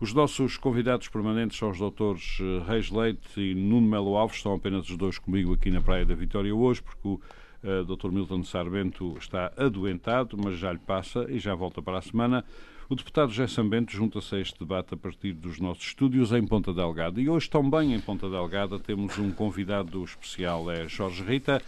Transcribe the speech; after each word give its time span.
Os 0.00 0.14
nossos 0.14 0.56
convidados 0.56 1.08
permanentes 1.08 1.58
são 1.58 1.70
os 1.70 1.78
doutores 1.78 2.38
eh, 2.40 2.62
Reis 2.70 2.88
Leite 2.88 3.40
e 3.40 3.52
Nuno 3.52 3.88
Melo 3.88 4.16
Alves, 4.16 4.36
estão 4.36 4.54
apenas 4.54 4.88
os 4.88 4.96
dois 4.96 5.18
comigo 5.18 5.52
aqui 5.52 5.72
na 5.72 5.80
Praia 5.80 6.06
da 6.06 6.14
Vitória 6.14 6.54
hoje, 6.54 6.80
porque 6.80 7.08
o 7.08 7.20
uh, 7.64 7.84
Dr. 7.84 8.12
Milton 8.12 8.44
Sarmento 8.44 9.16
está 9.18 9.52
adoentado, 9.56 10.38
mas 10.40 10.56
já 10.56 10.70
lhe 10.70 10.78
passa 10.78 11.26
e 11.28 11.40
já 11.40 11.52
volta 11.52 11.82
para 11.82 11.98
a 11.98 12.00
semana. 12.00 12.44
O 12.88 12.94
deputado 12.94 13.32
José 13.32 13.48
Sambento 13.48 13.90
junta-se 13.90 14.36
a 14.36 14.38
este 14.38 14.60
debate 14.60 14.94
a 14.94 14.96
partir 14.96 15.32
dos 15.32 15.58
nossos 15.58 15.84
estúdios 15.84 16.30
em 16.30 16.46
Ponta 16.46 16.72
Delgada. 16.72 17.20
E 17.20 17.28
hoje, 17.28 17.50
também 17.50 17.92
em 17.92 18.00
Ponta 18.00 18.30
Delgada, 18.30 18.78
temos 18.78 19.18
um 19.18 19.32
convidado 19.32 20.04
especial, 20.04 20.70
é 20.70 20.86
Jorge 20.88 21.24
Rita. 21.24 21.60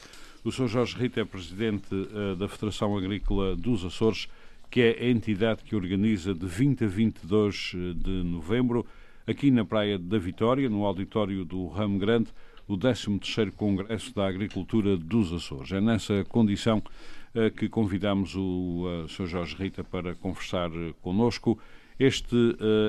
O 0.44 0.52
Sr. 0.52 0.68
Jorge 0.68 0.96
Rita 0.96 1.20
é 1.20 1.24
presidente 1.24 1.92
uh, 1.92 2.36
da 2.36 2.46
Federação 2.46 2.96
Agrícola 2.96 3.56
dos 3.56 3.84
Açores, 3.84 4.28
que 4.70 4.80
é 4.80 5.04
a 5.04 5.10
entidade 5.10 5.64
que 5.64 5.74
organiza 5.74 6.32
de 6.32 6.46
20 6.46 6.84
a 6.84 6.86
22 6.86 7.74
uh, 7.74 7.94
de 7.94 8.22
novembro, 8.22 8.86
aqui 9.26 9.50
na 9.50 9.64
Praia 9.64 9.98
da 9.98 10.16
Vitória, 10.16 10.70
no 10.70 10.86
auditório 10.86 11.44
do 11.44 11.66
Ramo 11.66 11.98
Grande, 11.98 12.30
o 12.68 12.78
13º 12.78 13.50
Congresso 13.52 14.14
da 14.14 14.28
Agricultura 14.28 14.96
dos 14.96 15.32
Açores. 15.32 15.72
É 15.72 15.80
nessa 15.80 16.24
condição 16.28 16.78
uh, 16.78 17.50
que 17.50 17.68
convidamos 17.68 18.36
o 18.36 18.84
uh, 19.04 19.08
Sr. 19.08 19.26
Jorge 19.26 19.56
Rita 19.56 19.82
para 19.82 20.14
conversar 20.14 20.70
conosco. 21.02 21.58
Este 21.98 22.34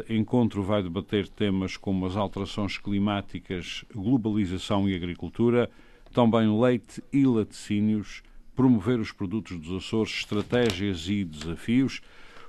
encontro 0.08 0.64
vai 0.64 0.82
debater 0.82 1.28
temas 1.28 1.76
como 1.76 2.06
as 2.06 2.16
alterações 2.16 2.78
climáticas, 2.78 3.84
globalização 3.94 4.88
e 4.88 4.96
agricultura, 4.96 5.70
também 6.14 6.48
leite 6.62 7.04
e 7.12 7.26
laticínios, 7.26 8.24
promover 8.62 9.00
os 9.00 9.12
produtos 9.12 9.58
dos 9.58 9.84
Açores, 9.84 10.12
estratégias 10.12 11.10
e 11.10 11.24
desafios. 11.26 12.00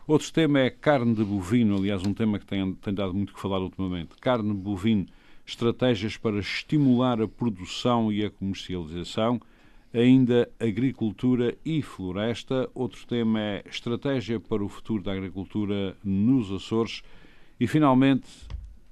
Outro 0.07 0.31
tema 0.31 0.61
é 0.61 0.69
carne 0.69 1.15
de 1.15 1.25
bovino, 1.25 1.79
aliás, 1.79 2.03
um 2.07 2.13
tema 2.13 2.39
que 2.39 2.45
tem, 2.45 2.75
tem 2.75 2.93
dado 2.93 3.15
muito 3.15 3.33
que 3.33 3.41
falar 3.41 3.61
ultimamente. 3.61 4.15
Carne 4.21 4.53
de 4.53 4.61
bovino, 4.61 5.07
estratégias 5.47 6.19
para 6.19 6.39
estimular 6.39 7.19
a 7.23 7.27
produção 7.27 8.13
e 8.13 8.23
a 8.27 8.31
comercialização. 8.31 9.41
Ainda 9.95 10.51
agricultura 10.61 11.57
e 11.65 11.81
floresta. 11.81 12.69
Outro 12.75 13.07
tema 13.07 13.41
é 13.41 13.65
estratégia 13.67 14.39
para 14.39 14.63
o 14.63 14.69
futuro 14.69 15.03
da 15.03 15.13
agricultura 15.13 15.97
nos 16.05 16.53
Açores. 16.53 17.03
E, 17.59 17.67
finalmente, 17.67 18.27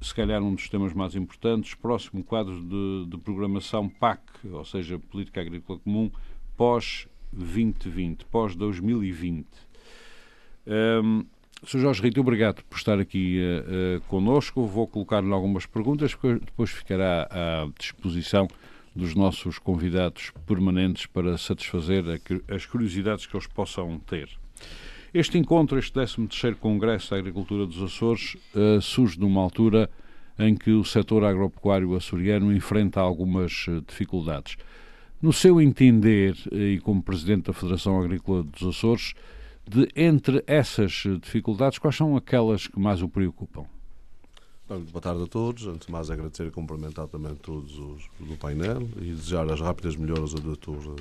se 0.00 0.14
calhar 0.14 0.42
um 0.42 0.54
dos 0.54 0.70
temas 0.70 0.94
mais 0.94 1.14
importantes, 1.14 1.74
próximo 1.74 2.24
quadro 2.24 2.62
de, 2.62 3.10
de 3.10 3.18
programação 3.18 3.90
PAC, 3.90 4.22
ou 4.50 4.64
seja, 4.64 4.98
Política 4.98 5.42
Agrícola 5.42 5.78
Comum, 5.80 6.10
pós-2020, 6.60 8.26
pós-2020. 8.30 9.46
Um, 10.66 11.24
Sr. 11.64 11.78
Jorge 11.78 12.02
Rito, 12.02 12.20
obrigado 12.20 12.62
por 12.64 12.76
estar 12.76 13.00
aqui 13.00 13.40
uh, 13.40 13.96
uh, 13.96 14.00
connosco. 14.02 14.66
Vou 14.66 14.86
colocar-lhe 14.86 15.32
algumas 15.32 15.64
perguntas, 15.64 16.14
depois 16.44 16.68
ficará 16.68 17.26
à 17.30 17.66
disposição 17.78 18.46
dos 18.94 19.14
nossos 19.14 19.58
convidados 19.58 20.32
permanentes 20.46 21.06
para 21.06 21.38
satisfazer 21.38 22.04
a, 22.06 22.54
as 22.54 22.66
curiosidades 22.66 23.24
que 23.24 23.34
eles 23.34 23.46
possam 23.46 23.98
ter. 24.00 24.28
Este 25.14 25.38
encontro, 25.38 25.78
este 25.78 25.98
13º 25.98 26.56
Congresso 26.56 27.12
da 27.12 27.16
Agricultura 27.16 27.64
dos 27.64 27.82
Açores, 27.82 28.36
uh, 28.54 28.82
surge 28.82 29.18
numa 29.18 29.40
altura 29.40 29.88
em 30.38 30.54
que 30.54 30.72
o 30.72 30.84
setor 30.84 31.24
agropecuário 31.24 31.96
açoriano 31.96 32.52
enfrenta 32.52 33.00
algumas 33.00 33.64
dificuldades. 33.88 34.58
No 35.22 35.32
seu 35.32 35.60
entender, 35.60 36.36
uh, 36.50 36.56
e 36.56 36.80
como 36.80 37.02
Presidente 37.02 37.46
da 37.46 37.52
Federação 37.52 38.00
Agrícola 38.00 38.42
dos 38.42 38.62
Açores, 38.62 39.14
de 39.68 39.88
entre 39.94 40.42
essas 40.46 41.04
dificuldades, 41.22 41.78
quais 41.78 41.94
são 41.94 42.16
aquelas 42.16 42.66
que 42.66 42.78
mais 42.78 43.02
o 43.02 43.08
preocupam? 43.08 43.64
Boa 44.68 45.00
tarde 45.00 45.24
a 45.24 45.26
todos. 45.26 45.66
Antes 45.66 45.86
de 45.86 45.92
mais, 45.92 46.10
agradecer 46.10 46.46
e 46.46 46.50
cumprimentar 46.50 47.08
também 47.08 47.34
todos 47.34 47.76
os 47.76 48.08
do 48.20 48.36
painel 48.36 48.88
e 49.00 49.12
desejar 49.12 49.50
as 49.50 49.60
rápidas 49.60 49.96
melhoras 49.96 50.32
ao 50.32 50.40
doutor 50.40 50.94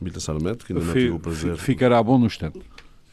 Milton 0.00 0.20
Sarmento, 0.20 0.66
que 0.66 0.72
ainda 0.72 0.84
não 0.84 0.92
tive 0.92 1.10
o 1.10 1.20
prazer. 1.20 1.56
Ficará 1.56 2.02
bom 2.02 2.18
no 2.18 2.26
instante. 2.26 2.60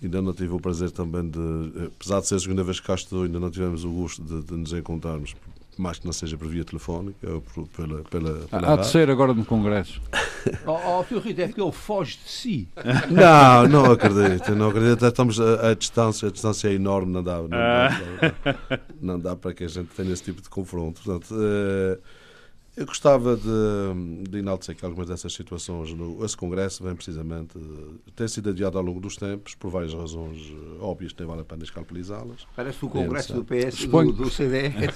Ainda 0.01 0.21
não 0.21 0.33
tive 0.33 0.53
o 0.53 0.59
prazer 0.59 0.89
também 0.91 1.29
de, 1.29 1.85
apesar 1.85 2.21
de 2.21 2.27
ser 2.27 2.35
a 2.35 2.39
segunda 2.39 2.63
vez 2.63 2.79
que 2.79 2.87
cá 2.87 2.95
estou, 2.95 3.23
ainda 3.23 3.39
não 3.39 3.51
tivemos 3.51 3.83
o 3.83 3.91
gosto 3.91 4.23
de, 4.23 4.43
de 4.43 4.53
nos 4.53 4.73
encontrarmos, 4.73 5.35
mais 5.81 5.99
que 5.99 6.05
não 6.05 6.13
seja 6.13 6.37
por 6.37 6.47
via 6.47 6.63
telefónica 6.63 7.29
ou 7.29 7.41
por, 7.41 7.67
pela, 7.69 8.03
pela, 8.03 8.33
pela 8.47 8.73
Há 8.73 8.75
de 8.77 8.87
ser 8.87 9.09
agora 9.09 9.33
no 9.33 9.45
Congresso. 9.45 10.01
oh, 10.65 11.03
oh, 11.11 11.19
Rita, 11.19 11.43
é 11.43 11.47
que 11.47 11.61
ele 11.61 11.71
foge 11.71 12.17
de 12.23 12.29
si. 12.29 12.69
Não, 13.09 13.67
não 13.67 13.91
acredito, 13.91 14.55
não 14.55 14.69
acredito. 14.69 15.05
Estamos 15.05 15.39
a, 15.39 15.69
a 15.69 15.73
distância, 15.73 16.27
a 16.27 16.31
distância 16.31 16.67
é 16.69 16.73
enorme, 16.73 17.11
não 17.11 17.23
dá, 17.23 17.37
não, 17.37 17.49
dá, 17.49 18.01
não, 19.01 19.13
não 19.13 19.19
dá 19.19 19.35
para 19.35 19.53
que 19.53 19.63
a 19.63 19.67
gente 19.67 19.89
tenha 19.95 20.11
esse 20.11 20.23
tipo 20.23 20.41
de 20.41 20.49
confronto. 20.49 21.01
Portanto, 21.01 21.33
uh, 21.33 21.99
eu 22.77 22.85
gostava 22.85 23.35
de, 23.35 24.29
de 24.29 24.37
enaltecer 24.37 24.75
que 24.75 24.85
algumas 24.85 25.09
dessas 25.09 25.33
situações, 25.33 25.91
no, 25.93 26.23
esse 26.23 26.37
Congresso 26.37 26.83
vem 26.83 26.95
precisamente, 26.95 27.57
tem 28.15 28.27
sido 28.27 28.51
adiado 28.51 28.77
ao 28.77 28.83
longo 28.83 28.99
dos 28.99 29.17
tempos, 29.17 29.55
por 29.55 29.71
várias 29.71 29.95
razões 29.95 30.53
óbvias 30.79 31.11
que 31.11 31.19
nem 31.19 31.27
vale 31.27 31.41
a 31.41 31.43
pena 31.43 31.63
escalpelizá-las. 31.63 32.45
Parece 32.55 32.85
o 32.85 32.87
Congresso 32.87 33.33
do 33.33 33.43
PS, 33.43 33.79
Suponho, 33.79 34.13
do, 34.13 34.25
do 34.25 34.29
CDE. 34.29 34.93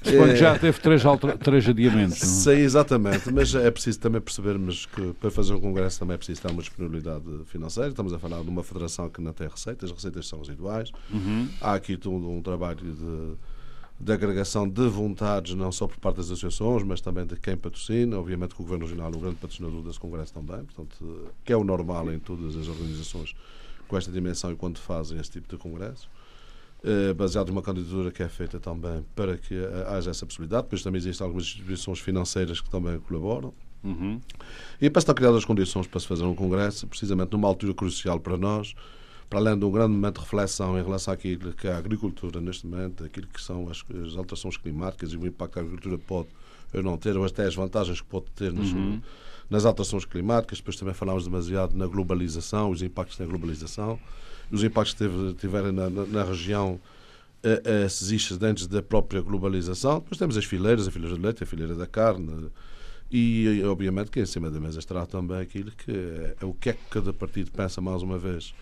Suponho 0.00 0.30
que 0.32 0.36
já 0.36 0.56
teve 0.56 0.80
três, 0.80 1.02
três 1.42 1.68
adiamentos. 1.68 2.22
Não? 2.22 2.28
Sei, 2.28 2.60
exatamente, 2.60 3.32
mas 3.32 3.52
é 3.52 3.68
preciso 3.68 3.98
também 3.98 4.20
percebermos 4.20 4.86
que 4.86 5.12
para 5.14 5.32
fazer 5.32 5.54
um 5.54 5.60
Congresso 5.60 5.98
também 5.98 6.14
é 6.14 6.18
preciso 6.18 6.40
ter 6.40 6.52
uma 6.52 6.62
disponibilidade 6.62 7.24
financeira. 7.46 7.90
Estamos 7.90 8.12
a 8.12 8.18
falar 8.20 8.44
de 8.44 8.48
uma 8.48 8.62
federação 8.62 9.10
que 9.10 9.20
não 9.20 9.32
tem 9.32 9.48
receitas, 9.48 9.90
as 9.90 9.96
receitas 9.96 10.28
são 10.28 10.38
residuais. 10.38 10.92
Uhum. 11.10 11.48
Há 11.60 11.74
aqui 11.74 11.96
todo 11.96 12.30
um 12.30 12.40
trabalho 12.40 12.78
de 12.78 13.36
de 14.00 14.12
agregação 14.12 14.68
de 14.68 14.86
vontades, 14.88 15.54
não 15.54 15.72
só 15.72 15.88
por 15.88 15.98
parte 15.98 16.16
das 16.16 16.26
associações, 16.26 16.84
mas 16.84 17.00
também 17.00 17.26
de 17.26 17.36
quem 17.36 17.56
patrocina. 17.56 18.18
Obviamente 18.18 18.54
que 18.54 18.60
o 18.60 18.64
Governo 18.64 18.84
Regional 18.84 19.12
é 19.12 19.16
um 19.16 19.20
grande 19.20 19.36
patrocinador 19.36 19.82
desse 19.82 19.98
Congresso 19.98 20.32
também, 20.32 20.64
portanto, 20.64 21.32
que 21.44 21.52
é 21.52 21.56
o 21.56 21.64
normal 21.64 22.12
em 22.12 22.18
todas 22.18 22.56
as 22.56 22.68
organizações 22.68 23.34
com 23.88 23.96
esta 23.96 24.12
dimensão 24.12 24.52
e 24.52 24.56
quando 24.56 24.78
fazem 24.78 25.18
esse 25.18 25.30
tipo 25.30 25.48
de 25.48 25.56
congresso. 25.56 26.08
Uh, 26.84 27.12
baseado 27.12 27.48
numa 27.48 27.60
candidatura 27.60 28.12
que 28.12 28.22
é 28.22 28.28
feita 28.28 28.60
também 28.60 29.04
para 29.16 29.36
que 29.36 29.54
haja 29.88 30.10
essa 30.10 30.24
possibilidade. 30.24 30.64
Depois 30.64 30.82
também 30.82 30.98
existem 30.98 31.24
algumas 31.24 31.44
instituições 31.44 31.98
financeiras 31.98 32.60
que 32.60 32.70
também 32.70 33.00
colaboram. 33.00 33.52
Uhum. 33.82 34.20
E 34.80 34.88
para 34.88 35.00
estar 35.00 35.14
criadas 35.14 35.38
as 35.38 35.44
condições 35.44 35.88
para 35.88 35.98
se 35.98 36.06
fazer 36.06 36.24
um 36.24 36.36
congresso, 36.36 36.86
precisamente 36.86 37.32
numa 37.32 37.48
altura 37.48 37.74
crucial 37.74 38.20
para 38.20 38.36
nós, 38.36 38.74
para 39.28 39.38
além 39.40 39.58
de 39.58 39.64
um 39.64 39.70
grande 39.70 39.92
momento 39.92 40.16
de 40.16 40.20
reflexão 40.22 40.78
em 40.78 40.82
relação 40.82 41.12
àquilo 41.12 41.52
que 41.52 41.68
é 41.68 41.72
a 41.72 41.78
agricultura 41.78 42.40
neste 42.40 42.66
momento, 42.66 43.04
aquilo 43.04 43.26
que 43.26 43.40
são 43.40 43.68
as, 43.68 43.84
as 44.06 44.16
alterações 44.16 44.56
climáticas 44.56 45.12
e 45.12 45.16
o 45.16 45.26
impacto 45.26 45.52
que 45.52 45.58
a 45.58 45.62
agricultura 45.62 45.98
pode 45.98 46.28
ou 46.72 46.82
não 46.82 46.96
ter, 46.96 47.16
ou 47.16 47.24
até 47.24 47.44
as 47.44 47.54
vantagens 47.54 48.00
que 48.00 48.06
pode 48.06 48.26
ter 48.34 48.52
nas, 48.52 48.72
uhum. 48.72 49.00
nas 49.48 49.64
alterações 49.64 50.04
climáticas. 50.04 50.58
Depois 50.58 50.76
também 50.76 50.94
falámos 50.94 51.24
demasiado 51.24 51.76
na 51.76 51.86
globalização, 51.86 52.70
os 52.70 52.82
impactos 52.82 53.16
da 53.16 53.24
globalização, 53.24 53.98
os 54.50 54.62
impactos 54.62 54.92
que 54.92 54.98
teve, 54.98 55.34
tiverem 55.34 55.72
na, 55.72 55.88
na, 55.88 56.04
na 56.04 56.24
região 56.24 56.80
esses 57.84 58.10
excedentes 58.10 58.66
da 58.66 58.82
própria 58.82 59.20
globalização. 59.20 60.00
Depois 60.00 60.18
temos 60.18 60.36
as 60.36 60.44
fileiras, 60.44 60.88
a 60.88 60.90
fileira 60.90 61.16
de 61.16 61.22
leite, 61.22 61.42
a 61.42 61.46
fileira 61.46 61.74
da 61.74 61.86
carne. 61.86 62.50
E, 63.10 63.62
obviamente, 63.64 64.10
que 64.10 64.20
em 64.20 64.26
cima 64.26 64.50
da 64.50 64.60
mesa 64.60 64.78
estará 64.78 65.06
também 65.06 65.40
aquilo 65.40 65.70
que 65.70 65.90
é, 65.90 66.36
é 66.40 66.44
o 66.44 66.52
que 66.52 66.70
é 66.70 66.72
que 66.74 66.84
cada 66.90 67.12
partido 67.12 67.50
pensa, 67.50 67.80
mais 67.80 68.02
uma 68.02 68.18
vez, 68.18 68.52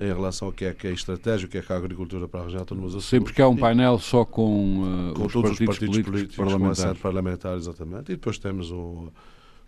em 0.00 0.06
relação 0.06 0.48
ao 0.48 0.52
que 0.52 0.64
é, 0.64 0.72
que 0.72 0.86
é 0.86 0.90
a 0.90 0.92
estratégia, 0.92 1.46
o 1.46 1.50
que 1.50 1.58
é 1.58 1.62
que 1.62 1.72
é 1.72 1.74
a 1.74 1.78
agricultura 1.78 2.28
para 2.28 2.40
a 2.40 2.44
região 2.44 2.60
autónoma 2.60 2.88
dos 2.88 3.04
Sim, 3.04 3.20
porque 3.20 3.42
há 3.42 3.48
um 3.48 3.56
painel 3.56 3.98
só 3.98 4.24
com, 4.24 5.10
uh, 5.10 5.14
com 5.14 5.26
os 5.26 5.32
todos 5.32 5.50
partidos 5.50 5.74
os 5.74 5.78
partidos 5.80 6.02
políticos, 6.02 6.36
parlamentares. 6.36 6.96
com 6.96 7.02
parlamentar, 7.02 7.56
exatamente. 7.56 8.12
E 8.12 8.14
depois 8.14 8.38
temos 8.38 8.70
o, 8.70 9.12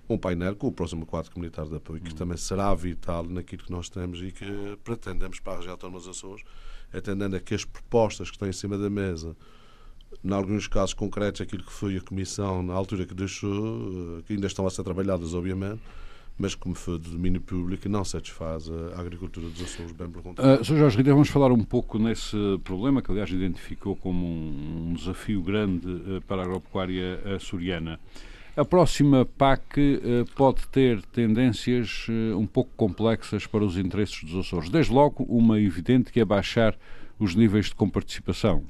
um 0.08 0.16
painel 0.16 0.54
com 0.54 0.68
o 0.68 0.72
próximo 0.72 1.04
quadro 1.04 1.32
comunitário 1.32 1.70
de 1.70 1.76
apoio, 1.76 2.00
que 2.00 2.12
hum. 2.12 2.16
também 2.16 2.36
será 2.36 2.72
vital 2.74 3.24
naquilo 3.24 3.64
que 3.64 3.72
nós 3.72 3.88
temos 3.88 4.22
e 4.22 4.30
que 4.30 4.78
pretendemos 4.84 5.40
para 5.40 5.54
a 5.54 5.56
região 5.56 5.72
autónoma 5.72 5.98
dos 5.98 6.08
Açores, 6.08 6.44
atendendo 6.92 7.34
a 7.34 7.40
que 7.40 7.54
as 7.54 7.64
propostas 7.64 8.30
que 8.30 8.36
estão 8.36 8.48
em 8.48 8.52
cima 8.52 8.78
da 8.78 8.88
mesa, 8.88 9.36
em 10.24 10.32
alguns 10.32 10.68
casos 10.68 10.94
concretos, 10.94 11.40
aquilo 11.40 11.64
que 11.64 11.72
foi 11.72 11.96
a 11.96 12.00
Comissão 12.00 12.62
na 12.62 12.74
altura 12.74 13.04
que 13.04 13.14
deixou, 13.14 14.22
que 14.26 14.34
ainda 14.34 14.46
estão 14.46 14.64
a 14.64 14.70
ser 14.70 14.84
trabalhadas, 14.84 15.34
obviamente, 15.34 15.80
mas 16.40 16.54
como 16.54 16.74
foi 16.74 16.98
de 16.98 17.10
domínio 17.10 17.40
público 17.40 17.86
não 17.86 18.02
satisfaz 18.02 18.70
a 18.96 19.00
agricultura 19.00 19.46
dos 19.48 19.60
Açores, 19.60 19.92
bem 19.92 20.08
pelo 20.08 20.22
contrário. 20.22 20.62
Uh, 20.62 20.64
Sr. 20.64 20.78
Jorge 20.78 20.96
Rita, 20.96 21.12
vamos 21.12 21.28
falar 21.28 21.52
um 21.52 21.62
pouco 21.62 21.98
nesse 21.98 22.34
problema, 22.64 23.02
que 23.02 23.10
aliás 23.10 23.28
identificou 23.28 23.94
como 23.94 24.26
um, 24.26 24.88
um 24.88 24.94
desafio 24.94 25.42
grande 25.42 25.86
uh, 25.86 26.22
para 26.26 26.40
a 26.40 26.44
agropecuária 26.46 27.20
açoriana. 27.36 28.00
A 28.56 28.64
próxima 28.64 29.26
PAC 29.26 29.78
uh, 29.78 30.24
pode 30.34 30.66
ter 30.68 31.02
tendências 31.02 32.06
uh, 32.08 32.38
um 32.38 32.46
pouco 32.46 32.70
complexas 32.74 33.46
para 33.46 33.62
os 33.62 33.76
interesses 33.76 34.24
dos 34.24 34.46
Açores. 34.46 34.70
Desde 34.70 34.92
logo, 34.94 35.24
uma 35.24 35.60
evidente 35.60 36.10
que 36.10 36.20
é 36.20 36.24
baixar 36.24 36.74
os 37.18 37.34
níveis 37.34 37.66
de 37.66 37.74
comparticipação. 37.74 38.64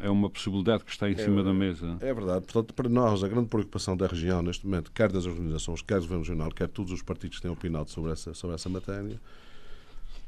É 0.00 0.10
uma 0.10 0.28
possibilidade 0.30 0.84
que 0.84 0.90
está 0.90 1.08
em 1.08 1.14
é, 1.14 1.16
cima 1.16 1.42
da 1.42 1.52
mesa. 1.52 1.96
É 2.00 2.12
verdade. 2.12 2.44
Portanto, 2.44 2.74
para 2.74 2.88
nós, 2.88 3.22
a 3.24 3.28
grande 3.28 3.48
preocupação 3.48 3.96
da 3.96 4.06
região 4.06 4.42
neste 4.42 4.66
momento, 4.66 4.90
quer 4.92 5.10
das 5.10 5.26
organizações, 5.26 5.82
quer 5.82 5.96
do 5.96 6.02
Governo 6.02 6.22
Regional, 6.22 6.50
quer 6.50 6.68
todos 6.68 6.92
os 6.92 7.02
partidos 7.02 7.38
que 7.38 7.42
têm 7.42 7.50
opinado 7.50 7.90
sobre 7.90 8.12
essa, 8.12 8.34
sobre 8.34 8.54
essa 8.54 8.68
matéria, 8.68 9.20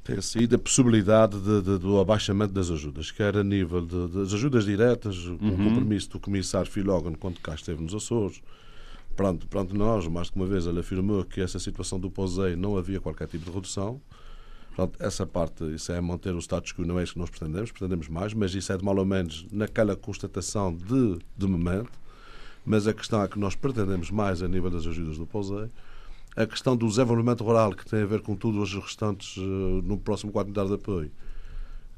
tem 0.07 0.21
sido 0.21 0.55
a 0.55 0.59
possibilidade 0.59 1.37
de, 1.41 1.63
de, 1.63 1.79
do 1.79 1.99
abaixamento 1.99 2.53
das 2.53 2.71
ajudas, 2.71 3.11
quer 3.11 3.37
a 3.37 3.43
nível 3.43 3.85
de, 3.85 4.07
das 4.09 4.33
ajudas 4.33 4.65
diretas, 4.65 5.27
uhum. 5.27 5.35
o 5.35 5.57
compromisso 5.57 6.11
do 6.11 6.21
comissário 6.21 6.71
Filógono 6.71 7.19
quando 7.19 7.41
cá 7.41 7.55
esteve 7.57 7.83
nos 7.83 7.93
Açores. 7.93 8.41
Pronto, 9.17 9.49
pronto, 9.49 9.77
nós, 9.77 10.07
mais 10.07 10.31
de 10.31 10.37
uma 10.37 10.47
vez, 10.47 10.67
ele 10.67 10.79
afirmou 10.79 11.25
que 11.25 11.41
essa 11.41 11.59
situação 11.59 11.99
do 11.99 12.09
POSEI 12.09 12.55
não 12.55 12.77
havia 12.77 13.01
qualquer 13.01 13.27
tipo 13.27 13.47
de 13.47 13.51
redução. 13.51 14.01
Pronto, 14.77 14.95
essa 15.03 15.25
parte, 15.25 15.65
isso 15.75 15.91
é 15.91 15.99
manter 16.03 16.35
o 16.35 16.39
status 16.39 16.71
quo, 16.75 16.85
não 16.85 17.01
é 17.01 17.03
isso 17.03 17.15
que 17.15 17.19
nós 17.19 17.31
pretendemos, 17.31 17.73
pretendemos 17.73 18.09
mais, 18.09 18.35
mas 18.35 18.55
isso 18.55 18.71
é 18.71 18.77
de 18.77 18.85
mal 18.85 18.95
ou 18.95 19.07
menos 19.07 19.47
naquela 19.51 19.97
constatação 19.97 20.77
de, 20.77 21.19
de 21.35 21.47
momento. 21.47 21.91
Mas 22.63 22.87
a 22.87 22.93
questão 22.93 23.23
é 23.23 23.29
que 23.29 23.39
nós 23.39 23.55
pretendemos 23.55 24.11
mais 24.11 24.43
a 24.43 24.49
nível 24.49 24.69
das 24.69 24.87
ajudas 24.87 25.17
do 25.17 25.27
POSEI 25.27 25.71
a 26.37 26.45
questão 26.45 26.77
do 26.77 26.87
desenvolvimento 26.87 27.43
rural, 27.43 27.73
que 27.73 27.87
tem 27.87 28.03
a 28.03 28.05
ver 28.05 28.21
com 28.21 28.37
tudo 28.37 28.61
os 28.61 28.75
restantes 28.75 29.39
uh, 29.39 29.41
no 29.83 29.97
próximo 29.97 30.31
quadro 30.31 30.53
de 30.53 30.75
apoio, 30.75 31.11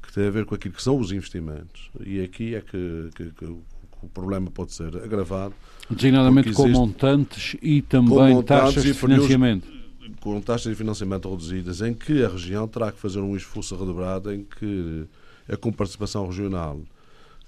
que 0.01 0.13
tem 0.13 0.27
a 0.27 0.31
ver 0.31 0.45
com 0.45 0.55
aquilo 0.55 0.73
que 0.73 0.81
são 0.81 0.97
os 0.97 1.11
investimentos. 1.11 1.91
E 1.99 2.21
aqui 2.21 2.55
é 2.55 2.61
que, 2.61 3.09
que, 3.13 3.31
que 3.31 3.45
o 3.45 4.07
problema 4.13 4.49
pode 4.49 4.71
ser 4.71 4.95
agravado. 4.95 5.53
Designadamente 5.89 6.53
com 6.53 6.69
montantes 6.69 7.57
e 7.61 7.81
também 7.81 8.35
montantes 8.35 8.75
taxas 8.75 8.83
de 8.83 8.93
financiamento. 8.93 9.78
Com 10.19 10.39
taxas 10.41 10.71
de 10.71 10.75
financiamento 10.75 11.29
reduzidas, 11.29 11.81
em 11.81 11.93
que 11.93 12.23
a 12.23 12.29
região 12.29 12.67
terá 12.67 12.91
que 12.91 12.99
fazer 12.99 13.19
um 13.19 13.35
esforço 13.35 13.75
redobrado, 13.75 14.33
em 14.33 14.43
que 14.43 15.05
a 15.51 15.57
comparticipação 15.57 16.27
regional 16.27 16.79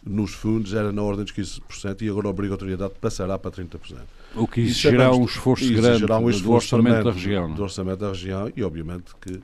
nos 0.04 0.34
fundos 0.34 0.74
era 0.74 0.92
na 0.92 1.02
ordem 1.02 1.24
dos 1.24 1.34
15% 1.34 2.02
e 2.02 2.10
agora 2.10 2.28
a 2.28 2.32
obrigatoriedade 2.32 2.94
passará 3.00 3.38
para 3.38 3.52
30%. 3.52 3.78
O 4.36 4.48
que 4.48 4.62
exigirá 4.62 5.14
um 5.14 5.26
esforço 5.26 5.72
grande 5.74 6.06
um 6.06 6.30
esforço 6.30 6.44
do 6.44 6.52
orçamento 6.52 7.04
da 7.04 7.12
região. 7.12 7.54
Do 7.54 7.64
orçamento 7.64 8.00
da 8.00 8.08
região 8.10 8.52
e, 8.56 8.64
obviamente, 8.64 9.12
que 9.22 9.40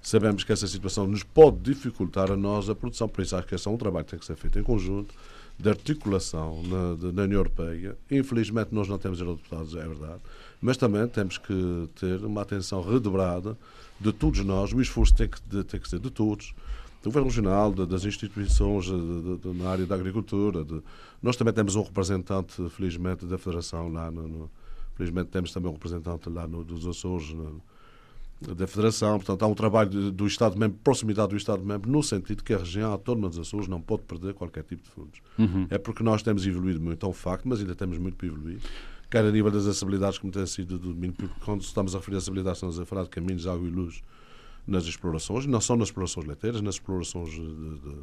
sabemos 0.00 0.42
que 0.44 0.52
essa 0.52 0.66
situação 0.66 1.06
nos 1.06 1.22
pode 1.22 1.58
dificultar 1.58 2.30
a 2.30 2.36
nós 2.36 2.70
a 2.70 2.74
produção. 2.74 3.08
Por 3.08 3.22
isso, 3.22 3.36
acho 3.36 3.46
que 3.46 3.54
esse 3.54 3.68
é 3.68 3.70
um 3.70 3.76
trabalho 3.76 4.04
que 4.04 4.12
tem 4.12 4.20
que 4.20 4.24
ser 4.24 4.36
feito 4.36 4.58
em 4.58 4.62
conjunto, 4.62 5.14
de 5.60 5.68
articulação 5.68 6.62
na, 6.62 6.94
de, 6.94 7.12
na 7.12 7.22
União 7.22 7.38
Europeia. 7.40 7.96
Infelizmente, 8.10 8.70
nós 8.72 8.88
não 8.88 8.98
temos 8.98 9.20
eurodeputados, 9.20 9.74
é 9.74 9.86
verdade, 9.86 10.20
mas 10.60 10.76
também 10.76 11.06
temos 11.06 11.38
que 11.38 11.88
ter 11.98 12.24
uma 12.24 12.42
atenção 12.42 12.82
redobrada 12.82 13.56
de 14.00 14.12
todos 14.12 14.42
nós. 14.44 14.72
O 14.72 14.80
esforço 14.80 15.14
tem 15.14 15.28
que, 15.28 15.38
de, 15.46 15.62
tem 15.64 15.78
que 15.78 15.88
ser 15.88 15.98
de 15.98 16.10
todos 16.10 16.54
do 17.02 17.08
Governo 17.10 17.28
Regional, 17.28 17.72
de, 17.72 17.86
das 17.86 18.04
instituições 18.04 18.86
de, 18.86 19.54
na 19.54 19.70
área 19.70 19.86
da 19.86 19.94
agricultura. 19.94 20.66
Nós 21.22 21.36
também 21.36 21.52
temos 21.52 21.76
um 21.76 21.82
representante, 21.82 22.68
felizmente, 22.70 23.26
da 23.26 23.36
Federação 23.36 23.92
lá 23.92 24.10
no, 24.10 24.26
no 24.26 24.50
felizmente 24.96 25.30
temos 25.30 25.52
também 25.52 25.70
um 25.70 25.74
representante 25.74 26.28
lá 26.28 26.46
no, 26.46 26.62
dos 26.62 26.86
Açores, 26.86 27.30
no, 27.30 27.62
da 28.40 28.66
Federação. 28.66 29.18
Portanto, 29.18 29.42
há 29.42 29.46
um 29.46 29.54
trabalho 29.54 30.10
do 30.10 30.26
Estado-membro, 30.26 30.78
proximidade 30.82 31.28
do 31.30 31.36
Estado-membro, 31.36 31.90
no 31.90 32.02
sentido 32.02 32.42
que 32.42 32.54
a 32.54 32.58
região 32.58 32.90
autónoma 32.90 33.28
dos 33.28 33.38
Açores 33.38 33.68
não 33.68 33.80
pode 33.80 34.02
perder 34.02 34.34
qualquer 34.34 34.64
tipo 34.64 34.82
de 34.82 34.88
fundos. 34.90 35.20
Uhum. 35.38 35.66
É 35.68 35.78
porque 35.78 36.02
nós 36.02 36.22
temos 36.22 36.46
evoluído 36.46 36.80
muito, 36.80 37.04
é 37.04 37.08
um 37.08 37.12
facto, 37.12 37.46
mas 37.46 37.60
ainda 37.60 37.74
temos 37.74 37.98
muito 37.98 38.16
para 38.16 38.26
evoluir. 38.26 38.60
Quer 39.10 39.24
a 39.24 39.30
nível 39.30 39.50
das 39.50 39.66
acessibilidades, 39.66 40.18
como 40.18 40.32
tem 40.32 40.46
sido 40.46 40.78
do 40.78 40.94
domínio 40.94 41.14
público, 41.14 41.40
quando 41.44 41.62
estamos 41.62 41.94
a 41.94 41.98
referir 41.98 42.14
a 42.14 42.18
acessibilidade, 42.18 42.56
estamos 42.56 42.78
a 42.78 42.86
falar 42.86 43.02
de 43.02 43.10
caminhos, 43.10 43.46
água 43.46 43.66
e 43.66 43.70
luz 43.70 44.02
nas 44.66 44.84
explorações, 44.84 45.46
não 45.46 45.60
só 45.60 45.76
nas 45.76 45.88
explorações 45.88 46.26
leiteiras, 46.26 46.60
nas 46.60 46.76
explorações 46.76 47.30
de, 47.30 47.40
de, 47.40 47.96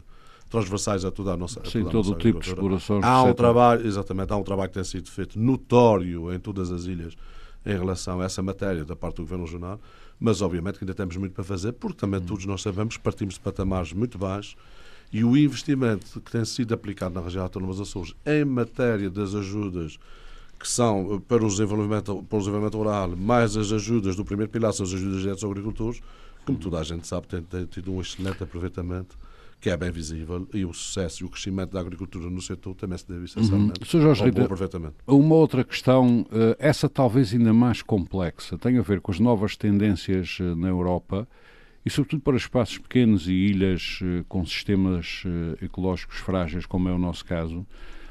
transversais 0.49 1.05
a 1.05 1.11
toda 1.11 1.31
a 1.33 1.37
nossa 1.37 1.61
Sim, 1.65 1.83
toda 1.83 1.91
todo 1.91 2.11
o 2.11 2.15
tipo 2.15 2.39
de 2.39 2.49
explorações. 2.49 3.03
Há 3.05 3.23
um 3.23 3.33
trabalho, 3.33 3.87
exatamente, 3.87 4.33
há 4.33 4.35
um 4.35 4.43
trabalho 4.43 4.69
que 4.69 4.73
tem 4.73 4.83
sido 4.83 5.09
feito 5.09 5.39
notório 5.39 6.33
em 6.33 6.39
todas 6.39 6.71
as 6.71 6.85
ilhas 6.85 7.15
em 7.67 7.77
relação 7.77 8.21
a 8.21 8.25
essa 8.25 8.41
matéria 8.41 8.85
da 8.85 8.95
parte 8.95 9.17
do 9.17 9.23
Governo 9.23 9.43
Regional, 9.43 9.79
mas 10.17 10.41
obviamente 10.41 10.79
que 10.79 10.85
ainda 10.85 10.93
temos 10.93 11.17
muito 11.17 11.33
para 11.33 11.43
fazer, 11.43 11.73
porque 11.73 11.97
também 11.97 12.21
hum. 12.21 12.25
todos 12.25 12.45
nós 12.45 12.61
sabemos 12.61 12.95
que 12.95 13.03
partimos 13.03 13.33
de 13.33 13.41
patamares 13.41 13.91
muito 13.91 14.17
baixos 14.17 14.55
e 15.11 15.23
o 15.23 15.35
investimento 15.35 16.21
que 16.21 16.31
tem 16.31 16.45
sido 16.45 16.73
aplicado 16.73 17.13
na 17.13 17.21
região 17.21 17.43
autónoma 17.43 17.73
dos 17.73 17.81
Açores 17.81 18.15
em 18.25 18.45
matéria 18.45 19.09
das 19.09 19.35
ajudas 19.35 19.99
que 20.57 20.67
são 20.67 21.21
para 21.27 21.45
o 21.45 21.47
desenvolvimento, 21.47 22.23
para 22.23 22.35
o 22.35 22.39
desenvolvimento 22.39 22.77
rural, 22.77 23.15
mais 23.15 23.55
as 23.55 23.71
ajudas 23.71 24.15
do 24.15 24.25
primeiro 24.25 24.51
pilar, 24.51 24.73
são 24.73 24.85
as 24.85 24.93
ajudas 24.93 25.21
diretas 25.21 25.43
aos 25.43 25.51
agricultores, 25.51 26.01
como 26.45 26.57
toda 26.57 26.79
a 26.79 26.83
gente 26.83 27.05
sabe, 27.05 27.27
tem, 27.27 27.41
tem 27.43 27.65
tido 27.65 27.91
um 27.91 28.01
excelente 28.01 28.41
aproveitamento 28.41 29.17
que 29.59 29.69
é 29.69 29.77
bem 29.77 29.91
visível 29.91 30.47
e 30.53 30.63
o 30.65 30.73
sucesso 30.73 31.23
e 31.23 31.25
o 31.25 31.29
crescimento 31.29 31.71
da 31.71 31.79
agricultura 31.79 32.29
no 32.29 32.41
setor 32.41 32.75
também 32.75 32.97
se 32.97 33.07
deve 33.07 33.25
essencialmente 33.25 33.95
uhum. 33.95 34.01
Jorge 34.01 34.23
ao 34.23 34.31
bom 34.31 34.43
aproveitamento. 34.43 34.95
Uma 35.07 35.35
outra 35.35 35.63
questão, 35.63 36.25
eh, 36.31 36.55
essa 36.59 36.87
talvez 36.87 37.33
ainda 37.33 37.53
mais 37.53 37.81
complexa, 37.81 38.57
tem 38.57 38.77
a 38.77 38.81
ver 38.81 39.01
com 39.01 39.11
as 39.11 39.19
novas 39.19 39.57
tendências 39.57 40.37
eh, 40.39 40.55
na 40.55 40.67
Europa 40.67 41.27
e 41.83 41.89
sobretudo 41.89 42.21
para 42.21 42.37
espaços 42.37 42.77
pequenos 42.77 43.27
e 43.27 43.33
ilhas 43.33 43.99
eh, 44.03 44.23
com 44.27 44.45
sistemas 44.45 45.23
ecológicos 45.61 46.17
frágeis, 46.17 46.65
como 46.65 46.87
é 46.89 46.93
o 46.93 46.99
nosso 46.99 47.25
caso, 47.25 47.65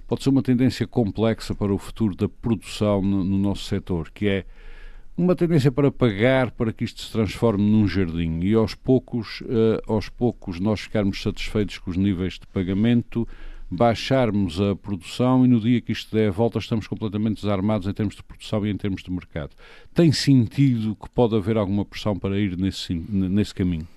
pode 0.08 0.24
ser 0.24 0.30
uma 0.30 0.42
tendência 0.42 0.86
complexa 0.86 1.54
para 1.54 1.72
o 1.72 1.78
futuro 1.78 2.16
da 2.16 2.28
produção 2.28 3.00
no 3.00 3.38
nosso 3.38 3.64
setor, 3.64 4.10
que 4.10 4.26
é 4.26 4.44
uma 5.16 5.34
tendência 5.34 5.72
para 5.72 5.90
pagar 5.90 6.50
para 6.50 6.72
que 6.72 6.84
isto 6.84 7.00
se 7.00 7.10
transforme 7.10 7.64
num 7.64 7.88
jardim 7.88 8.40
e 8.42 8.52
aos 8.54 8.74
poucos, 8.74 9.40
uh, 9.40 9.80
aos 9.86 10.08
poucos 10.08 10.60
nós 10.60 10.80
ficarmos 10.80 11.22
satisfeitos 11.22 11.78
com 11.78 11.90
os 11.90 11.96
níveis 11.96 12.34
de 12.34 12.46
pagamento, 12.48 13.26
baixarmos 13.70 14.60
a 14.60 14.76
produção 14.76 15.44
e 15.44 15.48
no 15.48 15.58
dia 15.58 15.80
que 15.80 15.90
isto 15.90 16.14
der 16.14 16.28
a 16.28 16.32
volta 16.32 16.58
estamos 16.58 16.86
completamente 16.86 17.40
desarmados 17.40 17.88
em 17.88 17.92
termos 17.92 18.14
de 18.14 18.22
produção 18.22 18.64
e 18.66 18.70
em 18.70 18.76
termos 18.76 19.02
de 19.02 19.10
mercado. 19.10 19.56
Tem 19.94 20.12
sentido 20.12 20.94
que 20.94 21.08
pode 21.08 21.34
haver 21.34 21.56
alguma 21.56 21.84
pressão 21.84 22.16
para 22.18 22.38
ir 22.38 22.56
nesse, 22.56 22.94
nesse 22.94 23.54
caminho? 23.54 23.88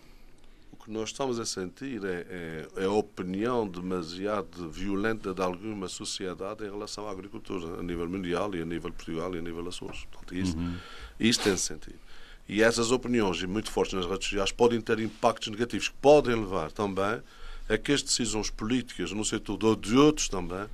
O 0.71 0.83
que 0.83 0.89
nós 0.89 1.09
estamos 1.09 1.39
a 1.39 1.45
sentir 1.45 2.03
é, 2.03 2.25
é, 2.29 2.67
é 2.77 2.85
a 2.85 2.91
opinião 2.91 3.67
demasiado 3.67 4.69
violenta 4.71 5.35
de 5.35 5.41
alguma 5.41 5.87
sociedade 5.87 6.63
em 6.63 6.71
relação 6.71 7.07
à 7.07 7.11
agricultura, 7.11 7.79
a 7.79 7.83
nível 7.83 8.09
mundial 8.09 8.55
e 8.55 8.61
a 8.61 8.65
nível 8.65 8.91
Portugal 8.91 9.35
e 9.35 9.37
a 9.37 9.41
nível 9.41 9.67
Açores. 9.67 10.05
Portanto, 10.05 10.35
isso, 10.35 10.57
uhum 10.57 10.77
isso 11.19 11.41
tem 11.41 11.57
sentido. 11.57 11.99
E 12.47 12.63
essas 12.63 12.91
opiniões, 12.91 13.43
muito 13.43 13.71
fortes 13.71 13.93
nas 13.93 14.05
redes 14.05 14.27
sociais, 14.27 14.51
podem 14.51 14.81
ter 14.81 14.99
impactos 14.99 15.49
negativos 15.49 15.89
que 15.89 15.95
podem 16.01 16.35
levar 16.35 16.71
também 16.71 17.21
a 17.69 17.77
que 17.77 17.91
as 17.91 18.01
decisões 18.01 18.49
políticas 18.49 19.11
no 19.11 19.23
setor 19.23 19.63
ou 19.63 19.75
de 19.75 19.95
outros 19.95 20.27
também 20.27 20.65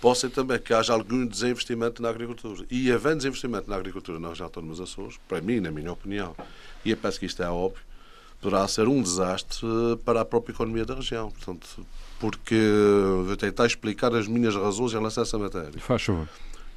possam 0.00 0.30
também 0.30 0.58
que 0.58 0.72
haja 0.72 0.92
algum 0.92 1.26
desinvestimento 1.26 2.00
na 2.00 2.10
agricultura. 2.10 2.64
E 2.70 2.92
havendo 2.92 3.16
desinvestimento 3.16 3.68
na 3.68 3.76
agricultura 3.76 4.20
nas 4.20 4.40
autónomas 4.40 4.80
Açores, 4.80 5.18
para 5.26 5.40
mim, 5.40 5.58
na 5.58 5.70
minha 5.70 5.90
opinião, 5.90 6.36
e 6.84 6.90
eu 6.90 6.96
penso 6.96 7.18
que 7.18 7.26
isto 7.26 7.42
é 7.42 7.48
óbvio, 7.48 7.82
poderá 8.40 8.68
ser 8.68 8.86
um 8.86 9.02
desastre 9.02 9.66
para 10.04 10.20
a 10.20 10.24
própria 10.24 10.52
economia 10.52 10.84
da 10.84 10.94
região. 10.94 11.30
Portanto, 11.30 11.84
porque 12.20 12.54
vou 13.24 13.36
tentar 13.36 13.66
explicar 13.66 14.14
as 14.14 14.28
minhas 14.28 14.54
razões 14.54 14.92
em 14.92 14.96
relação 14.96 15.22
a 15.22 15.26
essa 15.26 15.38
matéria. 15.38 15.80
Faz 15.80 16.02
favor. 16.02 16.28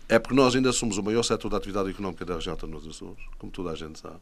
É 0.10 0.18
porque 0.18 0.36
nós 0.36 0.56
ainda 0.56 0.74
somos 0.74 0.98
o 0.98 1.04
maior 1.04 1.22
setor 1.22 1.50
da 1.50 1.58
atividade 1.58 1.92
económica 1.92 2.26
da 2.26 2.34
região 2.34 2.54
autónoma 2.54 2.80
dos 2.80 2.96
Açores, 2.96 3.24
como 3.38 3.52
toda 3.52 3.70
a 3.70 3.76
gente 3.76 4.00
sabe. 4.00 4.20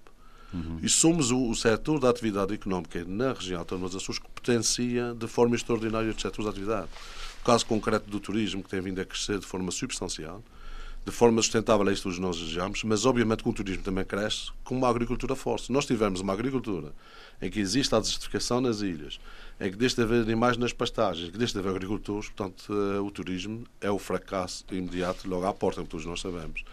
Uhum. 0.53 0.79
E 0.83 0.89
somos 0.89 1.31
o, 1.31 1.49
o 1.49 1.55
setor 1.55 1.97
da 1.97 2.09
atividade 2.09 2.53
económica 2.53 3.03
na 3.05 3.31
região 3.31 3.59
autónoma 3.59 3.87
dos 3.87 3.95
Açores 3.95 4.19
que 4.19 4.29
potencia 4.29 5.15
de 5.17 5.27
forma 5.27 5.55
extraordinária 5.55 6.11
os 6.11 6.21
setores 6.21 6.43
de 6.43 6.49
atividade. 6.49 6.89
O 7.41 7.45
caso 7.45 7.65
concreto 7.65 8.09
do 8.09 8.19
turismo, 8.19 8.61
que 8.61 8.69
tem 8.69 8.81
vindo 8.81 8.99
a 8.99 9.05
crescer 9.05 9.39
de 9.39 9.45
forma 9.45 9.71
substancial, 9.71 10.43
de 11.05 11.11
forma 11.11 11.41
sustentável, 11.41 11.87
é 11.87 11.93
isto 11.93 12.11
que 12.11 12.19
nós 12.19 12.37
desejamos, 12.37 12.83
mas 12.83 13.05
obviamente 13.05 13.41
que 13.41 13.47
o 13.47 13.53
turismo 13.53 13.81
também 13.81 14.03
cresce 14.03 14.51
com 14.65 14.75
uma 14.77 14.89
agricultura 14.89 15.37
forte. 15.37 15.67
Se 15.67 15.71
nós 15.71 15.85
tivermos 15.85 16.19
uma 16.19 16.33
agricultura 16.33 16.91
em 17.41 17.49
que 17.49 17.59
existe 17.59 17.93
a 17.93 17.99
desertificação 17.99 18.61
nas 18.61 18.81
ilhas, 18.81 19.19
em 19.59 19.71
que 19.71 19.77
deixa 19.77 19.95
de 19.95 20.01
haver 20.03 20.21
animais 20.21 20.57
nas 20.57 20.73
pastagens, 20.73 21.29
que 21.29 21.37
deixa 21.37 21.53
de 21.53 21.59
haver 21.59 21.75
agricultores, 21.75 22.29
portanto, 22.29 22.71
eh, 22.71 22.99
o 22.99 23.09
turismo 23.11 23.63
é 23.81 23.89
o 23.89 23.97
fracasso 23.97 24.63
imediato 24.71 25.29
logo 25.29 25.45
à 25.45 25.53
porta, 25.53 25.77
como 25.77 25.87
todos 25.87 26.05
nós 26.05 26.21
sabemos. 26.21 26.63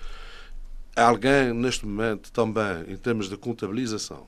Alguém, 0.96 1.52
neste 1.52 1.86
momento, 1.86 2.30
também, 2.30 2.84
em 2.88 2.96
termos 2.96 3.28
de 3.28 3.36
contabilização, 3.36 4.26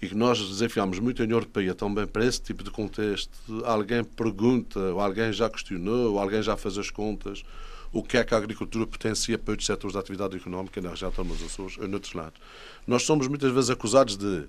e 0.00 0.08
que 0.08 0.14
nós 0.16 0.38
desafiamos 0.40 0.98
muito 0.98 1.22
a 1.22 1.24
União 1.24 1.36
Europeia 1.36 1.74
também 1.74 2.06
para 2.06 2.26
esse 2.26 2.42
tipo 2.42 2.64
de 2.64 2.70
contexto, 2.70 3.30
alguém 3.64 4.02
pergunta, 4.02 4.80
ou 4.80 5.00
alguém 5.00 5.32
já 5.32 5.48
questionou, 5.48 6.14
ou 6.14 6.18
alguém 6.18 6.42
já 6.42 6.56
fez 6.56 6.76
as 6.76 6.90
contas, 6.90 7.44
o 7.92 8.02
que 8.02 8.16
é 8.16 8.24
que 8.24 8.34
a 8.34 8.38
agricultura 8.38 8.86
potencia 8.86 9.38
para 9.38 9.52
outros 9.52 9.66
setores 9.66 9.94
da 9.94 10.00
atividade 10.00 10.36
económica 10.36 10.80
na 10.80 10.90
região 10.90 11.08
autónoma 11.08 11.36
dos 11.36 11.44
Açores 11.44 11.78
ou 11.78 11.86
noutros 11.86 12.14
lados. 12.14 12.40
Nós 12.86 13.04
somos 13.04 13.28
muitas 13.28 13.52
vezes 13.52 13.70
acusados 13.70 14.16
de 14.16 14.48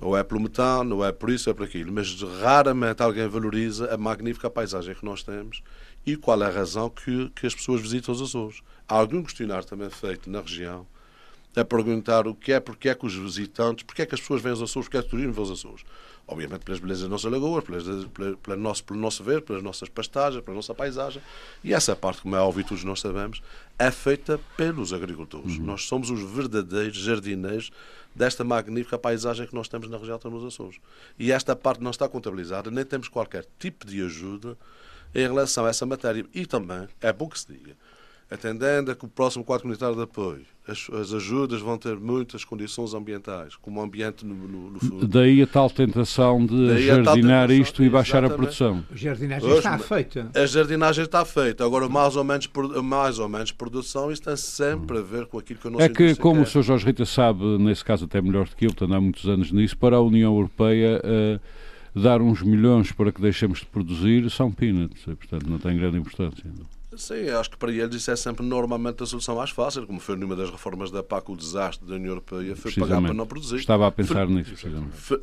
Ou 0.00 0.16
é 0.16 0.22
pelo 0.22 0.40
metano, 0.40 0.96
ou 0.96 1.04
é 1.04 1.12
por 1.12 1.30
isso, 1.30 1.50
ou 1.50 1.52
é 1.52 1.54
por 1.54 1.64
aquilo. 1.64 1.92
Mas 1.92 2.22
raramente 2.40 3.02
alguém 3.02 3.28
valoriza 3.28 3.92
a 3.92 3.98
magnífica 3.98 4.48
paisagem 4.48 4.94
que 4.94 5.04
nós 5.04 5.22
temos 5.22 5.62
e 6.06 6.16
qual 6.16 6.42
é 6.42 6.46
a 6.46 6.50
razão 6.50 6.88
que, 6.88 7.30
que 7.30 7.46
as 7.46 7.54
pessoas 7.54 7.80
visitam 7.80 8.14
os 8.14 8.22
Açores. 8.22 8.62
Há 8.88 8.94
algum 8.94 9.22
questionário 9.22 9.66
também 9.66 9.90
feito 9.90 10.30
na 10.30 10.40
região 10.40 10.86
a 11.54 11.64
perguntar 11.64 12.28
o 12.28 12.34
que 12.34 12.52
é, 12.52 12.60
porque 12.60 12.88
é 12.88 12.94
que 12.94 13.04
os 13.04 13.14
visitantes, 13.14 13.84
porque 13.84 14.02
é 14.02 14.06
que 14.06 14.14
as 14.14 14.20
pessoas 14.20 14.40
vêm 14.40 14.50
aos 14.50 14.62
Açores, 14.62 14.86
porque 14.86 14.98
é 14.98 15.02
que 15.02 15.08
o 15.08 15.10
turismo 15.10 15.32
vê 15.32 15.40
os 15.40 15.50
Açores. 15.50 15.84
Obviamente 16.26 16.64
pelas 16.64 16.80
belezas 16.80 17.02
das 17.02 17.10
nossas 17.10 17.32
lagoas, 17.32 17.64
pelas, 17.64 18.04
pela, 18.06 18.36
pela 18.36 18.56
nosso, 18.56 18.84
pelo 18.84 19.00
nosso 19.00 19.24
ver, 19.24 19.42
pelas 19.42 19.62
nossas 19.62 19.88
pastagens, 19.88 20.44
pela 20.44 20.54
nossa 20.54 20.72
paisagem. 20.72 21.20
E 21.64 21.74
essa 21.74 21.96
parte, 21.96 22.22
como 22.22 22.36
é 22.36 22.40
óbvio, 22.40 22.64
todos 22.64 22.84
nós 22.84 23.00
sabemos, 23.00 23.42
é 23.76 23.90
feita 23.90 24.38
pelos 24.56 24.92
agricultores. 24.92 25.58
Uhum. 25.58 25.64
Nós 25.64 25.86
somos 25.86 26.08
os 26.08 26.22
verdadeiros 26.22 26.98
jardineiros 26.98 27.72
desta 28.14 28.44
magnífica 28.44 28.98
paisagem 28.98 29.46
que 29.46 29.54
nós 29.54 29.68
temos 29.68 29.88
na 29.88 29.96
região 29.96 30.18
dos 30.18 30.44
Açores. 30.44 30.80
E 31.18 31.32
esta 31.32 31.54
parte 31.54 31.82
não 31.82 31.90
está 31.90 32.08
contabilizada, 32.08 32.70
nem 32.70 32.84
temos 32.84 33.08
qualquer 33.08 33.46
tipo 33.58 33.86
de 33.86 34.02
ajuda 34.02 34.56
em 35.14 35.22
relação 35.22 35.66
a 35.66 35.70
essa 35.70 35.86
matéria. 35.86 36.24
E 36.34 36.46
também 36.46 36.88
é 37.00 37.12
bom 37.12 37.28
que 37.28 37.38
se 37.38 37.52
diga 37.52 37.76
atendendo 38.30 38.92
a 38.92 38.94
que 38.94 39.04
o 39.04 39.08
próximo 39.08 39.44
quadro 39.44 39.62
comunitário 39.62 39.96
de 39.96 40.02
apoio, 40.02 40.42
as, 40.68 40.88
as, 40.90 41.12
ajudas 41.12 41.60
vão 41.60 41.76
ter 41.76 41.96
muitas 41.96 42.44
condições 42.44 42.94
ambientais, 42.94 43.56
como 43.56 43.80
o 43.80 43.82
ambiente 43.82 44.24
no, 44.24 44.34
no, 44.34 44.70
no 44.70 45.06
Daí 45.06 45.42
a 45.42 45.46
tal 45.46 45.68
tentação 45.68 46.46
de 46.46 46.68
Daí 46.68 46.86
jardinar 46.86 47.48
tentação, 47.48 47.62
isto 47.62 47.82
e 47.82 47.90
baixar 47.90 48.24
a 48.24 48.30
produção. 48.30 48.84
A 48.92 48.96
jardinagem 48.96 49.50
está 49.50 49.78
feita. 49.78 50.30
A 50.32 50.46
jardinagem 50.46 51.04
está 51.04 51.24
feita. 51.24 51.64
Agora, 51.64 51.88
mais 51.88 52.14
ou 52.14 52.22
menos, 52.22 52.48
mais 52.84 53.18
ou 53.18 53.28
menos 53.28 53.50
produção, 53.50 54.12
isso 54.12 54.22
tem 54.22 54.36
sempre 54.36 54.98
a 54.98 55.02
ver 55.02 55.26
com 55.26 55.38
aquilo 55.38 55.58
que 55.58 55.66
eu 55.66 55.70
não 55.72 55.80
É 55.80 55.88
que, 55.88 56.14
como 56.14 56.36
quer. 56.36 56.42
o 56.42 56.46
Sr. 56.46 56.62
Jorge 56.62 56.86
Rita 56.86 57.04
sabe, 57.04 57.44
nesse 57.58 57.84
caso 57.84 58.04
até 58.04 58.22
melhor 58.22 58.48
do 58.48 58.54
que 58.54 58.66
eu, 58.66 58.70
portanto 58.70 58.94
há 58.94 59.00
muitos 59.00 59.28
anos 59.28 59.50
nisso, 59.50 59.76
para 59.76 59.96
a 59.96 60.00
União 60.00 60.32
Europeia... 60.34 61.02
Uh, 61.04 61.40
dar 61.92 62.22
uns 62.22 62.40
milhões 62.40 62.92
para 62.92 63.10
que 63.10 63.20
deixemos 63.20 63.58
de 63.58 63.66
produzir 63.66 64.30
são 64.30 64.52
peanuts, 64.52 65.02
portanto 65.04 65.50
não 65.50 65.58
tem 65.58 65.76
grande 65.76 65.98
importância. 65.98 66.48
Sim, 66.96 67.28
acho 67.28 67.50
que 67.50 67.56
para 67.56 67.70
eles 67.70 67.94
isso 67.94 68.10
é 68.10 68.16
sempre 68.16 68.44
normalmente 68.44 69.02
a 69.02 69.06
solução 69.06 69.36
mais 69.36 69.50
fácil, 69.50 69.86
como 69.86 70.00
foi 70.00 70.16
numa 70.16 70.34
das 70.34 70.50
reformas 70.50 70.90
da 70.90 71.02
PAC 71.02 71.30
o 71.30 71.36
desastre 71.36 71.86
da 71.86 71.94
União 71.94 72.10
Europeia, 72.10 72.56
foi 72.56 72.72
pagar 72.72 73.00
para 73.00 73.14
não 73.14 73.26
produzir. 73.26 73.56
Estava 73.56 73.86
a 73.86 73.92
pensar 73.92 74.26
nisso, 74.26 74.54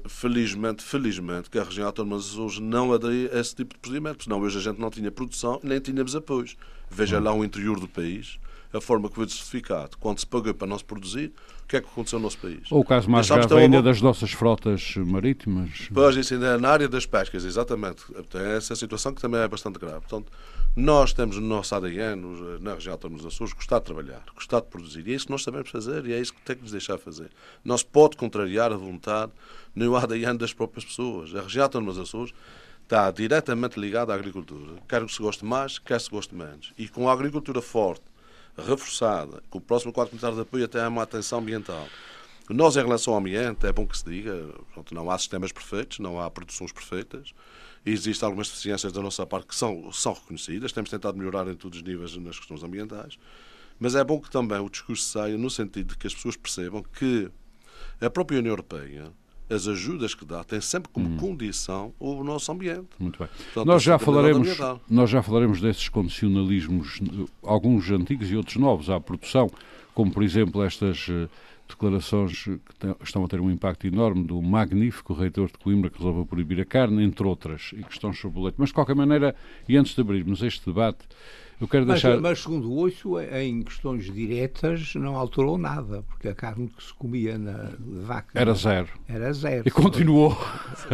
Felizmente, 0.07 0.81
felizmente, 0.81 1.49
que 1.49 1.59
a 1.59 1.63
região 1.63 1.87
autónoma 1.87 2.15
dos 2.15 2.31
Açores 2.31 2.59
não 2.59 2.93
aderia 2.93 3.35
a 3.35 3.39
esse 3.39 3.53
tipo 3.53 3.73
de 3.73 3.79
procedimento, 3.81 4.23
senão 4.23 4.39
hoje 4.39 4.57
a 4.57 4.61
gente 4.61 4.79
não 4.79 4.89
tinha 4.89 5.11
produção 5.11 5.59
nem 5.61 5.79
tínhamos 5.79 6.15
apoios. 6.15 6.55
Veja 6.89 7.19
hum. 7.19 7.23
lá 7.23 7.33
o 7.33 7.43
interior 7.43 7.79
do 7.79 7.87
país, 7.87 8.39
a 8.71 8.79
forma 8.79 9.09
que 9.09 9.15
foi 9.15 9.27
justificado, 9.27 9.97
quando 9.97 10.19
se 10.19 10.25
pagou 10.25 10.53
para 10.53 10.67
não 10.67 10.77
se 10.77 10.85
produzir, 10.85 11.33
o 11.67 11.69
que 11.69 11.75
é 11.75 11.81
que 11.81 11.87
aconteceu 11.87 12.17
no 12.17 12.23
nosso 12.23 12.37
país. 12.37 12.71
Ou 12.71 12.79
o 12.79 12.85
caso 12.85 13.09
mais 13.09 13.27
grave 13.27 13.53
ainda 13.53 13.81
das 13.81 14.01
nossas 14.01 14.31
frotas 14.31 14.95
marítimas. 14.95 15.89
Pois, 15.93 16.15
isso 16.15 16.33
ainda 16.33 16.55
é 16.55 16.57
na 16.57 16.69
área 16.69 16.87
das 16.87 17.05
pescas, 17.05 17.43
exatamente. 17.43 18.05
Tem 18.29 18.41
essa 18.41 18.73
situação 18.73 19.13
que 19.13 19.19
também 19.19 19.41
é 19.41 19.47
bastante 19.49 19.77
grave. 19.77 19.99
Portanto, 19.99 20.31
nós 20.73 21.11
temos 21.11 21.35
no 21.35 21.45
nosso 21.45 21.75
ADN, 21.75 22.61
na 22.61 22.75
região 22.75 22.93
autónoma 22.93 23.21
dos 23.21 23.33
Açores, 23.33 23.51
gostar 23.51 23.79
de 23.79 23.85
trabalhar, 23.85 24.23
gostar 24.33 24.61
de 24.61 24.67
produzir. 24.67 25.05
E 25.05 25.11
é 25.11 25.15
isso 25.15 25.25
que 25.25 25.31
nós 25.31 25.43
sabemos 25.43 25.69
fazer 25.69 26.05
e 26.05 26.13
é 26.13 26.21
isso 26.21 26.33
que 26.33 26.41
tem 26.41 26.55
que 26.55 26.61
nos 26.61 26.71
deixar 26.71 26.97
fazer. 26.97 27.29
Não 27.65 27.77
se 27.77 27.85
pode 27.85 28.15
contrariar 28.15 28.71
a 28.71 28.77
vontade 28.77 29.33
nem 29.75 29.89
o 29.89 29.97
ADN 29.97 30.37
das 30.37 30.53
próprias 30.53 30.85
pessoas. 30.85 31.35
A 31.35 31.41
região 31.41 31.63
autónoma 31.63 31.91
dos 31.91 32.01
Açores 32.01 32.33
está 32.81 33.11
diretamente 33.11 33.77
ligada 33.77 34.13
à 34.13 34.15
agricultura. 34.15 34.75
Quer 34.87 35.05
que 35.05 35.13
se 35.13 35.21
goste 35.21 35.43
mais, 35.43 35.79
quer 35.79 35.99
se 35.99 36.09
goste 36.09 36.33
menos. 36.33 36.71
E 36.77 36.87
com 36.87 37.09
a 37.09 37.11
agricultura 37.11 37.61
forte, 37.61 38.03
reforçada, 38.57 39.41
com 39.49 39.57
o 39.57 39.61
próximo 39.61 39.93
quadro 39.93 40.11
comunitário 40.11 40.35
de 40.35 40.41
apoio 40.41 40.65
até 40.65 40.81
há 40.81 40.87
uma 40.87 41.03
atenção 41.03 41.39
ambiental. 41.39 41.87
Nós, 42.49 42.77
em 42.77 42.81
relação 42.81 43.13
ao 43.13 43.19
ambiente, 43.19 43.65
é 43.65 43.73
bom 43.73 43.85
que 43.85 43.97
se 43.97 44.05
diga, 44.05 44.53
não 44.91 45.11
há 45.11 45.17
sistemas 45.17 45.51
perfeitos, 45.51 45.99
não 45.99 46.19
há 46.19 46.29
produções 46.31 46.71
perfeitas, 46.71 47.33
existem 47.85 48.25
algumas 48.25 48.47
deficiências 48.47 48.91
da 48.91 49.01
nossa 49.01 49.25
parte 49.25 49.47
que 49.47 49.55
são, 49.55 49.91
são 49.91 50.13
reconhecidas, 50.13 50.71
temos 50.71 50.89
tentado 50.89 51.17
melhorar 51.17 51.47
em 51.47 51.55
todos 51.55 51.79
os 51.79 51.83
níveis 51.83 52.15
nas 52.17 52.37
questões 52.37 52.63
ambientais, 52.63 53.17
mas 53.79 53.95
é 53.95 54.03
bom 54.03 54.19
que 54.19 54.29
também 54.29 54.59
o 54.59 54.69
discurso 54.69 55.03
saia 55.03 55.37
no 55.37 55.49
sentido 55.49 55.89
de 55.89 55.97
que 55.97 56.07
as 56.07 56.15
pessoas 56.15 56.35
percebam 56.35 56.83
que 56.83 57.29
a 57.99 58.09
própria 58.09 58.39
União 58.39 58.51
Europeia 58.51 59.11
as 59.49 59.67
ajudas 59.67 60.13
que 60.13 60.25
dá 60.25 60.43
têm 60.43 60.61
sempre 60.61 60.91
como 60.91 61.07
hum. 61.07 61.17
condição 61.17 61.93
o 61.99 62.23
nosso 62.23 62.51
ambiente. 62.51 62.87
Muito 62.99 63.19
bem. 63.19 63.27
Portanto, 63.27 63.65
nós, 63.65 63.81
já 63.81 63.97
falaremos, 63.97 64.57
nós 64.89 65.09
já 65.09 65.21
falaremos 65.21 65.61
desses 65.61 65.89
condicionalismos, 65.89 66.99
alguns 67.43 67.89
antigos 67.89 68.29
e 68.29 68.35
outros 68.35 68.57
novos 68.57 68.89
à 68.89 68.99
produção, 68.99 69.49
como 69.93 70.11
por 70.11 70.23
exemplo 70.23 70.63
estas 70.63 71.07
eh, 71.09 71.27
declarações 71.67 72.43
que 72.43 73.03
estão 73.03 73.23
a 73.23 73.27
ter 73.27 73.39
um 73.39 73.49
impacto 73.49 73.87
enorme 73.87 74.23
do 74.23 74.41
magnífico 74.41 75.13
reitor 75.13 75.47
de 75.47 75.57
Coimbra 75.57 75.89
que 75.89 75.97
resolveu 75.97 76.25
proibir 76.25 76.61
a 76.61 76.65
carne, 76.65 77.03
entre 77.03 77.25
outras, 77.25 77.71
e 77.73 77.83
questões 77.83 78.19
sobre 78.19 78.39
o 78.39 78.43
leite. 78.43 78.55
Mas 78.57 78.69
de 78.69 78.75
qualquer 78.75 78.95
maneira, 78.95 79.35
e 79.67 79.77
antes 79.77 79.95
de 79.95 80.01
abrirmos 80.01 80.41
este 80.41 80.65
debate, 80.65 80.99
eu 81.59 81.67
quero 81.67 81.85
mas, 81.85 82.01
deixar... 82.01 82.21
mas, 82.21 82.41
segundo 82.41 82.87
em 83.31 83.63
questões 83.63 84.05
diretas, 84.05 84.93
não 84.95 85.15
alterou 85.15 85.57
nada, 85.57 86.03
porque 86.03 86.27
a 86.27 86.35
carne 86.35 86.67
que 86.67 86.83
se 86.83 86.93
comia 86.93 87.37
na 87.37 87.71
vaca 87.79 88.39
era 88.39 88.53
zero. 88.53 88.89
Era 89.07 89.33
zero. 89.33 89.63
E 89.65 89.71
continuou. 89.71 90.37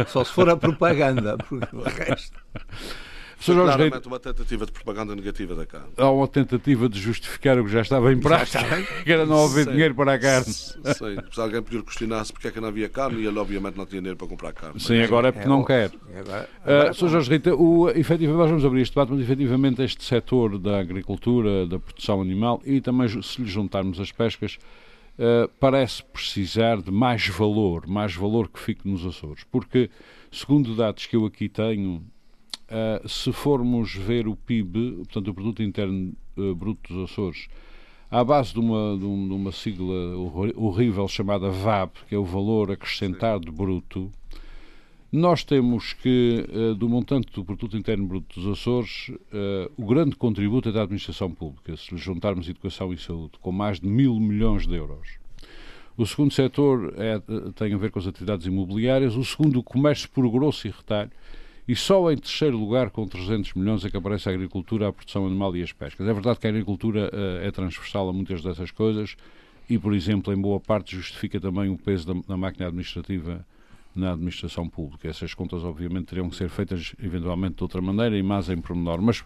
Só 0.08 0.24
se 0.24 0.32
for 0.32 0.48
a 0.48 0.56
propaganda, 0.56 1.36
porque 1.36 1.76
o 1.76 1.82
resto. 1.82 2.38
Sr. 3.44 3.56
Jorge 3.56 3.76
claramente 3.76 4.08
uma 4.08 4.18
tentativa 4.18 4.64
de 4.64 4.72
propaganda 4.72 5.14
negativa 5.14 5.54
da 5.54 5.66
carne. 5.66 5.88
Há 5.98 6.10
uma 6.10 6.26
tentativa 6.26 6.88
de 6.88 6.98
justificar 6.98 7.58
o 7.58 7.64
que 7.64 7.70
já 7.70 7.82
estava 7.82 8.10
em 8.10 8.18
prática, 8.18 8.64
que 9.04 9.12
era 9.12 9.26
não 9.26 9.44
haver 9.44 9.66
dinheiro 9.66 9.94
para 9.94 10.14
a 10.14 10.18
carne. 10.18 10.50
Sim, 10.50 10.82
se 11.30 11.40
alguém 11.40 11.62
podia 11.62 11.82
questionar-se 11.82 12.32
porque 12.32 12.48
é 12.48 12.50
que 12.50 12.58
não 12.58 12.68
havia 12.68 12.88
carne 12.88 13.20
e 13.20 13.26
ele 13.26 13.38
obviamente 13.38 13.76
não 13.76 13.84
tinha 13.84 14.00
dinheiro 14.00 14.16
para 14.16 14.28
comprar 14.28 14.52
carne. 14.54 14.80
Sim, 14.80 15.02
agora 15.02 15.28
é 15.28 15.32
porque 15.32 15.46
é, 15.46 15.50
não 15.50 15.62
quer. 15.62 15.90
Uh, 15.90 16.94
Sr. 16.94 17.08
Jorge 17.08 17.30
Rita, 17.30 17.54
o, 17.54 17.90
efetivamente, 17.90 18.38
nós 18.38 18.48
vamos 18.48 18.64
abrir 18.64 18.80
este 18.80 18.94
debate, 18.94 19.12
mas 19.12 19.20
efetivamente 19.20 19.82
este 19.82 20.04
setor 20.04 20.58
da 20.58 20.80
agricultura, 20.80 21.66
da 21.66 21.78
produção 21.78 22.22
animal 22.22 22.62
e 22.64 22.80
também 22.80 23.08
se 23.20 23.42
lhe 23.42 23.48
juntarmos 23.48 24.00
as 24.00 24.10
pescas, 24.10 24.58
Uh, 25.16 25.48
parece 25.60 26.02
precisar 26.02 26.82
de 26.82 26.90
mais 26.90 27.28
valor, 27.28 27.86
mais 27.86 28.12
valor 28.16 28.48
que 28.48 28.58
fique 28.58 28.88
nos 28.88 29.06
Açores. 29.06 29.44
Porque, 29.44 29.88
segundo 30.28 30.74
dados 30.74 31.06
que 31.06 31.14
eu 31.14 31.24
aqui 31.24 31.48
tenho, 31.48 32.04
Uh, 32.74 33.08
se 33.08 33.30
formos 33.30 33.94
ver 33.94 34.26
o 34.26 34.34
PIB, 34.34 34.96
portanto 34.96 35.28
o 35.28 35.34
Produto 35.34 35.62
Interno 35.62 36.12
uh, 36.36 36.56
Bruto 36.56 36.92
dos 36.92 37.08
Açores, 37.08 37.46
à 38.10 38.24
base 38.24 38.52
de 38.52 38.58
uma, 38.58 38.98
de, 38.98 39.04
uma 39.04 39.52
sigla 39.52 40.16
horrível 40.56 41.06
chamada 41.06 41.50
VAB, 41.50 41.92
que 42.08 42.16
é 42.16 42.18
o 42.18 42.24
valor 42.24 42.72
acrescentado 42.72 43.52
bruto, 43.52 44.10
nós 45.12 45.44
temos 45.44 45.92
que, 45.92 46.44
uh, 46.48 46.74
do 46.74 46.88
montante 46.88 47.32
do 47.32 47.44
Produto 47.44 47.76
Interno 47.76 48.06
Bruto 48.06 48.40
dos 48.40 48.58
Açores, 48.58 49.12
o 49.76 49.86
grande 49.86 50.16
contributo 50.16 50.68
é 50.68 50.72
da 50.72 50.82
administração 50.82 51.30
pública, 51.30 51.76
se 51.76 51.96
juntarmos 51.96 52.48
educação 52.48 52.92
e 52.92 52.98
saúde, 52.98 53.34
com 53.40 53.52
mais 53.52 53.78
de 53.78 53.86
mil 53.86 54.18
milhões 54.18 54.66
de 54.66 54.74
euros. 54.74 55.18
O 55.96 56.04
segundo 56.04 56.34
setor 56.34 56.92
é, 56.96 57.22
tem 57.54 57.72
a 57.72 57.76
ver 57.76 57.92
com 57.92 58.00
as 58.00 58.06
atividades 58.08 58.46
imobiliárias, 58.46 59.14
o 59.14 59.24
segundo, 59.24 59.60
o 59.60 59.62
comércio 59.62 60.10
por 60.10 60.28
grosso 60.28 60.66
e 60.66 60.70
retalho, 60.72 61.12
e 61.66 61.74
só 61.74 62.10
em 62.12 62.16
terceiro 62.16 62.58
lugar, 62.58 62.90
com 62.90 63.06
300 63.06 63.54
milhões, 63.54 63.84
é 63.84 63.90
que 63.90 63.96
aparece 63.96 64.28
a 64.28 64.32
agricultura, 64.32 64.88
a 64.88 64.92
produção 64.92 65.26
animal 65.26 65.56
e 65.56 65.62
as 65.62 65.72
pescas. 65.72 66.06
É 66.06 66.12
verdade 66.12 66.38
que 66.38 66.46
a 66.46 66.50
agricultura 66.50 67.10
uh, 67.12 67.46
é 67.46 67.50
transversal 67.50 68.08
a 68.08 68.12
muitas 68.12 68.42
dessas 68.42 68.70
coisas 68.70 69.16
e, 69.68 69.78
por 69.78 69.94
exemplo, 69.94 70.32
em 70.32 70.36
boa 70.36 70.60
parte 70.60 70.94
justifica 70.94 71.40
também 71.40 71.70
o 71.70 71.78
peso 71.78 72.06
da, 72.06 72.20
da 72.28 72.36
máquina 72.36 72.66
administrativa 72.66 73.46
na 73.94 74.12
administração 74.12 74.68
pública. 74.68 75.08
Essas 75.08 75.32
contas, 75.32 75.64
obviamente, 75.64 76.06
teriam 76.06 76.28
que 76.28 76.36
ser 76.36 76.50
feitas 76.50 76.94
eventualmente 77.02 77.56
de 77.56 77.62
outra 77.62 77.80
maneira 77.80 78.18
e 78.18 78.22
mais 78.22 78.50
em 78.50 78.58
pormenor. 78.58 79.00
Mas 79.00 79.20
uh, 79.20 79.24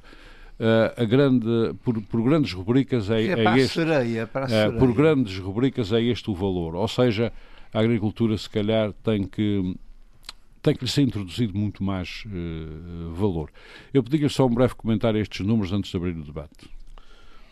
a 0.97 1.05
grande, 1.05 1.75
por, 1.83 2.01
por, 2.03 2.23
grandes 2.23 2.53
rubricas 2.53 3.11
é, 3.11 3.21
é, 3.21 3.45
é 3.45 3.59
este. 3.59 3.75
Sereia, 3.75 4.25
uh, 4.27 4.79
por 4.79 4.93
grandes 4.93 5.37
rubricas 5.39 5.93
é 5.93 6.01
este 6.01 6.31
o 6.31 6.35
valor. 6.35 6.77
Ou 6.77 6.87
seja, 6.87 7.33
a 7.73 7.81
agricultura, 7.81 8.37
se 8.39 8.49
calhar, 8.49 8.93
tem 9.03 9.25
que 9.25 9.75
tem 10.63 10.75
que 10.75 10.85
lhe 10.85 10.91
ser 10.91 11.03
introduzido 11.03 11.57
muito 11.57 11.83
mais 11.83 12.25
uh, 12.27 13.13
valor. 13.15 13.51
Eu 13.93 14.03
pedi-lhe 14.03 14.29
só 14.29 14.47
um 14.47 14.55
breve 14.55 14.75
comentário 14.75 15.19
a 15.19 15.23
estes 15.23 15.45
números 15.47 15.73
antes 15.73 15.91
de 15.91 15.97
abrir 15.97 16.17
o 16.17 16.25
debate. 16.25 16.71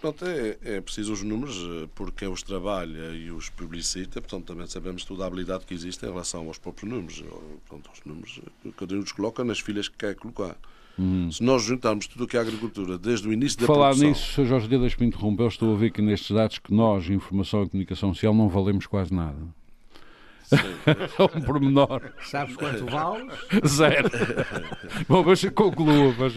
Pronto, 0.01 0.25
é, 0.25 0.59
é, 0.63 0.81
preciso 0.81 1.15
os 1.15 1.23
números, 1.23 1.57
eh, 1.57 1.89
porque 1.95 2.27
os 2.27 2.43
trabalha 2.43 3.13
e 3.15 3.31
os 3.31 3.49
publicita, 3.49 4.21
portanto 4.21 4.45
também 4.45 4.67
sabemos 4.67 5.05
toda 5.05 5.25
a 5.25 5.27
habilidade 5.27 5.65
que 5.65 5.73
existe 5.73 6.05
em 6.05 6.09
relação 6.11 6.47
aos 6.47 6.59
próprios 6.59 6.89
números. 6.89 7.25
Portanto, 7.67 7.91
os 7.93 8.05
números, 8.05 8.41
cada 8.77 8.95
um 8.95 9.01
os 9.01 9.11
coloca 9.11 9.43
nas 9.43 9.59
filhas 9.59 9.89
que 9.89 9.97
quer 9.97 10.15
colocar. 10.15 10.57
Hum. 10.99 11.31
Se 11.31 11.43
nós 11.43 11.63
juntarmos 11.63 12.07
tudo 12.07 12.25
o 12.25 12.27
que 12.27 12.37
é 12.37 12.41
a 12.41 12.43
agricultura, 12.43 12.99
desde 12.99 13.27
o 13.27 13.33
início 13.33 13.59
da 13.59 13.67
Falar 13.67 13.89
produção... 13.89 14.09
nisso, 14.09 14.33
Sr. 14.33 14.47
Jorge 14.47 14.69
Dias 14.69 14.97
me 14.97 15.07
interrompeu, 15.07 15.49
estou 15.49 15.75
a 15.75 15.77
ver 15.77 15.91
que 15.91 16.01
nestes 16.01 16.31
dados 16.31 16.59
que 16.59 16.73
nós, 16.73 17.09
Informação 17.09 17.65
e 17.65 17.69
Comunicação 17.69 18.15
Social, 18.15 18.35
não 18.35 18.49
valemos 18.49 18.87
quase 18.87 19.13
nada. 19.13 19.39
É 20.87 21.23
um 21.23 21.41
pormenor. 21.43 22.03
Sabes 22.23 22.57
quanto 22.57 22.87
vale? 22.87 23.29
Zero. 23.67 24.11
Bom, 25.09 25.25
mas 25.25 25.45
conclua, 25.51 26.13
faz 26.15 26.35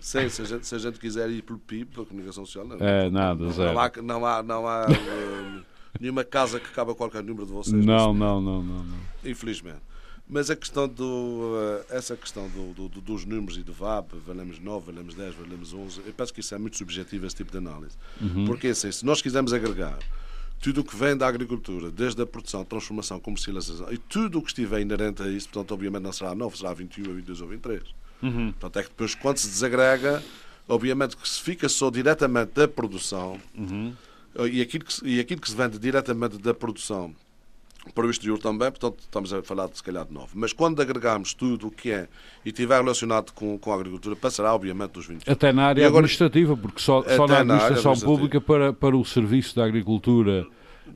Sim, 0.00 0.28
se 0.28 0.42
a, 0.42 0.44
gente, 0.44 0.66
se 0.66 0.74
a 0.74 0.78
gente 0.78 0.98
quiser 0.98 1.30
ir 1.30 1.42
pelo 1.42 1.60
PIB, 1.60 1.92
pela 1.92 2.04
comunicação 2.04 2.44
social, 2.44 2.66
não. 2.66 2.76
É, 2.84 3.08
nada, 3.08 3.48
zero. 3.52 3.72
Não 3.72 3.80
há, 3.80 3.92
não 4.02 4.26
há, 4.26 4.42
não 4.42 4.66
há 4.66 4.86
um, 4.88 5.62
nenhuma 6.00 6.24
casa 6.24 6.58
que 6.58 6.68
cabe 6.70 6.90
a 6.90 6.94
qualquer 6.94 7.22
número 7.22 7.46
de 7.46 7.52
vocês. 7.52 7.84
Não, 7.84 8.12
não, 8.12 8.40
não, 8.40 8.62
não, 8.62 8.84
não. 8.84 8.98
Infelizmente. 9.24 9.80
Mas 10.28 10.50
a 10.50 10.56
questão 10.56 10.88
do, 10.88 11.52
eh, 11.90 11.96
essa 11.96 12.16
questão 12.16 12.48
do, 12.48 12.88
do, 12.88 13.00
dos 13.00 13.24
números 13.24 13.58
e 13.58 13.62
do 13.62 13.72
VAP, 13.72 14.14
valemos 14.26 14.58
9, 14.58 14.86
valemos 14.86 15.14
10, 15.14 15.34
valemos 15.34 15.74
11, 15.74 16.00
eu 16.06 16.12
penso 16.14 16.32
que 16.32 16.40
isso 16.40 16.54
é 16.54 16.58
muito 16.58 16.76
subjetivo, 16.78 17.26
esse 17.26 17.36
tipo 17.36 17.52
de 17.52 17.58
análise. 17.58 17.96
Uhum. 18.20 18.46
Porque 18.46 18.68
assim, 18.68 18.90
se 18.90 19.04
nós 19.04 19.20
quisermos 19.20 19.52
agregar 19.52 19.98
tudo 20.62 20.82
o 20.82 20.84
que 20.84 20.94
vem 20.94 21.16
da 21.16 21.26
agricultura, 21.26 21.90
desde 21.90 22.22
a 22.22 22.26
produção, 22.26 22.64
transformação, 22.64 23.18
comercialização 23.18 23.92
e 23.92 23.98
tudo 23.98 24.38
o 24.38 24.42
que 24.42 24.48
estiver 24.48 24.80
inerente 24.80 25.20
a 25.20 25.28
isso, 25.28 25.48
portanto, 25.48 25.72
obviamente 25.72 26.04
não 26.04 26.12
será 26.12 26.36
9, 26.36 26.56
será 26.56 26.72
21, 26.72 27.14
22 27.14 27.40
ou 27.40 27.48
23. 27.48 27.82
Uhum. 28.22 28.52
Portanto, 28.52 28.78
é 28.78 28.82
que 28.84 28.88
depois, 28.88 29.14
quando 29.16 29.38
se 29.38 29.48
desagrega, 29.48 30.22
obviamente 30.68 31.16
que 31.16 31.28
se 31.28 31.42
fica 31.42 31.68
só 31.68 31.90
diretamente 31.90 32.52
da 32.52 32.68
produção 32.68 33.40
uhum. 33.58 33.92
e, 34.52 34.62
aquilo 34.62 34.84
que, 34.84 35.04
e 35.04 35.18
aquilo 35.18 35.40
que 35.40 35.50
se 35.50 35.56
vende 35.56 35.80
diretamente 35.80 36.38
da 36.38 36.54
produção 36.54 37.12
para 37.94 38.06
o 38.06 38.10
exterior 38.10 38.38
também, 38.38 38.70
portanto 38.70 39.00
estamos 39.00 39.32
a 39.32 39.42
falar 39.42 39.68
de 39.68 39.76
se 39.76 39.82
calhar 39.82 40.04
de 40.04 40.12
9. 40.12 40.28
Mas 40.34 40.52
quando 40.52 40.80
agregarmos 40.80 41.34
tudo 41.34 41.66
o 41.66 41.70
que 41.70 41.90
é 41.90 42.08
e 42.44 42.50
estiver 42.50 42.80
relacionado 42.80 43.32
com, 43.32 43.58
com 43.58 43.72
a 43.72 43.74
agricultura, 43.74 44.14
passará 44.14 44.54
obviamente 44.54 44.92
dos 44.92 45.06
20. 45.06 45.28
Até 45.28 45.52
na 45.52 45.66
área 45.66 45.86
agora, 45.86 46.04
administrativa, 46.04 46.56
porque 46.56 46.80
só, 46.80 47.02
só 47.02 47.26
na 47.26 47.40
administração 47.40 47.94
na 47.94 48.00
pública 48.00 48.40
para, 48.40 48.72
para 48.72 48.96
o 48.96 49.04
serviço 49.04 49.56
da 49.56 49.64
agricultura 49.64 50.46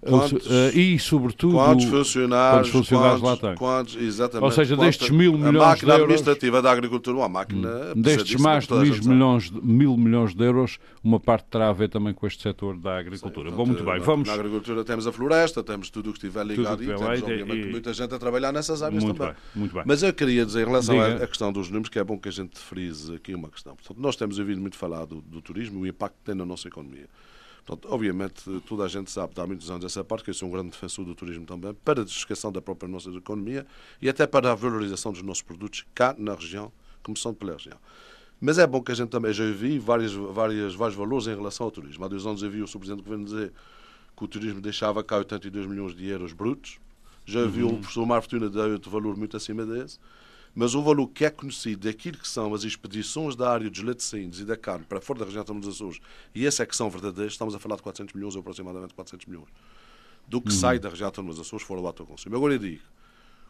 Quantos, 0.00 0.46
uh, 0.46 0.76
e, 0.76 0.98
sobretudo, 0.98 1.54
quantos 1.54 1.84
funcionários, 1.86 2.70
quantos 2.70 2.70
funcionários 2.70 3.20
quantos, 3.20 3.42
lá 3.42 3.48
tem? 3.48 3.58
Quantos, 3.58 3.96
exatamente. 3.96 4.44
Ou 4.44 4.50
seja, 4.50 4.76
destes 4.76 5.10
mil 5.10 5.32
milhões 5.32 5.50
de 5.50 5.56
euros... 5.56 5.62
A 5.62 5.68
máquina 5.68 5.94
administrativa 5.94 6.62
da 6.62 6.72
agricultura, 6.72 7.16
uma 7.16 7.28
máquina... 7.28 7.68
Hum. 7.96 8.00
Destes 8.00 8.40
mais 8.40 8.66
de 8.66 8.74
mil 8.74 9.02
milhões, 9.04 9.50
mil 9.50 9.96
milhões 9.96 10.34
de 10.34 10.44
euros, 10.44 10.78
uma 11.02 11.20
parte 11.20 11.46
terá 11.50 11.68
a 11.68 11.72
ver 11.72 11.88
também 11.88 12.12
com 12.12 12.26
este 12.26 12.42
setor 12.42 12.76
da 12.78 12.98
agricultura. 12.98 13.50
Sim, 13.50 13.56
Bom, 13.56 13.66
muito 13.66 13.84
bem, 13.84 13.98
na, 13.98 14.04
vamos... 14.04 14.28
Na 14.28 14.34
agricultura 14.34 14.84
temos 14.84 15.06
a 15.06 15.12
floresta, 15.12 15.62
temos 15.62 15.90
tudo 15.90 16.10
o 16.10 16.12
que 16.12 16.18
estiver 16.18 16.44
ligado 16.44 16.82
e 16.82 16.86
temos, 16.86 17.02
obviamente, 17.02 17.68
e... 17.68 17.70
muita 17.70 17.92
gente 17.92 18.14
a 18.14 18.18
trabalhar 18.18 18.52
nessas 18.52 18.82
áreas 18.82 19.02
muito 19.02 19.16
também. 19.16 19.32
Bem, 19.32 19.42
muito 19.54 19.74
bem. 19.74 19.82
Mas 19.86 20.02
eu 20.02 20.12
queria 20.12 20.44
dizer, 20.44 20.62
em 20.62 20.66
relação 20.66 21.00
à, 21.00 21.26
questão 21.26 21.52
dos 21.52 21.68
números, 21.68 21.88
que 21.88 21.98
é 21.98 22.04
bom 22.04 22.18
que 22.18 22.28
a 22.28 22.32
gente 22.32 22.58
frise 22.58 23.14
aqui 23.14 23.34
uma 23.34 23.48
questão. 23.48 23.74
Portanto, 23.76 24.00
nós 24.00 24.16
temos 24.16 24.38
ouvido 24.38 24.60
muito 24.60 24.76
falar 24.76 25.04
do, 25.04 25.20
do 25.20 25.40
turismo 25.40 25.84
e 25.84 25.88
o 25.88 25.90
impacto 25.90 26.16
que 26.18 26.24
tem 26.24 26.34
na 26.34 26.44
nossa 26.44 26.68
economia. 26.68 27.06
Portanto, 27.66 27.92
obviamente, 27.92 28.44
toda 28.60 28.84
a 28.84 28.88
gente 28.88 29.10
sabe, 29.10 29.32
há 29.36 29.46
muitos 29.46 29.68
anos 29.68 29.84
essa 29.84 30.04
parte, 30.04 30.22
que 30.22 30.30
eu 30.30 30.34
sou 30.34 30.48
um 30.48 30.52
grande 30.52 30.70
defensor 30.70 31.04
do 31.04 31.16
turismo 31.16 31.44
também, 31.44 31.74
para 31.84 32.02
a 32.02 32.04
deslocação 32.04 32.52
da 32.52 32.62
própria 32.62 32.88
nossa 32.88 33.10
economia 33.10 33.66
e 34.00 34.08
até 34.08 34.24
para 34.24 34.52
a 34.52 34.54
valorização 34.54 35.12
dos 35.12 35.22
nossos 35.22 35.42
produtos 35.42 35.84
cá 35.92 36.14
na 36.16 36.34
região, 36.34 36.70
começando 37.02 37.34
pela 37.34 37.54
região. 37.54 37.76
Mas 38.40 38.58
é 38.58 38.66
bom 38.66 38.80
que 38.80 38.92
a 38.92 38.94
gente 38.94 39.08
também 39.08 39.32
já 39.32 39.44
vi 39.50 39.80
várias, 39.80 40.12
várias, 40.12 40.74
vários 40.76 40.96
valores 40.96 41.26
em 41.26 41.34
relação 41.34 41.64
ao 41.64 41.70
turismo. 41.72 42.04
Há 42.04 42.08
dois 42.08 42.24
anos 42.24 42.40
eu 42.40 42.50
vi 42.50 42.62
o 42.62 42.68
Sr. 42.68 42.78
Presidente 42.78 42.98
do 42.98 43.04
Governo 43.04 43.24
dizer 43.24 43.52
que 44.16 44.24
o 44.24 44.28
turismo 44.28 44.60
deixava 44.60 45.02
cá 45.02 45.16
82 45.16 45.66
milhões 45.66 45.96
de 45.96 46.06
euros 46.06 46.32
brutos. 46.32 46.78
Já 47.24 47.44
vi 47.46 47.64
uhum. 47.64 47.70
o 47.70 47.78
professor 47.78 48.06
Mar 48.06 48.20
Fortuna 48.20 48.48
dar 48.48 48.68
outro 48.68 48.90
valor 48.90 49.16
muito 49.16 49.36
acima 49.36 49.66
desse. 49.66 49.98
Mas 50.58 50.74
o 50.74 50.82
valor 50.82 51.06
que 51.08 51.22
é 51.22 51.28
conhecido 51.28 51.86
daquilo 51.86 52.16
que 52.16 52.26
são 52.26 52.54
as 52.54 52.64
expedições 52.64 53.36
da 53.36 53.50
área 53.50 53.68
dos 53.68 53.82
laticínios 53.82 54.40
e 54.40 54.44
da 54.46 54.56
carne 54.56 54.86
para 54.86 55.02
fora 55.02 55.18
da 55.18 55.26
região 55.26 55.44
dos 55.44 55.68
Açores, 55.68 56.00
e 56.34 56.46
esse 56.46 56.62
é 56.62 56.66
que 56.66 56.74
são 56.74 56.88
verdadeiros, 56.88 57.34
estamos 57.34 57.54
a 57.54 57.58
falar 57.58 57.76
de 57.76 57.82
400 57.82 58.14
milhões 58.14 58.34
ou 58.34 58.40
aproximadamente 58.40 58.94
400 58.94 59.26
milhões, 59.26 59.48
do 60.26 60.40
que 60.40 60.50
uhum. 60.50 60.58
sai 60.58 60.78
da 60.78 60.88
região 60.88 61.10
dos 61.10 61.38
Açores 61.38 61.62
fora 61.62 61.82
do 61.82 61.86
autoconsumo. 61.86 62.34
Agora 62.34 62.54
eu 62.54 62.58
digo, 62.58 62.80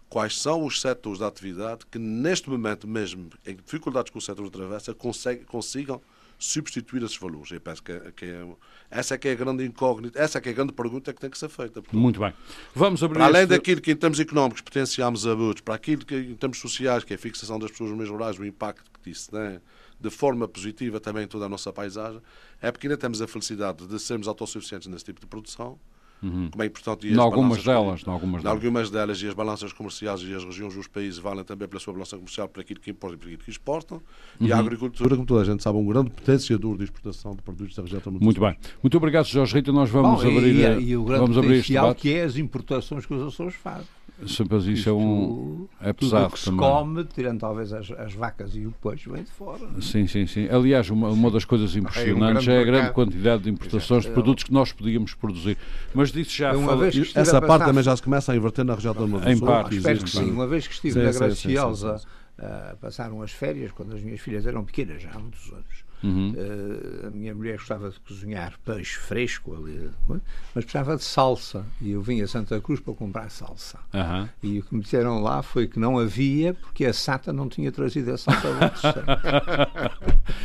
quais 0.09 0.37
são 0.37 0.67
os 0.67 0.81
setores 0.81 1.21
da 1.21 1.29
atividade 1.29 1.87
que 1.87 1.97
neste 1.97 2.51
momento 2.51 2.89
mesmo, 2.89 3.31
em 3.47 3.55
dificuldades 3.55 4.11
que 4.11 4.19
o 4.19 4.21
setor 4.21 4.49
atravessa, 4.49 4.93
consigam 4.93 6.03
substituir 6.38 7.02
esses 7.02 7.16
valores. 7.16 7.50
Eu 7.50 7.61
penso 7.61 7.83
que, 7.83 7.93
é, 7.93 8.12
que 8.14 8.25
é, 8.26 8.47
essa 8.90 9.14
é 9.14 9.19
que 9.19 9.28
é 9.28 9.33
a 9.33 9.35
grande 9.35 9.64
incógnita, 9.64 10.19
essa 10.19 10.38
é 10.38 10.40
que 10.40 10.49
é 10.49 10.52
a 10.52 10.55
grande 10.55 10.73
pergunta 10.73 11.12
que 11.12 11.21
tem 11.21 11.31
que 11.31 11.38
ser 11.38 11.49
feita. 11.49 11.75
Portanto, 11.75 11.99
Muito 11.99 12.21
bem. 12.21 12.33
Vamos 12.75 13.02
abrir 13.02 13.19
para 13.19 13.26
além 13.26 13.43
este... 13.43 13.50
daquilo 13.50 13.81
que 13.81 13.93
em 13.93 13.97
termos 13.97 14.21
económicos 14.21 14.61
potenciamos 14.61 15.26
abusos, 15.26 15.61
para 15.61 15.75
aquilo 15.75 16.05
que 16.05 16.14
em 16.14 16.35
termos 16.35 16.59
sociais, 16.59 17.05
que 17.05 17.12
é 17.12 17.16
a 17.16 17.19
fixação 17.19 17.59
das 17.59 17.71
pessoas 17.71 17.90
no 17.90 17.97
meio 17.97 18.11
rurais, 18.11 18.38
o 18.38 18.45
impacto 18.45 18.90
que 19.02 19.11
isso 19.11 19.31
tem 19.31 19.61
de 19.99 20.11
forma 20.11 20.47
positiva 20.47 21.00
também 21.00 21.25
em 21.25 21.26
toda 21.26 21.47
a 21.47 21.49
nossa 21.49 21.73
paisagem, 21.73 22.21
é 22.61 22.71
porque 22.71 22.87
ainda 22.87 22.99
temos 22.99 23.23
a 23.23 23.26
felicidade 23.26 23.87
de 23.87 23.99
sermos 23.99 24.28
autossuficientes 24.28 24.88
nesse 24.88 25.05
tipo 25.05 25.21
de 25.21 25.26
produção 25.26 25.78
Uhum. 26.26 26.50
Como 26.50 26.62
é 26.62 26.66
importante. 26.66 27.09
Em 27.09 27.18
algumas 27.18 27.62
delas, 27.62 28.03
em 28.07 28.11
algumas 28.11 28.42
delas. 28.42 28.57
algumas 28.57 28.90
delas, 28.90 29.22
e 29.22 29.29
as 29.29 29.35
balanças 29.35 29.72
comerciais 29.72 30.20
e 30.22 30.35
as 30.35 30.44
regiões 30.44 30.74
dos 30.74 30.88
países 30.88 31.18
valem 31.18 31.44
também 31.44 31.68
pela 31.68 31.81
sua 31.81 31.92
balança 31.92 32.16
comercial 32.16 32.48
para 32.48 32.62
aquilo 32.62 32.81
que 32.81 32.90
importam 32.90 33.16
e 33.16 33.18
para 33.18 33.29
aquilo 33.29 33.44
que 33.44 33.51
exportam. 33.51 34.03
Uhum. 34.40 34.46
E 34.46 34.53
a 34.53 34.59
agricultura, 34.59 35.14
como 35.14 35.27
toda 35.27 35.42
a 35.42 35.44
gente 35.44 35.62
sabe, 35.62 35.79
é 35.79 35.81
um 35.81 35.87
grande 35.87 36.11
potenciador 36.11 36.77
de 36.77 36.85
exportação 36.85 37.35
de 37.35 37.42
produtos 37.42 37.77
da 37.77 37.83
região 37.83 38.03
Muito, 38.07 38.24
Muito 38.24 38.40
bem. 38.40 38.57
Muito 38.83 38.96
obrigado, 38.96 39.27
Jorge 39.27 39.55
Rita. 39.55 39.72
Nós 39.72 39.88
vamos 39.90 40.22
Bom, 40.22 40.31
abrir, 40.31 40.55
e, 40.55 40.83
e, 40.83 40.88
e 40.90 40.96
o 40.96 41.05
grande 41.05 41.20
vamos 41.20 41.38
abrir 41.38 41.57
este 41.59 41.72
debate. 41.72 42.01
que 42.01 42.12
é 42.12 42.24
as 42.24 42.37
importações 42.37 43.07
que 43.07 43.14
os 43.14 43.22
Açores 43.22 43.55
fazem. 43.55 43.87
Sempre 44.26 44.57
isso 44.57 44.70
Isto, 44.70 44.90
é 44.90 44.92
um. 44.94 45.68
É 45.79 45.92
pesado. 45.92 46.33
que 46.33 46.38
se 46.38 46.46
também. 46.46 46.61
come, 46.61 47.05
tirando 47.05 47.38
talvez 47.38 47.70
as, 47.70 47.90
as, 47.90 48.14
vacas 48.14 48.57
e 48.57 48.64
o 48.64 48.72
peixe, 48.72 49.11
vem 49.11 49.22
de 49.22 49.31
fora. 49.31 49.61
Sim, 49.81 50.07
sim, 50.07 50.26
sim. 50.26 50.48
Aliás, 50.48 50.88
uma, 50.88 51.11
uma 51.11 51.31
das 51.31 51.44
coisas 51.44 51.76
impressionantes 51.76 52.48
é, 52.48 52.50
um 52.50 52.55
é 52.55 52.61
a 52.61 52.64
grande 52.64 52.92
quantidade 52.92 53.42
de 53.42 53.50
importações 53.50 54.05
Exato. 54.05 54.09
de 54.09 54.14
produtos 54.14 54.44
que 54.44 54.52
nós 54.52 54.72
podíamos 54.72 55.12
produzir. 55.12 55.59
Mas 55.92 56.11
disse 56.11 56.38
já. 56.38 56.57
Uma 56.57 56.74
vez 56.76 57.12
essa 57.14 57.42
parte 57.42 57.66
também 57.66 57.83
já 57.83 57.94
se 57.94 58.02
começa 58.02 58.33
a 58.33 58.37
inverter 58.37 58.64
na 58.64 58.74
região 58.74 58.94
do 58.94 59.07
Norte. 59.07 59.29
Em 59.29 59.38
parte. 59.38 59.76
Espero 59.76 60.02
que 60.02 60.11
sim. 60.11 60.31
Uma 60.31 60.46
vez 60.46 60.66
que 60.66 60.72
estive 60.72 60.94
sim, 60.94 61.02
na 61.05 61.12
Graciosa, 61.12 61.96
uh, 62.38 62.76
passaram 62.79 63.20
as 63.20 63.33
férias, 63.33 63.70
quando 63.72 63.94
as 63.94 64.02
minhas 64.02 64.20
filhas 64.20 64.46
eram 64.46 64.64
pequenas, 64.64 65.02
já 65.02 65.11
há 65.11 65.18
muitos 65.18 65.46
anos. 65.52 65.86
Uhum. 66.07 66.35
Uh, 66.37 67.07
a 67.09 67.11
minha 67.11 67.35
mulher 67.35 67.57
gostava 67.57 67.90
de 67.90 67.99
cozinhar 68.01 68.55
peixe 68.64 68.99
fresco 68.99 69.55
ali, 69.55 69.90
mas 70.09 70.64
precisava 70.64 70.97
de 70.97 71.05
salsa. 71.05 71.66
E 71.81 71.92
eu 71.92 72.03
vim 72.03 72.21
a 72.23 72.29
Santa 72.29 72.61
Cruz 72.61 72.81
para 72.81 72.95
comprar 72.95 73.31
salsa. 73.31 73.79
Uhum. 73.92 74.29
E 74.42 74.59
o 74.61 74.62
que 74.62 74.75
me 74.75 74.83
disseram 74.83 75.23
lá 75.23 75.42
foi 75.42 75.66
que 75.66 75.79
não 75.79 75.99
havia, 75.99 76.55
porque 76.55 76.85
a 76.85 76.92
SATA 76.92 77.33
não 77.33 77.49
tinha 77.49 77.73
trazido 77.73 78.12
a 78.12 78.19
salsa 78.19 78.47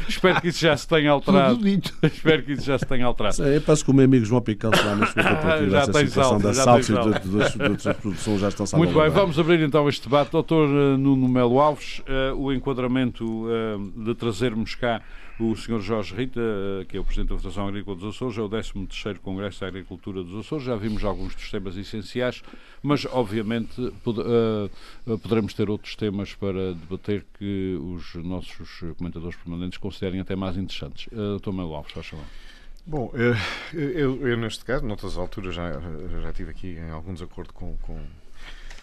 Espero 0.07 0.41
que 0.41 0.49
isso 0.49 0.59
já 0.59 0.75
se 0.75 0.87
tenha 0.87 1.11
alterado. 1.11 1.59
Espero 2.03 2.43
que 2.43 2.53
isso 2.53 2.63
já 2.63 2.77
se 2.77 2.85
tenha 2.85 3.05
alterado. 3.05 3.35
Sim, 3.35 3.43
eu 3.43 3.61
penso 3.61 3.83
que 3.83 3.91
o 3.91 3.93
meu 3.93 4.05
amigo 4.05 4.25
João 4.25 4.41
Picão 4.41 4.71
lá 4.71 4.95
na 4.95 5.07
sua 5.07 5.23
cooperativa, 5.23 5.77
essa 5.77 5.93
situação 5.93 6.39
salsa, 6.39 6.47
da 6.47 6.53
salsa 6.53 6.91
e 6.91 7.69
das 7.69 7.97
produções 7.97 8.39
já 8.39 8.49
estão 8.49 8.65
Muito 8.77 8.93
bem, 8.93 9.09
vamos 9.09 9.39
abrir 9.39 9.61
então 9.61 9.87
este 9.87 10.03
debate. 10.03 10.31
Doutor 10.31 10.69
eh, 10.69 10.97
Nuno 10.97 11.27
Melo 11.27 11.59
Alves, 11.59 11.99
uh, 11.99 12.35
o 12.35 12.53
enquadramento 12.53 13.25
uh, 13.25 14.03
de 14.03 14.15
trazermos 14.15 14.75
cá 14.75 15.01
o 15.41 15.55
Sr. 15.55 15.79
Jorge 15.81 16.15
Rita, 16.15 16.39
eh, 16.39 16.85
que 16.85 16.95
é 16.95 16.99
o 16.99 17.03
Presidente 17.03 17.29
da 17.29 17.37
Federação 17.37 17.67
Agrícola 17.67 17.97
dos 17.97 18.15
Açores, 18.15 18.37
é 18.37 18.41
o 18.41 18.49
13º 18.49 19.19
Congresso 19.19 19.61
da 19.61 19.67
Agricultura 19.67 20.23
dos 20.23 20.45
Açores. 20.45 20.65
Já 20.65 20.75
vimos 20.75 21.03
alguns 21.03 21.33
dos 21.33 21.49
temas 21.49 21.75
essenciais, 21.75 22.43
mas 22.83 23.05
obviamente 23.05 23.81
uh, 23.81 25.17
poderemos 25.17 25.53
ter 25.53 25.69
outros 25.69 25.95
temas 25.95 26.35
para 26.35 26.73
debater 26.73 27.25
que 27.39 27.77
os 27.81 28.15
nossos 28.23 28.83
comentadores 28.97 29.35
permanentes 29.35 29.77
considerem 29.77 30.19
até 30.19 30.35
mais 30.35 30.57
interessantes. 30.57 31.07
Uh, 31.07 31.39
Dr. 31.39 31.51
Melo 31.51 31.73
Alves, 31.73 31.91
faz 31.91 32.07
favor. 32.07 32.25
Bom, 32.85 33.11
eu, 33.13 33.35
eu, 33.79 34.27
eu, 34.27 34.37
neste 34.37 34.65
caso, 34.65 34.85
noutras 34.85 35.17
alturas, 35.17 35.53
já, 35.53 35.71
já 36.21 36.33
tive 36.33 36.51
aqui 36.51 36.67
em 36.77 36.89
algum 36.89 37.13
desacordo 37.13 37.53
com, 37.53 37.77
com 37.77 37.99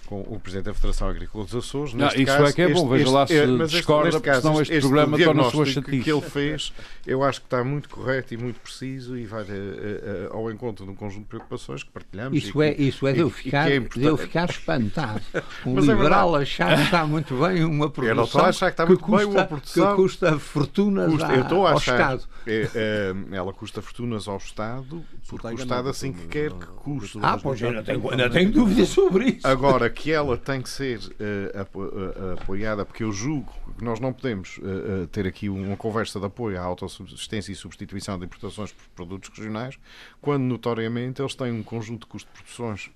com 0.09 0.23
o 0.23 0.41
Presidente 0.41 0.65
da 0.65 0.75
Federação 0.75 1.07
Agrícola 1.07 1.45
dos 1.45 1.55
Açores. 1.55 1.93
Não, 1.93 2.07
isso 2.07 2.25
caso, 2.25 2.45
é 2.47 2.53
que 2.55 2.63
é 2.63 2.69
bom, 2.71 2.89
veja 2.89 3.11
lá 3.11 3.27
se 3.27 3.37
é, 3.37 3.47
discorda, 3.67 4.11
porque 4.13 4.31
caso, 4.31 4.41
senão 4.41 4.63
este, 4.63 4.73
este 4.73 4.89
programa 4.89 5.19
torna-se 5.19 5.55
uma 5.55 5.67
chatice. 5.67 6.03
que 6.03 6.11
ele 6.11 6.23
fez, 6.23 6.73
eu 7.07 7.23
acho 7.23 7.41
que 7.41 7.47
está 7.47 7.63
muito 7.63 7.91
correto 7.91 8.33
e 8.33 8.39
muito 8.39 8.59
preciso 8.59 9.19
e 9.19 9.27
vai 9.27 9.43
a, 9.43 9.45
eh, 9.45 9.51
a, 9.51 9.55
eh, 9.55 10.29
ao 10.31 10.51
encontro 10.51 10.87
de 10.87 10.91
um 10.91 10.95
conjunto 10.95 11.25
de 11.25 11.29
preocupações 11.29 11.83
que 11.83 11.91
partilhamos. 11.91 12.39
Isso 12.39 12.63
é, 12.63 12.73
isso 12.73 13.07
é 13.07 13.13
de 13.13 13.21
eu 13.21 13.29
ficar, 13.29 13.71
é 13.71 13.81
de 13.81 14.03
eu 14.03 14.17
ficar 14.17 14.49
espantado. 14.49 15.21
Um 15.67 15.75
Mas 15.75 15.89
é 15.89 15.93
liberal 15.93 16.39
é 16.39 16.43
achar 16.43 16.77
que 16.77 16.83
está 16.85 17.07
muito 17.07 17.35
bem 17.35 17.65
uma 17.65 17.91
produção, 17.91 18.09
eu 18.09 18.15
não 18.15 18.25
estou 18.25 18.41
a 18.41 18.49
achar 18.49 18.67
que, 18.67 18.73
está 18.73 18.87
muito 18.87 19.05
custa, 19.05 19.27
bem 19.27 19.35
uma 19.35 19.45
produção, 19.45 19.91
que 19.91 20.03
custa 20.03 20.39
fortunas 20.39 21.11
custa, 21.11 21.33
eu 21.35 21.43
estou 21.43 21.67
a 21.67 21.73
achar, 21.73 21.93
ao 21.93 22.01
Estado. 22.15 22.29
É, 22.47 22.69
é, 22.75 23.37
ela 23.37 23.53
custa 23.53 23.83
fortunas 23.83 24.29
ao 24.29 24.37
Estado, 24.37 25.05
porque 25.29 25.47
o 25.47 25.55
Estado 25.55 25.89
assim 25.89 26.13
que 26.13 26.27
quer 26.29 26.53
que 26.53 26.67
custe. 26.67 27.19
Ah, 27.23 27.39
pois 27.41 27.61
eu 27.61 27.73
não 27.73 27.83
tenho, 27.83 28.01
não 28.01 28.31
tenho 28.31 28.51
dúvidas 28.51 28.89
sobre 28.89 29.31
isso. 29.31 29.47
Agora, 29.47 29.91
que 29.91 30.11
ela 30.11 30.37
tem 30.37 30.63
que 30.63 30.69
ser 30.69 30.99
uh, 30.99 32.39
apoiada, 32.41 32.85
porque 32.85 33.05
eu 33.05 33.13
julgo 33.13 33.53
que 33.77 33.85
nós 33.85 34.01
não 34.01 34.13
podemos 34.13 34.59
uh, 34.59 35.07
ter 35.09 35.27
aqui 35.27 35.49
uma 35.49 35.77
conversa 35.77 36.19
de 36.19 36.27
apoio 36.27 36.59
à 36.59 36.63
autossubsistência 36.63 37.53
e 37.53 37.55
substituição 37.55 38.19
de 38.19 38.25
importações 38.25 38.73
por 38.73 38.89
produtos 38.95 39.31
regionais, 39.31 39.79
quando 40.21 40.43
notoriamente 40.43 41.21
eles 41.21 41.35
têm 41.35 41.53
um 41.53 41.63
conjunto 41.63 42.03
de 42.03 42.07
custos 42.07 42.33
de 42.33 42.43
produções 42.43 42.91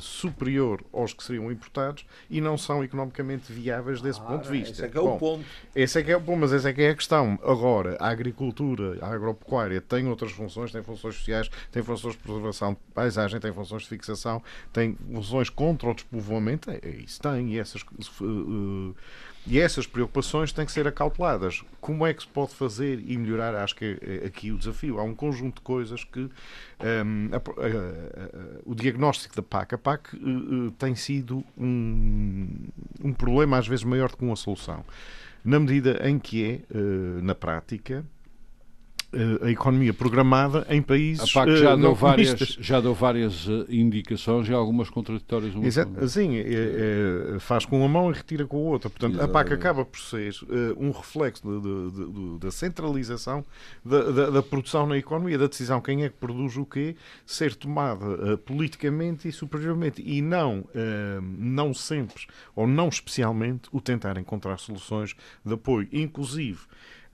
superior 0.00 0.82
aos 0.92 1.12
que 1.12 1.22
seriam 1.22 1.50
importados 1.50 2.04
e 2.28 2.40
não 2.40 2.56
são 2.56 2.82
economicamente 2.84 3.52
viáveis 3.52 4.00
desse 4.00 4.20
ah, 4.20 4.24
ponto 4.24 4.44
de 4.44 4.50
vista. 4.50 4.72
Esse 4.72 4.84
é 4.84 4.88
que 4.88 4.98
é 4.98 5.00
Bom, 5.00 5.16
o 5.16 5.18
ponto. 5.18 5.44
Esse 5.74 5.98
é 5.98 6.02
que 6.02 6.12
é 6.12 6.16
o 6.16 6.20
ponto, 6.20 6.38
mas 6.40 6.52
essa 6.52 6.70
é 6.70 6.72
que 6.72 6.82
é 6.82 6.90
a 6.90 6.94
questão. 6.94 7.38
Agora, 7.42 7.96
a 8.00 8.08
agricultura, 8.08 8.55
a 9.00 9.06
agropecuária 9.08 9.80
tem 9.80 10.06
outras 10.08 10.32
funções, 10.32 10.72
tem 10.72 10.82
funções 10.82 11.14
sociais, 11.16 11.50
tem 11.70 11.82
funções 11.82 12.14
de 12.14 12.20
preservação 12.20 12.72
de 12.72 12.78
paisagem, 12.94 13.40
tem 13.40 13.52
funções 13.52 13.82
de 13.82 13.88
fixação, 13.88 14.42
tem 14.72 14.96
funções 15.12 15.50
contra 15.50 15.90
o 15.90 15.94
povoamento, 16.06 16.70
é, 16.70 16.80
é, 16.82 16.90
isso 16.96 17.20
tem, 17.20 17.54
e 17.54 17.58
essas, 17.58 17.82
uh, 17.82 18.94
e 19.46 19.60
essas 19.60 19.86
preocupações 19.86 20.52
têm 20.52 20.66
que 20.66 20.72
ser 20.72 20.88
acauteladas. 20.88 21.62
Como 21.80 22.04
é 22.04 22.12
que 22.12 22.22
se 22.22 22.28
pode 22.28 22.52
fazer 22.52 23.00
e 23.06 23.16
melhorar? 23.16 23.54
Acho 23.54 23.76
que 23.76 23.96
é 24.02 24.26
aqui 24.26 24.50
o 24.50 24.58
desafio. 24.58 24.98
Há 24.98 25.04
um 25.04 25.14
conjunto 25.14 25.56
de 25.56 25.60
coisas 25.60 26.02
que 26.02 26.20
um, 26.20 26.30
a, 27.32 27.36
a, 27.36 27.38
a, 27.38 28.60
o 28.64 28.74
diagnóstico 28.74 29.36
da 29.36 29.42
PAC, 29.42 29.74
a 29.74 29.78
PAC 29.78 30.16
uh, 30.16 30.70
tem 30.72 30.96
sido 30.96 31.44
um, 31.56 32.48
um 33.04 33.12
problema 33.12 33.58
às 33.58 33.68
vezes 33.68 33.84
maior 33.84 34.10
do 34.10 34.16
que 34.16 34.24
uma 34.24 34.34
solução. 34.34 34.84
Na 35.44 35.60
medida 35.60 36.00
em 36.08 36.18
que 36.18 36.44
é, 36.44 36.76
uh, 36.76 37.22
na 37.22 37.34
prática, 37.34 38.04
a 39.42 39.50
economia 39.50 39.92
programada 39.92 40.66
em 40.68 40.82
países. 40.82 41.30
A 41.30 41.40
PAC 41.40 41.56
já, 41.56 41.74
uh, 41.74 41.78
deu, 41.78 41.94
várias, 41.94 42.38
já 42.60 42.80
deu 42.80 42.94
várias 42.94 43.46
uh, 43.46 43.66
indicações 43.68 44.48
e 44.48 44.52
algumas 44.52 44.90
contraditórias. 44.90 45.54
Exato, 45.56 46.08
sim, 46.08 46.36
é, 46.36 47.34
é, 47.34 47.38
faz 47.38 47.64
com 47.64 47.78
uma 47.78 47.88
mão 47.88 48.10
e 48.10 48.14
retira 48.14 48.46
com 48.46 48.56
a 48.56 48.60
outra. 48.60 48.90
Portanto, 48.90 49.14
Exatamente. 49.14 49.30
a 49.30 49.32
PAC 49.32 49.52
acaba 49.52 49.84
por 49.84 49.98
ser 49.98 50.34
uh, 50.42 50.76
um 50.78 50.90
reflexo 50.90 51.42
de, 51.42 51.60
de, 51.60 52.12
de, 52.12 52.38
da 52.38 52.50
centralização 52.50 53.44
da, 53.84 54.10
da, 54.10 54.30
da, 54.30 54.42
produção 54.42 54.86
na 54.86 54.96
economia, 54.96 55.38
da 55.38 55.46
decisão 55.46 55.80
quem 55.80 56.04
é 56.04 56.08
que 56.08 56.16
produz 56.16 56.56
o 56.56 56.64
quê, 56.64 56.96
ser 57.24 57.54
tomada 57.54 58.36
politicamente 58.38 59.28
e 59.28 59.32
superiormente. 59.32 60.02
E 60.04 60.20
não, 60.22 60.64
não 61.38 61.74
sempre, 61.74 62.26
ou 62.54 62.66
não 62.66 62.88
especialmente, 62.88 63.68
o 63.72 63.80
tentar 63.80 64.16
encontrar 64.18 64.58
soluções 64.58 65.14
de 65.44 65.54
apoio. 65.54 65.88
Inclusive, 65.92 66.60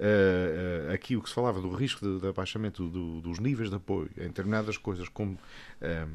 uh, 0.02 0.92
aqui 0.92 1.16
o 1.16 1.22
que 1.22 1.28
se 1.28 1.34
falava 1.34 1.60
do 1.60 1.70
risco 1.70 2.04
de, 2.04 2.20
de 2.20 2.26
abaixamento 2.28 2.88
do, 2.88 3.20
dos 3.20 3.38
níveis 3.38 3.70
de 3.70 3.76
apoio 3.76 4.10
em 4.16 4.28
determinadas 4.28 4.76
coisas, 4.76 5.08
como 5.08 5.32
um, 5.32 5.36
ehm, 5.80 6.08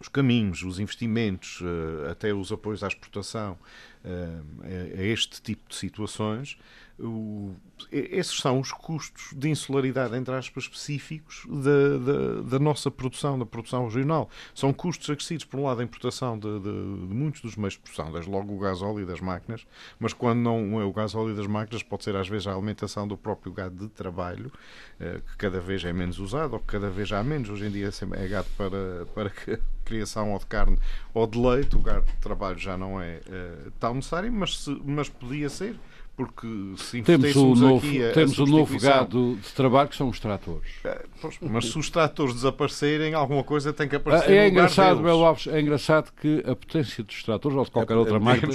os 0.00 0.08
caminhos, 0.08 0.62
os 0.62 0.78
investimentos, 0.80 1.60
uh, 1.60 2.10
até 2.10 2.34
os 2.34 2.50
apoios 2.50 2.82
à 2.82 2.88
exportação, 2.88 3.56
uh, 4.04 4.62
a, 4.62 5.02
este 5.02 5.40
tipo 5.40 5.68
de 5.68 5.76
situações, 5.76 6.58
o, 6.98 7.54
esses 7.90 8.38
são 8.38 8.60
os 8.60 8.70
custos 8.70 9.30
de 9.36 9.48
insularidade, 9.48 10.16
entre 10.16 10.34
aspas, 10.34 10.64
específicos 10.64 11.44
da, 11.48 11.98
da, 11.98 12.42
da, 12.42 12.58
nossa 12.58 12.90
produção, 12.90 13.38
da 13.38 13.46
produção 13.46 13.86
regional. 13.86 14.30
São 14.54 14.72
custos 14.72 15.10
acrescidos, 15.10 15.44
por 15.44 15.58
um 15.58 15.64
lado, 15.64 15.80
a 15.80 15.84
importação 15.84 16.38
de, 16.38 16.48
de, 16.60 16.60
de, 16.60 17.14
muitos 17.14 17.40
dos 17.40 17.56
meios 17.56 17.74
de 17.74 17.80
produção, 17.80 18.12
desde 18.12 18.30
logo 18.30 18.54
o 18.54 18.58
gás 18.58 18.82
óleo 18.82 19.06
das 19.06 19.20
máquinas, 19.20 19.66
mas 19.98 20.12
quando 20.12 20.38
não 20.38 20.80
é 20.80 20.84
o 20.84 20.92
gás 20.92 21.14
óleo 21.14 21.34
das 21.34 21.46
máquinas, 21.46 21.82
pode 21.82 22.04
ser 22.04 22.14
às 22.14 22.28
vezes 22.28 22.46
a 22.46 22.52
alimentação 22.52 23.08
do 23.08 23.16
próprio 23.16 23.52
gado 23.52 23.74
de 23.74 23.88
trabalho, 23.88 24.52
eh, 25.00 25.20
que 25.26 25.36
cada 25.36 25.60
vez 25.60 25.84
é 25.84 25.92
menos 25.92 26.18
usado, 26.18 26.54
ou 26.54 26.60
que 26.60 26.66
cada 26.66 26.90
vez 26.90 27.10
há 27.10 27.22
menos. 27.22 27.48
Hoje 27.48 27.66
em 27.66 27.70
dia 27.70 27.90
é 28.12 28.28
gado 28.28 28.48
para, 28.56 29.06
para 29.14 29.32
criação 29.84 30.32
ou 30.32 30.38
de 30.38 30.46
carne 30.46 30.78
ou 31.12 31.26
de 31.26 31.38
leite, 31.38 31.76
o 31.76 31.80
gado 31.80 32.06
de 32.06 32.16
trabalho 32.18 32.58
já 32.58 32.76
não 32.76 33.00
é 33.00 33.20
uh, 33.26 33.70
tão 33.80 33.91
necessário, 33.94 34.32
mas, 34.32 34.58
se, 34.58 34.80
mas 34.84 35.08
podia 35.08 35.48
ser 35.48 35.76
porque 36.14 36.46
se 36.76 37.00
temos 37.00 37.34
o 37.34 37.54
novo, 37.54 37.86
aqui 37.86 38.04
a, 38.04 38.12
temos 38.12 38.38
a 38.38 38.42
o 38.42 38.46
novo 38.46 38.78
gado 38.78 39.36
de 39.36 39.48
trabalho 39.54 39.88
que 39.88 39.96
são 39.96 40.10
os 40.10 40.20
tratores. 40.20 40.68
É, 40.84 41.04
mas 41.40 41.70
se 41.70 41.78
os 41.78 41.88
tratores 41.88 42.34
desaparecerem, 42.34 43.14
alguma 43.14 43.42
coisa 43.42 43.72
tem 43.72 43.88
que 43.88 43.96
aparecer. 43.96 44.30
É, 44.30 44.36
é 44.36 44.48
engraçado, 44.48 45.02
Belo 45.02 45.24
Alves, 45.24 45.46
é 45.46 45.58
engraçado 45.58 46.12
que 46.20 46.42
a 46.46 46.54
potência 46.54 47.02
dos 47.02 47.22
tratores 47.22 47.56
ou 47.56 47.64
de 47.64 47.70
qualquer 47.70 47.94
é, 47.94 47.96
outra 47.96 48.16
é 48.16 48.18
máquina 48.18 48.52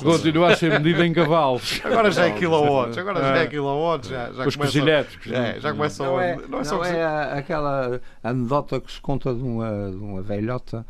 continua 0.00 0.52
a 0.52 0.56
ser 0.56 0.78
medida 0.78 1.04
em 1.04 1.12
cavalos. 1.12 1.80
Agora 1.84 2.10
já 2.12 2.26
é 2.26 2.30
kilowatts, 2.30 2.98
agora 2.98 3.20
já 3.20 3.36
é 3.36 3.46
kilowatts, 3.48 4.08
já, 4.08 4.32
já 4.32 4.46
Os 4.46 4.56
começa, 4.56 4.78
é, 4.78 5.60
já 5.60 5.72
começam 5.72 6.06
não 6.06 6.20
é, 6.20 6.36
não 6.48 6.60
é, 6.60 6.64
não 6.64 6.84
é 6.84 7.38
aquela 7.38 8.00
anedota 8.22 8.80
que 8.80 8.92
se 8.92 9.00
conta 9.00 9.34
de 9.34 9.42
uma, 9.42 9.90
de 9.90 9.96
uma 9.96 10.22
velhota 10.22 10.86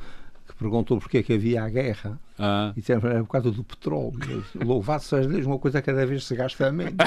perguntou 0.62 0.98
porque 0.98 1.18
é 1.18 1.22
que 1.22 1.34
havia 1.34 1.62
a 1.62 1.68
guerra. 1.68 2.18
Ah. 2.38 2.72
E 2.76 2.80
disseram, 2.80 3.10
era 3.10 3.20
por 3.20 3.28
causa 3.30 3.50
do 3.50 3.62
petróleo. 3.64 4.44
Louvado 4.54 5.02
seja 5.02 5.28
Deus, 5.28 5.44
uma 5.44 5.58
coisa 5.58 5.82
cada 5.82 6.06
vez 6.06 6.24
se 6.24 6.34
gasta 6.34 6.72
menos. 6.72 6.94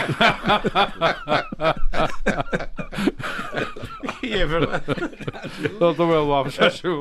e 4.22 4.34
é 4.34 4.46
verdade. 4.46 4.86
Doutor 5.80 6.14
Alves. 6.14 6.60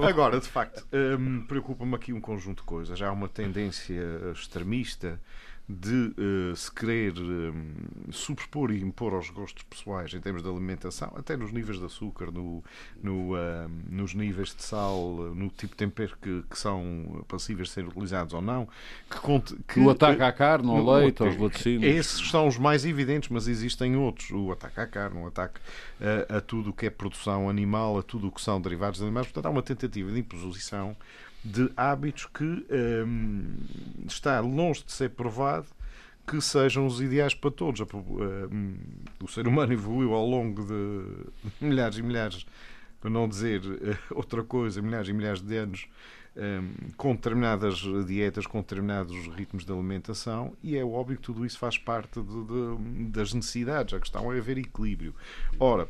Agora, 0.09 0.41
de 0.41 0.49
facto, 0.49 0.87
hum, 0.93 1.45
preocupa-me 1.47 1.95
aqui 1.97 2.13
um 2.13 2.21
conjunto 2.21 2.59
de 2.59 2.65
coisas. 2.67 3.03
Há 3.03 3.13
uma 3.13 3.29
tendência 3.29 4.03
extremista 4.33 5.21
de 5.67 6.15
uh, 6.19 6.55
se 6.55 6.71
querer 6.71 7.15
um, 7.19 8.13
superpor 8.13 8.71
e 8.71 8.83
impor 8.83 9.15
aos 9.15 9.31
gostos 9.31 9.63
pessoais 9.63 10.13
em 10.13 10.21
termos 10.21 10.43
de 10.43 10.49
alimentação, 10.49 11.11
até 11.17 11.39
nos 11.39 11.53
níveis 11.53 11.79
de 11.79 11.87
açúcar, 11.87 12.31
no, 12.31 12.63
no, 13.03 13.33
uh, 13.33 13.71
nos 13.89 14.13
níveis 14.13 14.55
de 14.55 14.63
sal, 14.63 15.33
no 15.35 15.49
tipo 15.49 15.73
de 15.73 15.79
tempero 15.79 16.19
que, 16.21 16.43
que, 16.51 16.59
são 16.59 17.25
passíveis 17.27 17.69
de 17.69 17.75
ser 17.75 17.87
utilizados 17.87 18.35
ou 18.35 18.43
não. 18.43 18.69
Que, 19.11 19.19
conte, 19.19 19.57
que 19.67 19.81
o 19.81 19.89
ataque 19.89 20.23
à 20.23 20.33
carne, 20.33 20.69
ao 20.69 20.85
leite, 20.85 21.23
aos 21.23 21.37
laticínios. 21.41 21.97
Esses 21.97 22.31
são 22.31 22.47
os 22.47 22.59
mais 22.59 22.85
evidentes, 22.85 23.31
mas 23.31 23.49
existem 23.49 23.97
outros. 23.97 24.31
O 24.33 24.53
ataque 24.53 24.81
à 24.81 24.87
carne, 24.87 25.19
o 25.19 25.27
ataque 25.27 25.61
uh, 26.01 26.37
a 26.37 26.41
tudo 26.43 26.71
o 26.71 26.73
que 26.75 26.85
é 26.87 26.91
produção 26.91 27.49
animal, 27.49 27.99
a 27.99 28.03
tudo 28.03 28.29
o 28.29 28.31
que 28.31 28.43
são 28.43 28.61
derivados 28.61 28.99
de 28.99 29.05
animais. 29.05 29.27
Portanto, 29.29 29.47
há 29.47 29.51
uma 29.51 29.63
tentativa 29.63 30.13
de 30.13 30.21
imposição 30.21 30.95
de 31.45 31.71
hábitos 31.77 32.27
que 32.27 32.67
um, 33.05 33.55
está 34.07 34.41
longe 34.41 34.83
de 34.83 34.93
ser 34.93 35.11
provado 35.11 35.67
que 36.27 36.41
sejam 36.41 36.87
os 36.87 37.01
ideais 37.01 37.35
para 37.35 37.51
todos. 37.51 37.81
Um, 37.81 38.77
o 39.23 39.29
ser 39.29 39.47
humano 39.47 39.73
evoluiu 39.73 40.15
ao 40.15 40.27
longo 40.27 40.65
de 40.65 41.05
milhares 41.61 41.99
e 41.99 42.03
milhares, 42.03 42.47
para 43.01 43.11
não 43.11 43.29
dizer 43.29 43.61
uh, 43.61 43.99
outra 44.11 44.43
coisa, 44.43 44.81
milhares 44.81 45.09
e 45.09 45.13
milhares 45.13 45.43
de 45.43 45.57
anos, 45.57 45.87
um, 46.37 46.91
com 46.97 47.15
determinadas 47.15 47.77
dietas, 48.07 48.47
com 48.47 48.61
determinados 48.61 49.15
ritmos 49.37 49.67
de 49.67 49.73
alimentação, 49.73 50.57
e 50.63 50.77
é 50.77 50.85
óbvio 50.85 51.17
que 51.17 51.23
tudo 51.23 51.45
isso 51.45 51.59
faz 51.59 51.77
parte 51.77 52.21
de, 52.21 52.45
de, 52.45 53.05
das 53.11 53.35
necessidades. 53.35 53.93
A 53.93 54.01
questão 54.01 54.33
é 54.33 54.39
haver 54.39 54.57
equilíbrio. 54.57 55.15
Ora, 55.61 55.87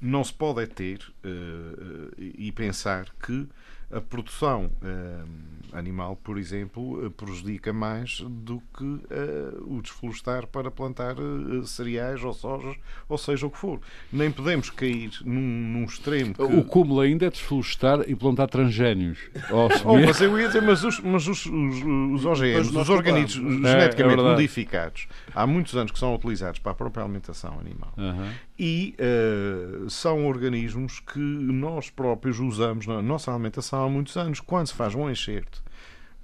não 0.00 0.22
se 0.22 0.32
pode 0.32 0.62
é 0.62 0.66
ter 0.66 1.00
uh, 1.24 2.14
e 2.18 2.52
pensar 2.52 3.12
que 3.20 3.48
a 3.90 4.00
produção 4.00 4.70
eh, 4.82 5.24
animal, 5.72 6.16
por 6.16 6.38
exemplo, 6.38 7.04
eh, 7.04 7.10
prejudica 7.10 7.72
mais 7.72 8.20
do 8.20 8.62
que 8.76 8.84
uh, 8.84 9.76
o 9.76 9.80
desflorestar 9.82 10.46
para 10.46 10.70
plantar 10.70 11.16
uh, 11.18 11.66
cereais 11.66 12.22
ou 12.24 12.32
sojas, 12.32 12.76
ou 13.08 13.18
seja 13.18 13.46
o 13.46 13.50
que 13.50 13.58
for. 13.58 13.80
Nem 14.12 14.30
podemos 14.30 14.70
cair 14.70 15.10
num, 15.24 15.40
num 15.40 15.84
extremo. 15.84 16.34
Que... 16.34 16.42
O 16.42 16.64
cúmulo 16.64 17.00
ainda 17.00 17.26
é 17.26 17.30
desflorestar 17.30 18.00
e 18.06 18.14
plantar 18.14 18.48
transgénios. 18.48 19.18
oh, 19.50 19.98
mas 19.98 20.20
eu 20.20 20.38
ia 20.38 20.46
dizer, 20.48 20.62
mas 20.62 20.82
os, 20.82 21.00
mas 21.00 21.26
os, 21.26 21.46
os, 21.46 21.76
os 22.14 22.24
OGMs, 22.24 22.76
os 22.76 22.88
organismos 22.88 23.64
é, 23.64 23.72
geneticamente 23.72 24.20
é 24.20 24.22
modificados, 24.22 25.08
há 25.34 25.46
muitos 25.46 25.76
anos 25.76 25.92
que 25.92 25.98
são 25.98 26.14
utilizados 26.14 26.58
para 26.58 26.72
a 26.72 26.74
própria 26.74 27.04
alimentação 27.04 27.58
animal. 27.60 27.92
Uhum. 27.96 28.30
E 28.58 28.96
uh, 28.98 29.90
são 29.90 30.26
organismos 30.26 31.00
que 31.00 31.18
nós 31.18 31.90
próprios 31.90 32.40
usamos 32.40 32.86
na 32.86 33.02
nossa 33.02 33.30
alimentação 33.30 33.75
há 33.84 33.88
muitos 33.88 34.16
anos. 34.16 34.40
Quando 34.40 34.66
se 34.66 34.74
faz 34.74 34.94
um 34.94 35.10
enxerto 35.10 35.62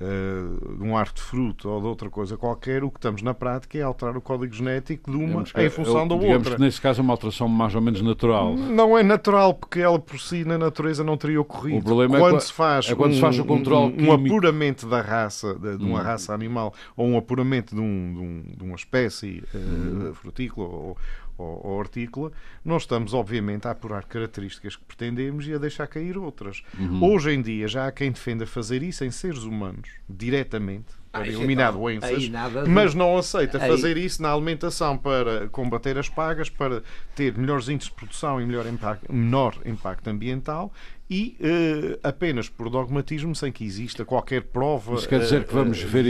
uh, 0.02 0.76
de 0.76 0.82
um 0.82 0.96
arte 0.96 1.16
de 1.16 1.22
fruto 1.22 1.68
ou 1.68 1.80
de 1.80 1.86
outra 1.86 2.10
coisa 2.10 2.36
qualquer, 2.36 2.82
o 2.84 2.90
que 2.90 2.98
estamos 2.98 3.22
na 3.22 3.32
prática 3.32 3.78
é 3.78 3.82
alterar 3.82 4.16
o 4.16 4.20
código 4.20 4.52
genético 4.52 5.10
de 5.10 5.16
uma 5.16 5.42
em 5.42 5.70
função 5.70 6.06
da 6.06 6.16
digamos 6.16 6.38
outra. 6.38 6.56
Que 6.56 6.60
nesse 6.60 6.80
caso 6.80 7.00
é 7.00 7.02
uma 7.02 7.12
alteração 7.12 7.48
mais 7.48 7.74
ou 7.74 7.80
menos 7.80 8.02
natural. 8.02 8.54
Não 8.54 8.98
é 8.98 9.02
natural, 9.02 9.54
porque 9.54 9.80
ela 9.80 9.98
por 9.98 10.18
si 10.18 10.44
na 10.44 10.58
natureza 10.58 11.04
não 11.04 11.16
teria 11.16 11.40
ocorrido. 11.40 11.78
O 11.78 11.82
problema 11.82 12.16
é 12.16 12.20
quando 12.20 12.36
é, 12.36 12.40
se 12.40 12.52
faz, 12.52 12.88
é 12.88 12.94
quando 12.94 13.12
um, 13.12 13.14
se 13.14 13.20
faz 13.20 13.38
o 13.38 13.44
controle 13.44 13.94
um, 13.98 14.08
um 14.08 14.12
apuramento 14.12 14.86
da 14.86 15.00
raça, 15.00 15.54
de, 15.54 15.78
de 15.78 15.84
uma 15.84 16.00
hum. 16.00 16.02
raça 16.02 16.34
animal, 16.34 16.74
ou 16.96 17.06
um 17.06 17.16
apuramento 17.16 17.74
de, 17.74 17.80
um, 17.80 18.14
de, 18.14 18.20
um, 18.20 18.56
de 18.56 18.64
uma 18.64 18.76
espécie 18.76 19.42
uh, 19.54 19.58
hum. 19.58 20.14
frutícola 20.14 20.68
ou, 20.68 20.96
ou, 21.42 21.60
ou 21.64 21.78
hortícola, 21.78 22.32
nós 22.64 22.82
estamos, 22.82 23.12
obviamente, 23.14 23.66
a 23.66 23.72
apurar 23.72 24.04
características 24.04 24.76
que 24.76 24.84
pretendemos 24.84 25.46
e 25.46 25.54
a 25.54 25.58
deixar 25.58 25.86
cair 25.86 26.16
outras. 26.16 26.62
Uhum. 26.78 27.02
Hoje 27.02 27.32
em 27.32 27.42
dia 27.42 27.66
já 27.68 27.86
há 27.86 27.92
quem 27.92 28.12
defenda 28.12 28.46
fazer 28.46 28.82
isso 28.82 29.04
em 29.04 29.10
seres 29.10 29.42
humanos, 29.42 29.90
diretamente, 30.08 31.02
para 31.10 31.24
ah, 31.24 31.28
eliminar 31.28 31.72
doenças, 31.72 32.30
mas 32.66 32.94
não 32.94 33.18
aceita 33.18 33.62
aí. 33.62 33.68
fazer 33.68 33.98
isso 33.98 34.22
na 34.22 34.32
alimentação 34.32 34.96
para 34.96 35.46
combater 35.48 35.98
as 35.98 36.08
pagas, 36.08 36.48
para 36.48 36.82
ter 37.14 37.36
melhores 37.36 37.68
índices 37.68 37.90
de 37.90 37.96
produção 37.96 38.40
e 38.40 38.46
melhor 38.46 38.66
impacto, 38.66 39.12
menor 39.12 39.58
impacto 39.66 40.08
ambiental 40.08 40.72
e 41.12 41.36
uh, 41.40 41.98
apenas 42.02 42.48
por 42.48 42.70
dogmatismo, 42.70 43.34
sem 43.34 43.52
que 43.52 43.66
exista 43.66 44.02
qualquer 44.02 44.44
prova. 44.44 44.94
Isso 44.94 45.06
quer 45.06 45.20
dizer 45.20 45.44
que 45.44 45.52
vamos 45.52 45.84
uh, 45.84 45.86
ver 45.86 46.06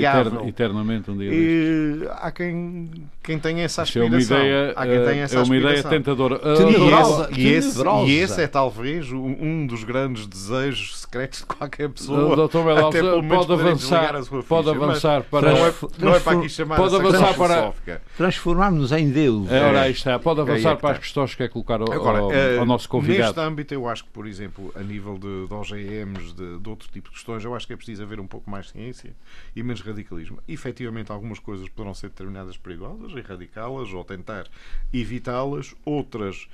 eternamente 0.47 1.11
um 1.11 1.17
dia 1.19 1.29
destes? 1.29 2.09
há 2.21 2.31
quem, 2.31 2.89
quem 3.21 3.37
tenha 3.37 3.65
essa 3.65 3.83
aspiração. 3.83 4.15
É 4.15 4.17
uma 4.17 4.23
ideia, 4.23 4.73
há 4.77 4.87
quem 4.87 5.05
tenha 5.05 5.25
essa 5.25 5.39
é 5.39 5.43
uma 5.43 5.57
ideia 5.57 5.83
tentadora. 5.83 6.37
Uh, 6.37 7.37
e, 7.37 7.49
esse, 7.49 7.83
e, 8.07 8.13
esse, 8.19 8.41
é 8.41 8.47
talvez 8.47 9.11
um 9.11 9.67
dos 9.67 9.83
grandes 9.83 10.25
desejos 10.25 11.01
secretos 11.01 11.41
de 11.41 11.47
qualquer 11.47 11.89
pessoa. 11.89 12.37
Dr. 12.37 12.59
Belalza, 12.59 13.23
pode 13.29 13.53
avançar, 13.53 14.15
pode 14.47 14.71
avançar 14.71 15.23
para. 15.25 15.51
Não 15.51 15.67
é, 15.67 15.75
não 15.99 16.15
é 16.15 16.21
para 16.21 16.39
aqui 16.39 16.49
chamar 16.49 16.77
Pode 16.77 16.95
avançar 16.95 17.35
para-. 17.35 17.73
Transformarmos 18.17 18.93
em 18.93 19.11
Deus. 19.11 19.51
É, 19.51 19.65
ora, 19.65 19.81
aí 19.81 19.93
está. 19.93 20.17
Pode 20.19 20.39
É 20.39 20.43
avançar 20.43 20.73
é 20.73 20.77
que 20.77 20.83
para 20.83 20.93
as 20.93 20.99
questões 20.99 21.33
que 21.33 21.39
quer 21.39 21.49
colocar 21.49 21.81
ao, 21.81 21.93
Agora, 21.93 22.19
ao- 22.19 22.33
eh, 22.33 22.59
ao 22.59 22.67
nosso 22.67 22.89
convidado. 22.89 23.25
Neste 23.25 23.41
âmbito, 23.41 23.75
eu 23.75 23.89
acho 23.89 24.05
que, 24.05 24.11
por 24.11 24.27
exemplo, 24.27 24.73
a 24.77 24.83
nível 24.93 25.15
de, 25.19 25.47
de 25.49 25.55
OGMs, 25.55 26.35
de, 26.35 26.59
de 26.59 26.69
outro 26.69 26.89
tipo 26.91 27.09
de 27.09 27.15
questões, 27.15 27.45
eu 27.45 27.55
acho 27.55 27.67
que 27.67 27.73
é 27.73 27.77
preciso 27.77 28.03
haver 28.03 28.21
um 28.21 28.27
pouco 28.27 28.51
mais 28.51 28.67
de 28.67 28.73
ciência 28.73 29.15
e 29.57 29.63
menos 29.63 29.81
radicalismo. 29.81 30.39
Efetivamente, 30.47 31.11
algumas 31.11 31.39
coisas 31.39 31.69
poderão 31.69 31.95
ser 31.95 32.09
determinadas 32.11 32.57
perigosas, 32.57 33.13
erradicá-las 33.17 33.93
ou 33.93 34.05
tentar 34.05 34.47
evitá-las, 34.93 35.75
outras. 35.85 36.49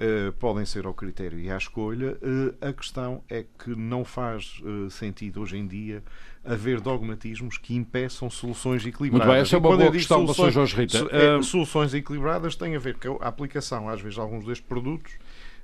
eh, 0.00 0.32
podem 0.40 0.66
ser 0.66 0.86
ao 0.86 0.92
critério 0.92 1.38
e 1.38 1.48
à 1.48 1.56
escolha. 1.56 2.18
Eh, 2.20 2.68
a 2.68 2.72
questão 2.72 3.22
é 3.30 3.44
que 3.62 3.70
não 3.76 4.04
faz 4.04 4.60
eh, 4.64 4.90
sentido 4.90 5.40
hoje 5.40 5.56
em 5.56 5.68
dia 5.68 6.02
haver 6.44 6.80
dogmatismos 6.80 7.58
que 7.58 7.76
impeçam 7.76 8.28
soluções 8.28 8.84
equilibradas. 8.84 9.24
Muito 9.28 9.32
bem, 9.36 9.42
essa 9.42 9.54
é 9.54 9.58
uma 9.60 9.76
boa 9.76 9.92
questão 9.92 10.24
para 10.24 10.32
o 10.32 10.34
Sr. 10.34 10.36
soluções- 10.36 10.54
Jorge 10.54 10.76
Rita. 10.76 10.98
so- 10.98 11.42
soluções 11.44 11.94
equilibradas 11.94 12.56
têm 12.56 12.74
a 12.74 12.78
ver 12.80 12.96
com 12.98 13.22
a 13.22 13.28
aplicação, 13.28 13.88
às 13.88 14.00
vezes, 14.00 14.14
de 14.16 14.20
alguns 14.20 14.44
destes 14.44 14.66
produtos 14.66 15.12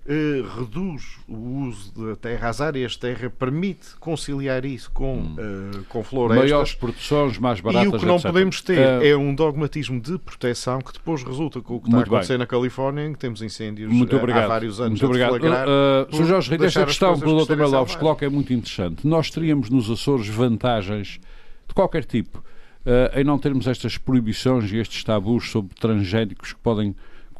eh, 0.06 0.42
reduz 0.58 1.18
o 1.28 1.36
uso 1.66 1.92
da 2.06 2.16
terra, 2.16 2.48
as 2.48 2.60
áreas 2.60 2.92
de 2.92 2.98
terra, 2.98 3.30
permite 3.30 3.94
conciliar 4.00 4.64
isso 4.64 4.90
com, 4.90 5.36
eh, 5.38 5.80
com 5.88 6.02
florestas. 6.02 6.50
Maiores 6.50 6.74
produções, 6.74 7.38
mais 7.38 7.60
baratas. 7.60 7.92
E 7.92 7.96
o 7.96 7.98
que 7.98 8.06
não 8.06 8.16
etc. 8.16 8.26
podemos 8.30 8.60
ter 8.62 8.78
Ah, 8.78 9.06
é 9.06 9.14
um 9.14 9.34
dogmatismo 9.34 10.00
de 10.00 10.18
proteção 10.18 10.80
que 10.80 10.92
depois 10.92 11.22
resulta 11.22 11.60
com 11.60 11.76
o 11.76 11.80
que 11.80 11.86
está 11.86 11.96
a 11.96 11.98
Muito 11.98 12.10
bem. 12.10 12.18
acontecer 12.18 12.38
na 12.38 12.46
Califórnia, 12.46 13.06
em 13.06 13.12
que 13.12 13.18
temos 13.18 13.42
incêndios 13.42 13.92
Muito 13.92 14.16
obrigado. 14.16 14.44
há 14.44 14.48
vários 14.48 14.80
anos 14.80 15.00
Muito 15.00 15.22
a 15.22 15.28
obrigado. 15.28 15.34
Uh, 15.34 16.12
uh, 16.12 16.16
Sr. 16.16 16.26
Jorge 16.26 16.50
Rita, 16.50 16.64
esta 16.66 16.86
questão 16.86 17.18
que 17.20 17.28
o 17.28 17.44
Dr. 17.44 17.56
Melo 17.56 17.76
Alves 17.76 17.94
coloca 17.94 18.24
é 18.24 18.28
muito 18.28 18.52
interessante. 18.52 19.06
Nós 19.06 19.30
teríamos 19.30 19.70
nos 19.70 19.90
Açores 19.90 20.28
vantagens 20.28 21.20
de 21.68 21.74
qualquer 21.74 22.04
tipo 22.04 22.38
uh, 22.38 23.18
em 23.18 23.24
não 23.24 23.38
termos 23.38 23.66
estas 23.66 23.98
proibições 23.98 24.72
e 24.72 24.78
estes 24.78 25.04
tabus 25.04 25.50
sobre 25.50 25.74
transgénicos 25.74 26.52
que 26.52 26.60
podem 26.60 26.94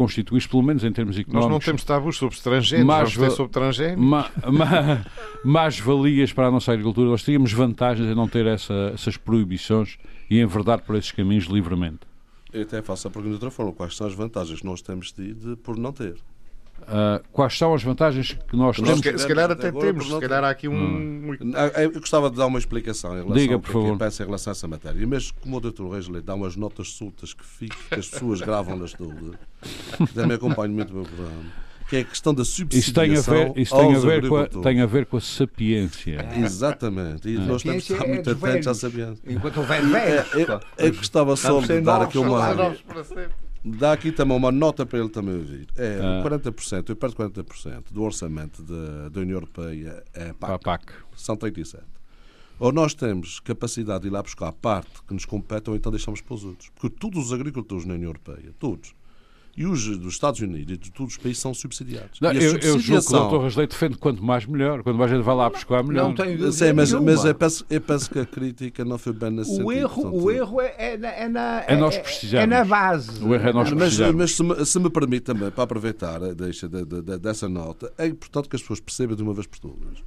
constituir, 0.04 0.48
pelo 0.48 0.62
menos 0.62 0.82
em 0.82 0.90
termos 0.92 1.14
Nós 1.16 1.26
económicos, 1.26 1.52
não 1.52 1.58
temos 1.60 1.84
tabus 1.84 2.16
sobre 2.16 2.34
estrangeiros, 2.36 2.86
Mais 2.86 3.14
vamos 3.14 3.34
sobre 3.34 3.52
transgénicos. 3.52 4.02
ma- 4.04 4.30
ma- 4.50 5.04
mais 5.44 5.78
valias 5.78 6.32
para 6.32 6.46
a 6.46 6.50
nossa 6.50 6.72
agricultura. 6.72 7.10
Nós 7.10 7.22
teríamos 7.22 7.52
vantagens 7.52 8.08
em 8.10 8.14
não 8.14 8.26
ter 8.26 8.46
essa- 8.46 8.92
essas 8.94 9.16
proibições 9.18 9.98
e 10.30 10.40
enverdar 10.40 10.80
por 10.80 10.96
esses 10.96 11.12
caminhos 11.12 11.44
livremente. 11.44 12.00
Eu 12.52 12.62
até 12.62 12.80
faço 12.82 13.06
a 13.08 13.10
pergunta 13.10 13.28
de 13.30 13.34
outra 13.36 13.50
forma. 13.50 13.72
Quais 13.72 13.94
são 13.96 14.06
as 14.06 14.14
vantagens 14.14 14.60
que 14.60 14.66
nós 14.66 14.80
temos 14.82 15.12
tido 15.12 15.56
por 15.58 15.76
não 15.76 15.92
ter? 15.92 16.16
Uh, 16.82 17.22
quais 17.32 17.56
são 17.56 17.72
as 17.74 17.82
vantagens 17.82 18.32
que 18.32 18.56
nós 18.56 18.78
Nós 18.78 18.88
temos? 18.88 18.98
Se, 19.00 19.12
ca- 19.12 19.18
se 19.18 19.28
calhar 19.28 19.50
até 19.50 19.68
Agora, 19.68 19.86
temos, 19.86 20.06
se 20.08 20.18
calhar 20.20 20.42
há 20.44 20.50
aqui 20.50 20.66
um. 20.68 21.36
Ah, 21.54 21.82
Eu 21.82 21.92
gostava 21.92 22.30
de 22.30 22.36
dar 22.36 22.46
uma 22.46 22.58
explicação 22.58 23.12
em 23.12 23.16
relação 23.22 23.36
Diga, 23.36 23.54
ao 23.54 23.60
por 23.60 23.66
que 23.66 23.70
é 23.70 23.74
que 23.74 23.80
favor. 23.86 23.94
eu 23.94 23.98
penso 23.98 24.22
em 24.22 24.26
relação 24.26 24.50
a 24.50 24.52
essa 24.52 24.68
matéria. 24.68 25.06
Mas 25.06 25.30
como 25.30 25.56
o 25.56 25.60
Dr. 25.60 25.86
Reis 25.92 26.08
Leite 26.08 26.24
dá 26.26 26.34
umas 26.34 26.56
notas 26.56 26.90
soltas 26.92 27.32
que 27.32 27.44
fico, 27.44 27.76
que 27.88 27.94
as 28.00 28.08
pessoas 28.08 28.40
gravam-nas 28.40 28.92
todas, 28.92 29.34
também 30.14 30.36
acompanho 30.36 30.72
muito 30.72 30.90
o 30.90 30.94
meu 30.96 31.04
programa, 31.04 31.42
que 31.88 31.96
é 31.96 32.00
a 32.00 32.04
questão 32.04 32.32
da 32.34 32.42
Isso 32.42 32.64
tem 32.64 33.12
a 33.12 33.16
subsidiação 33.22 33.34
ver, 33.54 33.60
isso 33.60 33.76
tem 33.76 33.94
a 33.94 33.98
ver, 33.98 34.28
com 34.28 34.36
a, 34.36 34.46
tem 34.48 34.80
a 34.80 34.86
ver 34.86 35.06
com 35.06 35.16
a 35.16 35.20
sapiência. 35.20 36.28
Exatamente. 36.36 37.28
E 37.28 37.38
nós 37.38 37.62
temos 37.62 37.82
de 37.82 37.88
ciência 37.88 37.92
estar 37.94 38.04
é 38.04 38.08
muito 38.08 38.34
dos 38.34 38.44
atentos 38.44 38.68
à 38.68 38.74
sapiência. 38.74 39.22
Enquanto 39.26 39.56
houver 39.58 39.82
velhos. 39.84 40.26
Eu, 40.34 40.60
eu 40.86 40.94
gostava 40.94 41.36
só 41.36 41.60
de 41.60 41.80
dar 41.80 42.02
aqui 42.02 42.18
uma... 42.18 42.74
Dá 43.64 43.92
aqui 43.92 44.10
também 44.10 44.36
uma 44.36 44.50
nota 44.50 44.86
para 44.86 44.98
ele 44.98 45.08
também 45.10 45.34
ouvir. 45.36 45.66
É, 45.76 45.98
Ah. 46.02 46.22
40%, 46.22 46.88
eu 46.88 46.96
perto 46.96 47.12
de 47.12 47.16
40% 47.42 47.92
do 47.92 48.02
orçamento 48.02 48.62
da, 48.62 49.08
da 49.10 49.20
União 49.20 49.36
Europeia 49.36 50.02
é 50.14 50.32
Para 50.32 50.58
PAC. 50.58 50.64
PAC. 50.86 50.92
São 51.14 51.36
37. 51.36 51.84
Ou 52.58 52.72
nós 52.72 52.94
temos 52.94 53.40
capacidade 53.40 54.02
de 54.02 54.08
ir 54.08 54.10
lá 54.10 54.22
buscar 54.22 54.48
a 54.48 54.52
parte 54.52 55.02
que 55.06 55.14
nos 55.14 55.24
compete, 55.24 55.68
ou 55.70 55.76
então 55.76 55.90
deixamos 55.92 56.20
para 56.20 56.34
os 56.34 56.44
outros. 56.44 56.70
Porque 56.74 56.88
todos 56.90 57.26
os 57.26 57.32
agricultores 57.32 57.84
na 57.84 57.94
União 57.94 58.08
Europeia, 58.08 58.54
todos, 58.58 58.94
e 59.56 59.66
os 59.66 59.84
dos 59.98 60.14
Estados 60.14 60.40
Unidos 60.40 60.74
e 60.74 60.76
de 60.78 60.90
todos 60.90 61.14
os 61.14 61.18
países 61.18 61.40
são 61.40 61.52
subsidiados. 61.52 62.20
Não, 62.20 62.32
eu, 62.32 62.56
eu 62.58 62.78
julgo 62.78 63.04
que 63.06 63.14
o 63.14 63.28
Dr. 63.28 63.42
Rasleito 63.42 63.72
defende 63.74 63.98
quanto 63.98 64.22
mais 64.24 64.46
melhor. 64.46 64.82
Quanto 64.82 64.96
mais 64.96 65.10
gente 65.10 65.22
vai 65.22 65.34
lá 65.34 65.50
buscar, 65.50 65.82
melhor. 65.84 66.08
Não 66.08 66.14
tenho 66.14 66.30
dúvida 66.38 66.52
Sim, 66.52 66.72
mas, 66.72 66.92
mas 66.92 67.24
eu, 67.24 67.34
penso, 67.34 67.66
eu 67.68 67.80
penso 67.80 68.10
que 68.10 68.18
a 68.18 68.26
crítica 68.26 68.84
não 68.84 68.96
foi 68.98 69.12
bem 69.12 69.30
nesse 69.30 69.50
O 69.50 69.54
sentido. 69.56 69.72
erro, 69.72 70.02
portanto, 70.02 70.22
o 70.24 70.30
erro 70.30 70.60
é, 70.60 70.74
é, 70.78 70.96
na, 70.98 71.08
é, 71.08 71.28
na, 71.28 71.64
É 71.66 71.76
nós 71.76 71.94
é-. 71.96 72.36
É 72.36 72.46
na 72.46 72.64
base. 72.64 73.22
O 73.24 73.34
erro 73.34 73.48
é 73.48 73.52
nós 73.52 73.70
Mas, 73.70 73.78
precisamos. 73.78 74.14
mas 74.16 74.32
se, 74.32 74.42
me, 74.42 74.64
se 74.66 74.78
me 74.78 74.90
permite 74.90 75.22
também, 75.22 75.50
para 75.50 75.64
aproveitar 75.64 76.22
a 76.22 76.32
deixa 76.32 76.68
de- 76.68 76.84
de- 76.84 77.02
de- 77.02 77.18
dessa 77.18 77.48
nota, 77.48 77.92
é 77.98 78.06
importante 78.06 78.48
que 78.48 78.56
as 78.56 78.62
pessoas 78.62 78.80
percebam 78.80 79.16
de 79.16 79.22
uma 79.22 79.34
vez 79.34 79.46
por 79.46 79.58
todas. 79.58 79.98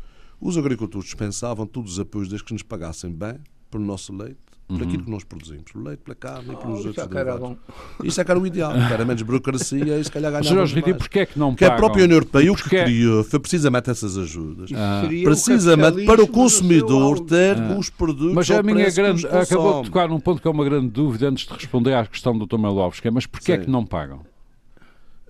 Os 0.42 0.58
agricultores 0.58 1.06
dispensavam 1.06 1.66
todos 1.66 1.94
os 1.94 2.00
apoios 2.00 2.28
desde 2.28 2.46
que 2.46 2.54
nos 2.54 2.64
pagassem 2.64 3.12
bem 3.12 3.36
pelo 3.74 3.86
nosso 3.86 4.16
leite, 4.16 4.38
por 4.68 4.78
Uhum. 4.82 4.88
aquilo 4.88 5.04
que 5.04 5.12
nós 5.12 5.24
produzimos, 5.26 5.72
pelo 5.72 5.84
leite, 5.84 6.00
pela 6.00 6.16
carne 6.16 6.54
e 6.54 6.56
pelos 6.56 6.86
Oh, 6.86 6.88
outros 6.88 7.08
derivados. 7.08 7.58
Isso 8.04 8.22
é 8.22 8.24
que 8.24 8.32
era 8.32 8.40
o 8.40 8.48
ideal, 8.48 8.72
era 8.72 9.04
menos 9.04 9.22
burocracia 9.22 9.98
e 10.00 10.04
se 10.04 10.10
calhar 10.12 10.32
Rita, 10.42 10.56
mais. 10.56 10.72
porquê 10.98 11.20
é 11.20 11.26
que 11.26 11.38
não 11.38 11.50
Porque 11.52 11.66
a 11.66 11.70
pagam? 11.70 11.84
própria 11.86 12.04
União 12.06 12.16
Europeia 12.16 12.52
o 12.52 12.56
que 12.56 12.62
Porque- 12.64 12.84
criou 12.84 13.24
foi 13.26 13.40
precisamente 13.40 13.90
essas 13.90 14.18
ajudas. 14.18 14.70
Ah. 14.74 15.04
O 15.06 15.24
Precisamente 15.26 16.06
para 16.06 16.24
o 16.24 16.28
consumidor 16.28 17.20
ter 17.26 17.58
Ah. 17.58 17.76
os 17.78 17.90
produtos 17.90 18.34
Mas 18.34 18.50
a 18.52 18.64
minha 18.64 18.90
grande. 18.90 19.28
Acabou 19.28 19.82
de 19.84 19.90
tocar 19.90 20.08
num 20.08 20.20
ponto 20.20 20.42
que 20.42 20.48
é 20.48 20.52
uma 20.52 20.64
grande 20.64 20.88
dúvida 20.88 21.28
antes 21.30 21.46
de 21.46 21.54
responder 21.54 21.94
à 21.94 22.06
questão 22.06 22.38
do 22.38 22.46
Dr. 22.46 22.58
Melo 22.58 22.80
Alves, 22.80 23.00
que 23.02 23.08
é, 23.08 23.12
mas 23.12 23.26
porquê 23.26 23.52
é 23.54 23.58
que 23.58 23.70
não 23.70 23.86
pagam? 23.86 24.22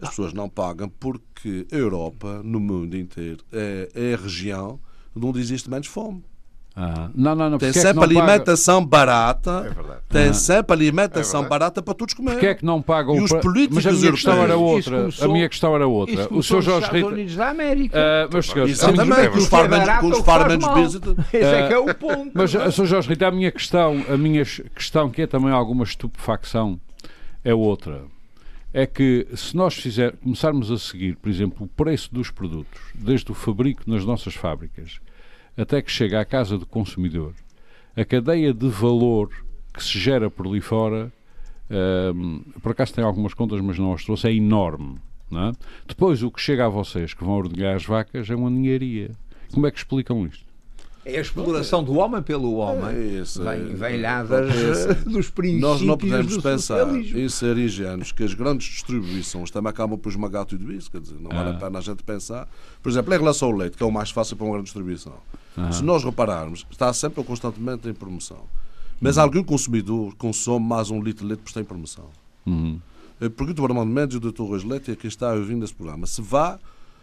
As 0.02 0.10
pessoas 0.10 0.34
não 0.34 0.48
pagam 0.50 0.90
porque 1.00 1.66
a 1.72 1.76
Europa, 1.76 2.42
no 2.44 2.60
mundo 2.60 2.96
inteiro, 2.98 3.44
é, 3.52 3.90
é 3.96 4.14
a 4.14 4.18
região 4.18 4.80
onde 5.16 5.40
existe 5.40 5.70
menos 5.70 5.88
fome. 5.88 6.24
Ah, 6.76 7.10
não, 7.14 7.36
não, 7.36 7.52
não. 7.52 7.58
Tem 7.60 7.70
é 7.70 7.72
sempre 7.74 7.94
não 7.94 8.02
pagam? 8.02 8.20
alimentação 8.24 8.84
barata. 8.84 9.64
É 9.70 9.74
verdade. 9.74 10.00
Tem 10.10 10.30
Ah. 10.30 10.34
sempre 10.34 10.74
alimentação 10.74 11.46
É 11.46 11.48
barata 11.48 11.84
para 11.84 11.94
todos 11.94 12.16
comer. 12.16 12.32
Porquê 12.32 12.48
é 12.48 12.56
que 12.56 12.66
não 12.66 12.82
pagam 12.82 13.16
E 13.16 13.22
os 13.22 13.32
políticos 13.32 13.84
Mas 13.84 13.86
a 13.86 13.92
minha 14.00 14.12
questão 14.12 14.42
era 14.44 14.58
outra. 14.58 14.98
começou- 15.02 15.30
A 15.30 15.34
minha 15.34 15.50
questão 15.50 15.76
era 15.76 15.88
outra. 15.88 16.28
O 16.34 16.42
Sr. 16.42 16.62
Jorge 16.62 16.70
Estados 16.70 16.90
Rita. 16.90 17.08
Unidos 17.08 17.36
da 17.36 17.50
América. 17.50 18.00
Ah, 18.00 18.28
meus 18.32 18.46
senhores, 18.48 18.84
a 18.84 18.88
minha- 18.92 19.04
Exatamente, 19.04 19.30
com 19.30 19.38
os 19.38 19.46
é 19.46 20.82
business. 20.82 21.18
Esse 21.34 21.44
é 21.46 21.68
que 21.68 21.74
é 21.74 21.78
o 21.78 21.94
ponto. 21.94 22.32
Mas, 22.34 22.52
Sr. 22.52 22.86
Jorge 22.88 23.10
Rita, 23.10 23.28
a 23.28 23.32
minha 23.32 23.52
questão, 23.52 24.04
a 24.10 24.18
minha 24.18 24.44
questão, 24.44 25.10
que 25.12 25.22
é 25.22 25.28
também 25.28 25.52
alguma 25.52 25.84
estupefacção, 25.84 26.80
é 27.44 27.54
outra. 27.54 28.02
É 28.74 28.88
que 28.88 29.28
se 29.36 29.56
nós 29.56 29.76
fizer, 29.76 30.14
começarmos 30.24 30.72
a 30.72 30.80
seguir, 30.80 31.16
por 31.18 31.30
exemplo, 31.30 31.66
o 31.66 31.68
preço 31.68 32.12
dos 32.12 32.32
produtos, 32.32 32.82
desde 32.96 33.32
o 33.32 33.36
fabrico 33.36 33.84
nas 33.86 34.04
nossas 34.04 34.34
fábricas 34.34 35.00
até 35.58 35.82
que 35.82 35.92
chega 35.92 36.20
à 36.20 36.26
casa 36.26 36.58
do 36.58 36.66
consumidor, 36.66 37.34
a 37.96 38.04
cadeia 38.04 38.54
de 38.54 38.68
valor 38.70 39.30
que 39.74 39.84
se 39.84 40.00
gera 40.00 40.30
por 40.30 40.48
ali 40.48 40.62
fora, 40.62 41.12
hum, 42.16 42.42
por 42.62 42.72
acaso 42.72 42.94
tem 42.94 43.04
algumas 43.04 43.34
contas, 43.34 43.60
mas 43.62 43.78
não 43.80 43.94
as 43.94 44.04
trouxe, 44.04 44.28
é 44.28 44.34
enorme. 44.34 44.98
não 45.30 45.50
é? 45.50 45.52
Depois, 45.88 46.22
o 46.22 46.30
que 46.32 46.40
chega 46.42 46.66
a 46.66 46.70
vocês, 46.70 47.14
que 47.14 47.24
vão 47.24 47.34
ordenhar 47.34 47.76
as 47.76 47.86
vacas, 47.86 48.30
é 48.30 48.36
uma 48.36 48.50
ninharia. 48.50 49.12
Como 49.52 49.66
é 49.68 49.72
que 49.72 49.78
explicam 49.78 50.26
isto? 50.28 50.44
É 51.06 51.18
a 51.18 51.22
exploração 51.22 51.84
do 51.84 51.96
homem 51.98 52.22
pelo 52.22 52.54
homem. 52.56 52.96
É 52.96 53.22
isso, 53.22 53.46
é- 53.48 53.58
Vem, 53.58 53.76
vem 53.76 54.02
lá 54.02 54.24
das, 54.24 54.56
é 54.56 54.72
isso. 54.94 55.04
dos 55.10 55.30
princípios 55.30 55.62
Nós 55.62 55.82
não 55.82 55.98
podemos 55.98 56.38
do 56.38 56.42
pensar 56.42 56.88
em 56.96 57.28
ser 57.30 57.58
ingênuos 57.58 58.12
que 58.14 58.24
as 58.24 58.34
grandes 58.34 58.68
distribuições 58.68 59.52
também 59.52 59.70
acabam 59.70 59.98
por 60.00 60.10
esmagar 60.10 60.46
tudo 60.46 60.72
isso. 60.72 60.90
Quer 60.90 61.02
dizer, 61.02 61.20
não 61.20 61.30
vale 61.30 61.50
Ah. 61.50 61.54
a 61.54 61.60
pena 61.60 61.80
a 61.80 61.82
gente 61.82 62.04
pensar. 62.04 62.48
Por 62.82 62.90
exemplo, 62.90 63.14
em 63.14 63.18
relação 63.18 63.50
ao 63.50 63.56
leite, 63.56 63.76
que 63.76 63.84
é 63.84 63.86
o 63.86 63.92
mais 63.92 64.12
fácil 64.12 64.38
para 64.38 64.46
uma 64.46 64.54
grande 64.54 64.66
distribuição. 64.66 65.14
Se 65.72 65.84
nós 65.84 66.04
repararmos, 66.04 66.66
está 66.72 66.92
sempre 66.94 67.20
ou 67.20 67.26
constantemente 67.26 67.88
em 67.88 67.94
promoção. 67.94 68.46
Mas 69.00 69.18
algum 69.18 69.44
consumidor 69.44 70.16
consome 70.16 70.66
mais 70.66 70.90
um 70.90 71.02
litro 71.02 71.24
de 71.24 71.30
leite 71.30 71.42
por 71.42 71.50
estar 71.50 71.62
em 71.62 71.66
promoção. 71.66 72.06
Uhum. 72.46 72.80
Eu 73.20 73.30
pergunto 73.30 73.62
ao 73.62 73.68
Armando 73.68 73.92
Mendes 73.92 74.18
e 74.18 74.26
ao 74.26 74.32
Dr. 74.32 74.44
Reis 74.52 74.64
Leite, 74.64 74.92
e 74.92 74.94
a 74.94 74.96
quem 74.96 75.08
está 75.08 75.34
ouvindo 75.34 75.64
esse 75.64 75.74
programa, 75.74 76.06
se 76.08 76.22
vá, 76.22 76.60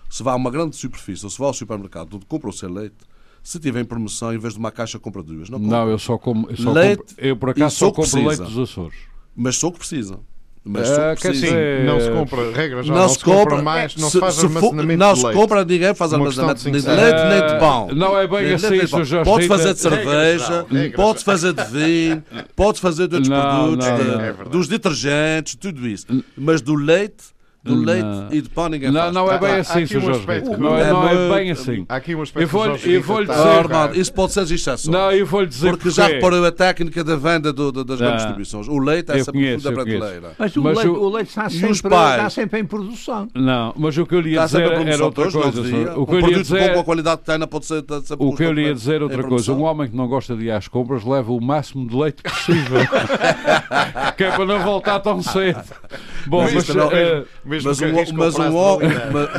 se 0.09 0.23
vá 0.23 0.33
a 0.33 0.37
uma 0.37 0.51
grande 0.51 0.77
superfície 0.77 1.25
ou 1.25 1.31
se 1.31 1.39
vá 1.39 1.47
ao 1.47 1.55
supermercado 1.55 2.15
onde 2.15 2.27
compra 2.27 2.51
o 2.51 2.53
seu 2.53 2.71
leite, 2.71 2.97
se 3.43 3.59
tiver 3.59 3.81
em 3.81 3.85
promoção, 3.85 4.33
em 4.35 4.39
vez 4.39 4.55
de 4.55 4.59
uma 4.59 4.71
caixa, 4.71 4.99
compra 4.99 5.23
duas. 5.23 5.49
Não, 5.49 5.59
compra. 5.59 5.79
Não, 5.79 5.89
eu 5.89 5.99
só 5.99 6.19
como. 6.19 6.49
Eu, 6.51 6.57
só 6.57 6.73
Leite 6.73 6.99
compro, 6.99 7.15
eu 7.19 7.37
por 7.37 7.51
acaso 7.51 7.77
só 7.77 7.91
que 7.91 7.97
compro 7.97 8.17
leite 8.17 8.37
precisa. 8.37 8.45
dos 8.45 8.71
Açores. 8.71 8.99
Mas 9.35 9.57
só 9.57 9.69
o 9.69 9.73
que 9.73 9.79
precisam. 9.79 10.21
Mas 10.73 10.89
Ah, 10.91 11.15
que 11.17 11.23
quer 11.23 11.29
precisam. 11.31 11.49
dizer, 11.57 11.85
não 11.85 12.01
se 12.01 12.11
compra, 12.11 12.53
regra 12.53 12.83
já, 12.83 12.95
não, 12.95 13.09
se 13.09 13.19
compra, 13.25 13.61
mais, 13.63 13.97
não 13.97 14.07
se, 14.09 14.13
se, 14.13 14.21
faz 14.21 14.35
se 14.35 14.41
for- 14.49 14.55
armazenamento 14.55 14.99
não 14.99 15.17
se 15.17 15.33
compra, 15.33 15.65
ninguém 15.65 15.95
faz 15.95 16.13
armazenamento 16.13 16.63
de 16.63 16.71
nem 16.71 16.81
de 16.81 16.87
leite 16.89 17.25
nem 17.29 17.39
de 17.47 17.53
Ah, 17.55 17.57
pão. 17.59 17.89
Não 17.93 18.17
é 18.19 18.27
bem 18.29 18.45
Nem 18.45 18.55
assim. 18.55 18.87
Sr. 18.87 19.05
Jorge 19.05 19.25
Pode 19.31 19.49
fazer 19.49 19.75
de 19.75 19.81
cerveja, 19.81 20.67
pode 20.95 21.25
fazer 21.25 21.53
de 21.53 21.65
vinho, 21.65 22.25
pode 22.55 22.81
fazer 22.81 23.09
de 23.09 23.15
outros 23.17 23.29
Não, 23.29 23.41
produtos, 23.41 23.87
não, 23.89 23.97
de- 23.99 24.05
não. 24.05 24.15
É 24.21 24.25
verdade. 24.33 24.51
dos 24.51 24.69
detergentes, 24.69 25.55
tudo 25.57 25.87
isso. 25.89 26.07
Mas 26.37 26.61
do 26.61 26.75
leite, 26.75 27.25
do 27.63 27.75
leite 27.75 28.07
e 28.31 28.41
de 28.41 28.49
pão 28.49 28.69
ninguém 28.71 28.91
não, 28.91 29.01
faz. 29.03 29.13
Não, 29.13 29.31
é 29.31 29.39
bem 29.39 29.51
assim, 29.57 29.87
Sr. 29.87 30.01
Jorge. 30.01 30.27
Não, 30.59 30.79
é, 30.79 30.91
não 30.91 31.09
é 31.09 31.39
bem 31.39 31.51
assim. 31.51 31.85
Há 31.89 31.97
aqui 31.97 32.15
um 32.15 32.23
aspecto 32.23 32.43
eu 32.45 32.49
vou, 32.49 32.67
eu 32.67 33.03
vou 33.03 33.21
lhe 33.21 33.27
dizer, 33.27 33.39
ah, 33.39 33.59
Armando, 33.59 34.01
isso 34.01 34.13
pode 34.15 34.33
ser 34.33 34.43
exceções. 34.43 34.87
Não, 34.87 35.13
eu 35.13 35.27
vou 35.27 35.43
lhe 35.43 35.47
dizer 35.47 35.71
porque 35.71 35.91
já 35.91 36.07
reparou 36.07 36.43
a 36.45 36.51
técnica 36.51 37.05
da 37.05 37.17
venda 37.17 37.53
do, 37.53 37.71
do, 37.71 37.85
das 37.85 37.99
grandes 37.99 38.17
distribuições. 38.19 38.67
O 38.67 38.79
leite 38.79 39.13
é 39.13 39.19
sempre 39.19 39.33
conheço, 39.33 39.65
da 39.65 39.73
prateleira. 39.73 40.33
Mas 40.39 40.57
o, 40.57 40.63
Mas 40.63 40.77
leite, 40.79 40.89
o- 40.91 41.03
o 41.03 41.09
leite 41.11 41.29
está, 41.29 41.51
sempre, 41.51 41.91
pais? 41.91 42.17
está 42.17 42.31
sempre 42.31 42.61
em 42.61 42.65
produção. 42.65 43.29
Não, 43.35 43.75
mas 43.77 43.99
o 43.99 44.07
que 44.07 44.15
eu 44.15 44.21
lhe 44.21 44.31
ia 44.31 44.45
Está 44.45 44.59
dizer 44.59 44.73
era 44.73 45.05
outra 45.05 45.25
não 45.25 45.31
coisa. 45.33 45.61
O 45.97 46.03
Um 46.03 46.07
que 46.07 46.15
eu 46.15 46.21
lhe 46.21 46.31
ia 46.33 46.43
dizer 46.43 46.73
com 46.75 46.81
a 46.81 46.85
qualidade 46.85 47.21
que 47.21 47.27
tem 47.27 47.39
não 47.39 47.47
pode 47.47 47.67
ser 47.67 47.85
O 48.19 48.35
que 48.35 48.43
eu 48.43 48.53
lhe 48.53 48.63
ia 48.63 48.75
dizer 48.75 49.01
em 49.01 49.05
outra 49.05 49.23
coisa, 49.23 49.53
um 49.53 49.65
homem 49.65 49.89
que 49.91 49.97
não 49.97 50.09
gosta 50.09 50.35
de 50.35 50.45
ir 50.45 50.51
às 50.51 50.67
compras 50.67 51.05
leva 51.05 51.31
o 51.31 51.41
máximo 51.41 51.87
de 51.87 51.95
leite 51.95 52.23
possível. 52.23 52.81
que 54.17 54.25
é 54.25 54.31
para 54.31 54.47
não 54.47 54.61
voltar 54.61 54.99
tão 55.01 55.23
cedo. 55.23 55.61
Bom, 56.27 56.43
Mas 56.43 57.50
eh, 57.51 57.63
Mesmo 57.63 57.69
Mas 57.69 57.81
um, 57.81 58.15
mas, 58.17 58.39
um 58.39 58.57
homem, 58.57 58.89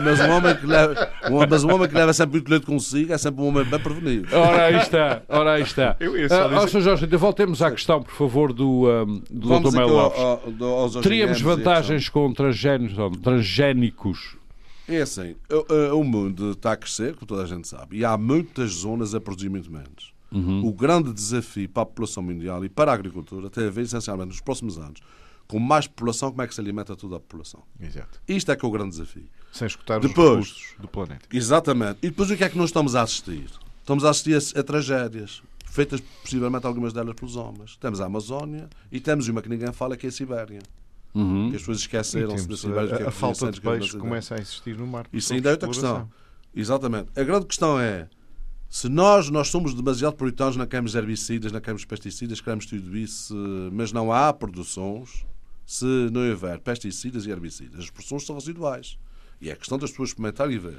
mas, 0.04 0.20
um 0.20 0.32
homem 0.32 0.56
que 0.56 0.66
leva, 0.66 1.12
um, 1.30 1.40
mas 1.50 1.64
um 1.64 1.74
homem 1.74 1.88
que 1.88 1.96
leva 1.96 2.14
sempre 2.14 2.34
muito 2.38 2.50
leite 2.50 2.66
consigo 2.66 3.14
é 3.14 3.18
sempre 3.18 3.42
um 3.42 3.48
homem 3.48 3.64
bem 3.64 3.80
prevenido. 3.80 4.28
ora 4.36 4.66
aí 4.66 4.76
está, 4.78 5.22
ora 5.30 5.54
aí 5.54 5.62
está. 5.64 5.96
Eu 6.00 6.30
só 6.30 6.46
Ah, 6.46 6.66
dizer- 6.66 6.70
Sr. 6.70 6.82
Jorge, 6.82 7.04
ainda 7.06 7.18
voltemos 7.18 7.62
à 7.62 7.72
questão, 7.72 8.02
por 8.02 8.14
favor, 8.14 8.54
do, 8.54 8.88
um, 8.90 9.22
do 9.30 9.48
Vamos 9.48 9.74
Dr. 9.74 9.78
Melo 9.80 11.02
Teríamos 11.02 11.42
vantagens 11.42 12.10
com 12.10 12.32
transgénicos, 12.34 13.18
transgénicos. 13.22 14.36
É 14.88 15.02
assim, 15.02 15.36
o, 15.50 15.96
o 16.00 16.04
mundo 16.04 16.52
está 16.52 16.74
a 16.74 16.78
crescer, 16.78 17.14
como 17.16 17.26
toda 17.26 17.44
a 17.44 17.48
gente 17.48 17.68
sabe, 17.68 17.98
e 17.98 18.06
há 18.06 18.18
muitas 18.18 18.72
zonas 18.72 19.16
a 19.16 19.22
produzir 19.22 19.50
muito 19.50 19.72
menos. 19.72 20.12
Uhum. 20.34 20.66
O 20.66 20.74
grande 20.74 21.14
desafio 21.14 21.68
para 21.68 21.84
a 21.84 21.86
população 21.86 22.24
mundial 22.24 22.64
e 22.64 22.70
para 22.70 22.92
a 22.92 22.94
agricultura 22.94 23.50
tem 23.50 23.68
a 23.68 23.70
ver, 23.70 23.82
essencialmente, 23.82 24.30
nos 24.30 24.42
próximos 24.42 24.78
anos, 24.78 25.00
com 25.52 25.60
mais 25.60 25.86
população, 25.86 26.30
como 26.32 26.42
é 26.44 26.48
que 26.48 26.56
se 26.56 26.62
alimenta 26.62 26.96
toda 26.96 27.18
a 27.18 27.20
população. 27.20 27.62
Exato. 27.78 28.22
Isto 28.26 28.54
é 28.54 28.56
que 28.56 28.64
é 28.64 28.68
o 28.70 28.72
grande 28.72 28.92
desafio. 28.92 29.28
Sem 29.52 29.68
escutar 29.68 30.00
Depois. 30.00 30.48
os 30.48 30.48
recursos 30.48 30.76
do 30.80 30.88
planeta. 30.88 31.28
Exatamente. 31.30 31.98
E 32.02 32.10
depois 32.10 32.32
o 32.32 32.38
que 32.38 32.44
é 32.46 32.48
que 32.48 32.58
nós 32.58 32.70
estamos 32.70 32.96
a 32.96 33.02
assistir? 33.02 33.52
Estamos 33.82 34.06
a 34.06 34.12
assistir 34.12 34.56
a, 34.56 34.62
a 34.62 34.64
tragédias, 34.64 35.44
feitas 35.66 36.00
possivelmente 36.22 36.66
algumas 36.66 36.94
delas 36.94 37.14
pelos 37.16 37.36
homens. 37.36 37.76
Temos 37.76 38.00
a 38.00 38.06
Amazónia 38.06 38.70
e 38.90 39.02
temos 39.02 39.28
uma 39.28 39.42
que 39.42 39.50
ninguém 39.50 39.74
fala, 39.74 39.98
que 39.98 40.06
é 40.06 40.10
a 40.10 40.12
Sibéria. 40.14 40.62
Uhum. 41.14 41.50
Que 41.50 41.58
as 41.58 41.64
pesas 41.64 41.82
E 41.82 41.82
esqueceram-se 41.82 42.48
da 42.48 42.56
Sibéria. 42.56 42.96
que 42.96 43.04
é 43.04 43.06
a, 43.08 43.10
a 43.10 43.12
falta 43.12 43.52
de 43.52 43.60
peixe 43.60 43.98
começa 43.98 44.36
a 44.36 44.38
existir 44.38 44.78
no 44.78 44.88
mar. 44.88 45.06
Isso 45.12 45.34
ainda 45.34 45.50
é 45.50 45.52
outra 45.52 45.68
questão. 45.68 46.10
Exatamente. 46.56 47.10
A 47.14 47.24
grande 47.26 47.46
questão 47.46 47.78
é 47.78 48.08
se 48.70 48.88
nós, 48.88 49.30
nós 49.30 49.50
somos 49.50 49.74
demasiado 49.74 50.14
puritanos 50.14 50.56
na 50.56 50.66
queremos 50.66 50.96
herbicidas, 50.96 51.52
na 51.52 51.60
queremos 51.60 51.84
pesticidas, 51.84 52.40
queremos 52.40 52.66
tudo 52.66 52.96
isso, 52.96 53.36
mas 53.74 53.92
não 53.92 54.14
há 54.14 54.32
produções 54.32 55.30
se 55.72 55.86
não 56.12 56.28
houver 56.30 56.60
pesticidas 56.60 57.26
e 57.26 57.30
herbicidas. 57.30 57.80
As 57.86 57.90
produções 57.90 58.26
são 58.26 58.36
residuais. 58.36 58.98
E 59.40 59.50
é 59.50 59.56
questão 59.56 59.78
das 59.78 59.90
pessoas 59.92 60.10
experimentarem 60.10 60.56
e 60.56 60.60
ver. 60.60 60.78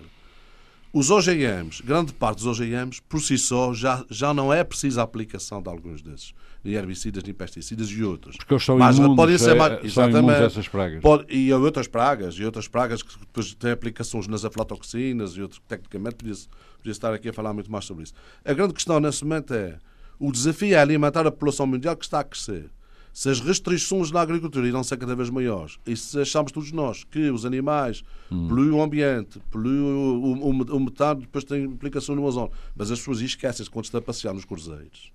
Os 0.93 1.11
OGMs, 1.11 1.83
grande 1.83 2.13
parte 2.13 2.45
dos 2.45 2.47
OGMs, 2.61 3.01
por 3.09 3.19
si 3.23 3.39
só, 3.39 3.73
já, 3.73 4.05
já 4.11 4.35
não 4.35 4.53
é 4.53 4.63
precisa 4.63 5.01
a 5.01 5.05
aplicação 5.05 5.63
de 5.63 5.71
alguns 5.71 6.03
desses. 6.03 6.35
Nem 6.63 6.75
herbicidas, 6.75 7.23
nem 7.25 7.33
pesticidas 7.33 7.89
e 7.89 8.05
outros. 8.05 8.37
Porque 8.37 8.53
eles 8.53 8.63
são 8.63 8.77
Mas 8.77 8.99
imunes, 8.99 9.17
podem 9.17 9.39
ser 9.39 9.53
é- 9.53 9.55
mais- 9.55 9.73
imunes 9.73 9.93
exatamente. 9.93 10.43
essas 10.43 10.69
pragas. 10.69 11.01
Pode- 11.01 11.35
e 11.35 11.51
há 11.51 11.57
outras 11.57 11.89
pragas, 11.89 12.35
e 12.35 12.45
outras 12.45 12.69
pragas 12.69 13.03
que 13.03 13.19
depois 13.19 13.55
têm 13.55 13.71
aplicações 13.71 14.29
nas 14.29 14.45
aflatoxinas 14.45 15.33
e 15.33 15.41
outros 15.41 15.59
que 15.59 15.65
tecnicamente 15.67 16.17
podia, 16.17 16.35
podia 16.77 16.93
estar 16.93 17.15
aqui 17.15 17.31
a 17.31 17.33
falar 17.33 17.55
muito 17.55 17.73
mais 17.73 17.87
sobre 17.87 18.05
isso. 18.05 18.13
A 18.45 18.53
grande 18.53 18.75
questão 18.75 19.01
nesse 19.01 19.25
momento 19.25 19.55
é 19.55 19.79
o 20.19 20.31
desafio 20.31 20.75
é 20.75 20.79
alimentar 20.79 21.27
a 21.27 21.31
população 21.33 21.67
mundial 21.67 21.97
que 21.97 22.05
está 22.05 22.21
a 22.21 22.25
crescer. 22.25 22.71
Se 23.13 23.29
as 23.29 23.41
restrições 23.41 24.11
na 24.11 24.21
agricultura 24.23 24.67
irão 24.67 24.83
ser 24.83 24.97
cada 24.97 25.15
vez 25.15 25.29
maiores 25.29 25.79
e 25.87 25.95
se 25.97 26.19
achamos 26.19 26.51
todos 26.51 26.73
nós 26.73 27.05
que 27.05 27.31
os 27.31 27.45
animais 27.45 28.03
Hum. 28.31 28.49
poluem 28.49 28.71
o 28.71 28.83
ambiente, 28.83 29.39
poluem 29.51 29.79
o, 29.81 30.23
o, 30.25 30.49
o, 30.49 30.77
o 30.77 30.81
metano, 30.81 31.21
depois 31.21 31.45
tem 31.45 31.65
implicação 31.65 32.15
no 32.17 32.25
ozono. 32.25 32.51
Mas 32.75 32.91
as 32.91 32.99
pessoas 32.99 33.21
esquecem-se 33.21 33.71
quando 33.71 33.85
estão 33.85 33.99
a 33.99 34.03
passear 34.03 34.33
nos 34.33 34.47
cruzeiros. 34.47 35.13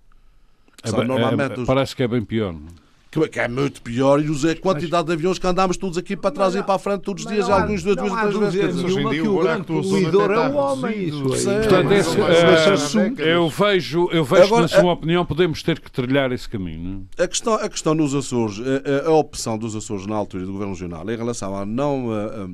É 0.83 0.91
normalmente 1.03 1.53
é- 1.57 1.59
os- 1.61 1.65
Parece 1.65 1.95
que 1.95 2.03
é 2.03 2.07
bem 2.07 2.23
pior. 2.23 2.53
não 2.53 2.61
é? 2.67 2.86
Que 3.21 3.29
que 3.29 3.39
é 3.39 3.47
muito 3.47 3.81
pior 3.81 4.19
e 4.21 4.25
a 4.51 4.55
quantidade 4.55 5.07
de 5.07 5.13
aviões 5.13 5.37
que 5.39 5.47
andámos 5.47 5.77
todos 5.77 5.97
aqui 5.97 6.15
para 6.15 6.31
trás 6.31 6.53
Mas 6.53 6.63
e 6.63 6.65
para 6.65 6.75
a 6.75 6.79
frente 6.79 7.01
todos 7.01 7.25
os 7.25 7.31
dias, 7.31 7.47
não 7.47 7.55
há- 7.55 7.61
alguns 7.61 7.83
duas, 7.83 7.95
não 7.97 8.15
há 8.15 8.27
três 8.27 8.53
vezes. 8.53 8.83
Hoje 8.83 8.99
em 8.99 9.09
dia 9.09 9.21
que 9.21 9.27
o 9.27 9.39
grande 9.39 9.61
do 9.61 9.81
poluidor 9.81 10.31
é 10.31 10.49
o 10.49 10.55
homem. 10.55 11.03
Isso 11.07 11.49
aí. 11.49 11.55
Portanto, 11.59 11.91
esse, 11.91 12.19
eh, 12.19 12.71
mas- 12.71 13.17
eu 13.19 13.49
vejo, 13.49 14.09
eu 14.11 14.23
vejo 14.23 14.43
Agora, 14.43 14.67
que, 14.67 14.73
na 14.75 14.81
sua 14.81 14.93
opinião, 14.93 15.25
podemos 15.25 15.63
ter 15.63 15.79
que 15.79 15.91
trilhar 15.91 16.31
esse 16.31 16.47
caminho. 16.47 16.83
não 16.83 17.05
é? 17.17 17.23
A 17.23 17.27
questão, 17.27 17.53
a 17.53 17.69
questão 17.69 17.93
nos 17.95 18.13
Açores, 18.15 18.59
a, 18.59 19.07
a- 19.07 19.09
a 19.09 19.13
opção 19.13 19.57
dos 19.57 19.75
Açores 19.75 20.05
na 20.05 20.15
altura 20.15 20.45
do 20.45 20.51
Governo 20.51 20.73
Regional 20.73 21.09
em 21.09 21.15
relação 21.17 21.55
à 21.55 21.65
não 21.65 22.11
ah, 22.11 22.49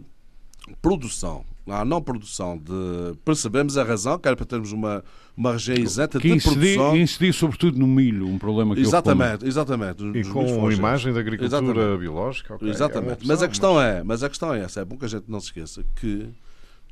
produção, 0.82 1.44
à 1.68 1.86
não 1.86 2.02
produção 2.02 2.58
de. 2.58 3.16
Percebemos 3.24 3.78
a 3.78 3.84
razão, 3.84 4.18
que 4.20 4.28
era 4.28 4.36
para 4.36 4.46
termos 4.46 4.72
uma, 4.72 5.04
uma 5.36 5.54
região 5.54 5.78
isenta 5.78 6.20
Que 6.20 6.28
de 6.30 6.36
incidir, 6.36 6.76
produção. 6.76 6.98
incidir 6.98 7.34
sobretudo 7.34 7.78
no 7.80 7.88
milho, 7.88 8.28
um 8.28 8.38
problema 8.38 8.74
que 8.76 8.82
eu 8.82 8.86
Exatamente, 8.86 9.46
exatamente. 9.46 10.04
E 10.18 10.24
com 10.26 10.68
a 10.68 10.74
imagem 10.74 11.14
da 11.14 11.20
agricultura 11.20 11.64
Exatamente. 11.64 12.00
biológica. 12.00 12.56
ok, 12.56 12.68
é 12.68 12.72
Exatamente. 12.72 13.14
opção, 13.14 13.28
mas 13.28 13.44
a 13.44 13.48
questão 13.48 13.82
é, 13.82 14.04
mas 14.04 14.24
a 14.24 14.30
questão 14.30 14.54
é 14.54 14.60
essa, 14.62 14.82
é 14.82 14.86
bom 14.86 14.98
que 14.98 15.06
a 15.06 15.10
gente 15.10 15.26
não 15.28 15.40
se 15.40 15.48
esqueça 15.48 15.84
que 15.96 16.28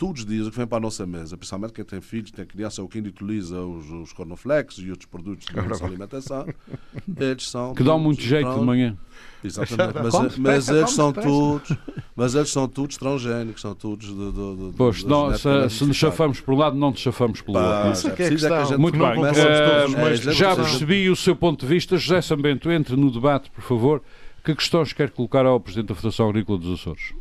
todos 0.02 0.22
os 0.22 0.26
dias 0.26 0.48
o 0.48 0.52
que 0.52 0.58
vem 0.58 0.66
para 0.66 0.80
a 0.80 0.82
nossa 0.82 1.06
mesa, 1.06 1.38
principalmente 1.38 1.74
quem 1.74 1.86
tem 1.86 2.02
filhos, 2.02 2.32
tem 2.32 2.44
criança 2.44 2.82
ou 2.82 2.88
quem 2.88 3.04
utiliza 3.04 3.62
os, 3.62 3.88
os 3.92 4.12
cornflakes 4.12 4.80
e 4.80 4.90
outros 4.90 5.06
produtos 5.06 5.46
de 5.46 5.56
nossa 5.56 5.86
alimentação, 5.86 6.48
eles 7.20 7.48
são 7.48 7.76
que 7.76 7.84
dão 7.84 8.00
muito 8.00 8.20
jeito 8.20 8.52
de 8.52 8.66
manhã. 8.66 8.98
Exatamente, 9.44 9.94
mas, 10.02 10.38
mas 10.40 10.70
eles 10.70 10.90
são 10.90 11.14
todos, 11.14 11.78
mas 12.16 12.34
eles 12.34 12.50
são 12.50 12.68
todos 12.68 12.98
transgénicos, 12.98 13.62
são 13.62 13.76
todos 13.76 14.08
de, 14.08 14.16
de, 14.16 14.32
de, 14.72 14.74
Pois, 14.76 14.98
de 14.98 15.08
não, 15.08 15.38
se, 15.38 15.70
se 15.70 15.86
nos 15.86 15.96
chafamos 15.96 16.40
por 16.40 16.56
um 16.56 16.58
lado, 16.58 16.76
não 16.76 16.90
nos 16.90 17.00
chafamos 17.00 17.40
pelo 17.40 17.60
outro. 17.60 17.92
Isso 17.92 18.08
é 18.08 18.12
é 18.12 18.16
que 18.16 18.24
é 18.24 18.26
é 18.26 18.36
que 18.36 18.46
a 18.48 18.64
gente 18.64 18.80
Muito 18.80 18.98
bem. 18.98 20.20
de 20.20 20.32
já 20.34 20.56
percebi 20.56 21.12
o 21.12 21.16
seu 21.16 21.36
ponto 21.36 21.60
de 21.60 21.68
vista. 21.72 21.96
José 21.96 22.24
Sambento, 22.24 22.72
entre 22.72 22.96
no 22.96 23.12
debate, 23.12 23.52
por 23.52 23.62
favor. 23.62 24.02
Que 24.44 24.56
questões 24.56 24.94
quer 24.94 25.12
colocar 25.12 25.46
ao 25.46 25.60
Presidente 25.60 25.90
da 25.90 25.96
Federação 25.96 26.28
Agrícola 26.28 26.58
dos 26.58 26.80
Açores? 26.80 27.14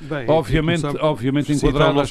Bem, 0.00 0.28
Obviamente, 0.28 0.82
começar 0.82 1.04
obviamente 1.04 1.52
enquadradas, 1.52 2.10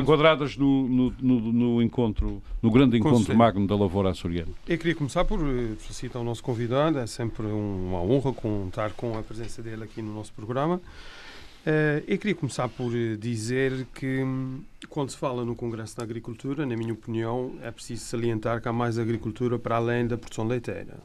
enquadradas 0.00 0.56
no, 0.56 0.88
no, 0.88 1.14
no, 1.20 1.40
no 1.52 1.82
encontro, 1.82 2.40
no 2.62 2.70
grande 2.70 2.96
encontro 2.96 3.36
magno 3.36 3.66
da 3.66 3.74
lavoura 3.76 4.10
açoriana. 4.10 4.52
Eu 4.68 4.78
queria 4.78 4.94
começar 4.94 5.24
por 5.24 5.40
eh, 5.40 5.74
felicitar 5.78 6.22
o 6.22 6.24
nosso 6.24 6.42
convidado. 6.42 6.98
É 6.98 7.06
sempre 7.06 7.46
um- 7.46 7.88
uma 7.88 8.00
honra 8.02 8.32
contar 8.32 8.92
com 8.92 9.18
a 9.18 9.22
presença 9.22 9.60
dele 9.62 9.82
aqui 9.84 10.00
no 10.00 10.14
nosso 10.14 10.32
programa. 10.32 10.80
Eh, 11.66 12.02
Eu 12.06 12.18
queria 12.18 12.34
começar 12.34 12.68
por 12.68 12.94
eh, 12.94 13.16
dizer 13.16 13.86
que, 13.94 14.22
hum, 14.22 14.60
quando 14.88 15.10
se 15.10 15.16
fala 15.16 15.44
no 15.44 15.56
Congresso 15.56 15.96
da 15.96 16.02
Agricultura, 16.04 16.64
na 16.66 16.76
minha 16.76 16.92
opinião, 16.92 17.52
é 17.62 17.70
preciso 17.70 18.04
salientar 18.04 18.60
que 18.60 18.68
há 18.68 18.72
mais 18.72 18.98
agricultura 18.98 19.58
para 19.58 19.76
além 19.76 20.06
da 20.06 20.16
produção 20.16 20.46
leiteira. 20.46 20.98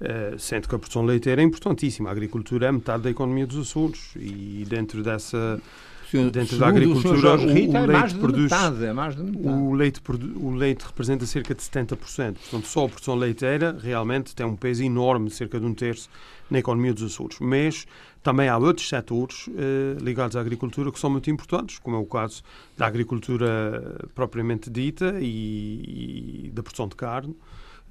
Eh, 0.00 0.34
sendo 0.38 0.68
que 0.68 0.74
a 0.74 0.78
produção 0.78 1.04
leiteira 1.04 1.42
é 1.42 1.44
importantíssima. 1.44 2.08
A 2.08 2.12
agricultura 2.12 2.66
é 2.66 2.72
metade 2.72 3.02
da 3.04 3.10
economia 3.10 3.46
dos 3.46 3.68
Açores 3.68 4.10
e 4.16 4.64
dentro 4.68 5.02
dessa 5.02 5.60
Dentro 6.30 6.34
da 6.34 6.44
Segundo 6.44 6.62
o 6.62 6.64
agricultura, 6.66 7.34
o- 7.36 7.52
Rita, 7.54 7.72
o 7.72 7.76
é 7.84 7.86
leite 7.86 8.14
produz- 8.16 8.42
metade, 8.52 8.84
é 8.84 8.92
o 9.50 9.72
leite, 9.72 10.00
o 10.36 10.50
leite 10.50 10.84
representa 10.84 11.24
cerca 11.24 11.54
de 11.54 11.62
70%. 11.62 12.34
Portanto, 12.38 12.66
só 12.66 12.84
a 12.84 12.88
produção 12.90 13.14
leiteira 13.14 13.74
realmente 13.82 14.34
tem 14.36 14.44
um 14.44 14.54
peso 14.54 14.84
enorme, 14.84 15.30
cerca 15.30 15.58
de 15.58 15.64
um 15.64 15.72
terço, 15.72 16.10
na 16.50 16.58
economia 16.58 16.92
dos 16.92 17.02
Açores. 17.04 17.38
Mas 17.40 17.86
também 18.22 18.46
há 18.46 18.58
outros 18.58 18.86
setores 18.90 19.48
eh, 19.56 19.96
ligados 20.02 20.36
à 20.36 20.40
agricultura 20.42 20.92
que 20.92 20.98
são 21.00 21.08
muito 21.08 21.30
importantes, 21.30 21.78
como 21.78 21.96
é 21.96 21.98
o 21.98 22.04
caso 22.04 22.42
da 22.76 22.86
agricultura 22.86 23.98
propriamente 24.14 24.68
dita 24.68 25.14
e, 25.18 26.44
e 26.48 26.50
da 26.52 26.62
produção 26.62 26.88
de 26.88 26.94
carne, 26.94 27.34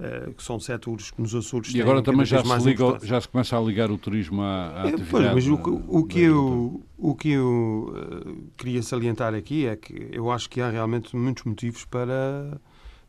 eh, 0.03 0.31
que 0.35 0.41
são 0.43 0.59
setores 0.59 1.11
que 1.11 1.21
nos 1.21 1.35
Açores 1.35 1.73
E 1.75 1.81
agora 1.81 2.01
também 2.01 2.25
já 2.25 2.43
se, 2.43 2.67
liga, 2.67 2.99
já 3.03 3.21
se 3.21 3.27
começa 3.27 3.55
a 3.57 3.61
ligar 3.61 3.91
o 3.91 3.97
turismo 3.97 4.41
à, 4.41 4.83
à 4.83 4.87
É, 4.89 4.91
pois, 4.97 5.33
mas 5.33 5.47
o, 5.47 5.57
que- 5.57 5.69
o 5.69 6.03
que 6.05 6.19
eu, 6.21 6.83
o 6.97 7.15
que 7.15 7.29
eu 7.29 8.47
queria 8.57 8.81
salientar 8.81 9.33
aqui 9.35 9.65
é 9.67 9.75
que 9.75 10.09
eu 10.11 10.31
acho 10.31 10.49
que 10.49 10.59
há 10.59 10.69
realmente 10.69 11.15
muitos 11.15 11.43
motivos 11.43 11.85
para 11.85 12.59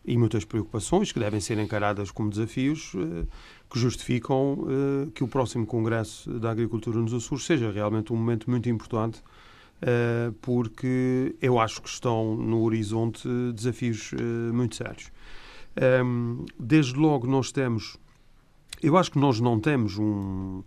e 0.05 0.19
muitas 0.19 0.45
preocupações 0.45 1.13
que 1.13 1.19
devem 1.21 1.41
ser 1.41 1.59
encaradas 1.59 2.11
como 2.11 2.29
desafios 2.29 2.93
eh, 2.97 3.25
que 3.71 3.79
justificam 3.79 4.67
eh, 4.69 5.09
que 5.15 5.25
o 5.25 5.29
próximo 5.29 5.65
Congresso 5.65 6.39
da 6.41 6.51
Agricultura 6.51 6.99
nos 6.99 7.15
Açores 7.15 7.45
seja 7.47 7.71
realmente 7.71 8.13
um 8.13 8.17
momento 8.17 8.51
muito 8.51 8.69
importante 8.69 9.23
porque 10.41 11.35
eu 11.41 11.59
acho 11.59 11.83
que 11.83 11.89
estão 11.89 12.37
no 12.37 12.63
horizonte 12.63 13.29
desafios 13.53 14.13
muito 14.53 14.77
sérios. 14.77 15.11
Ehm, 15.77 16.45
desde 16.59 16.95
logo 16.95 17.27
nós 17.27 17.53
temos, 17.53 17.97
eu 18.83 18.97
acho 18.97 19.11
que 19.11 19.19
nós 19.19 19.41
não 19.41 19.59
temos 19.59 19.99
um, 19.99 20.63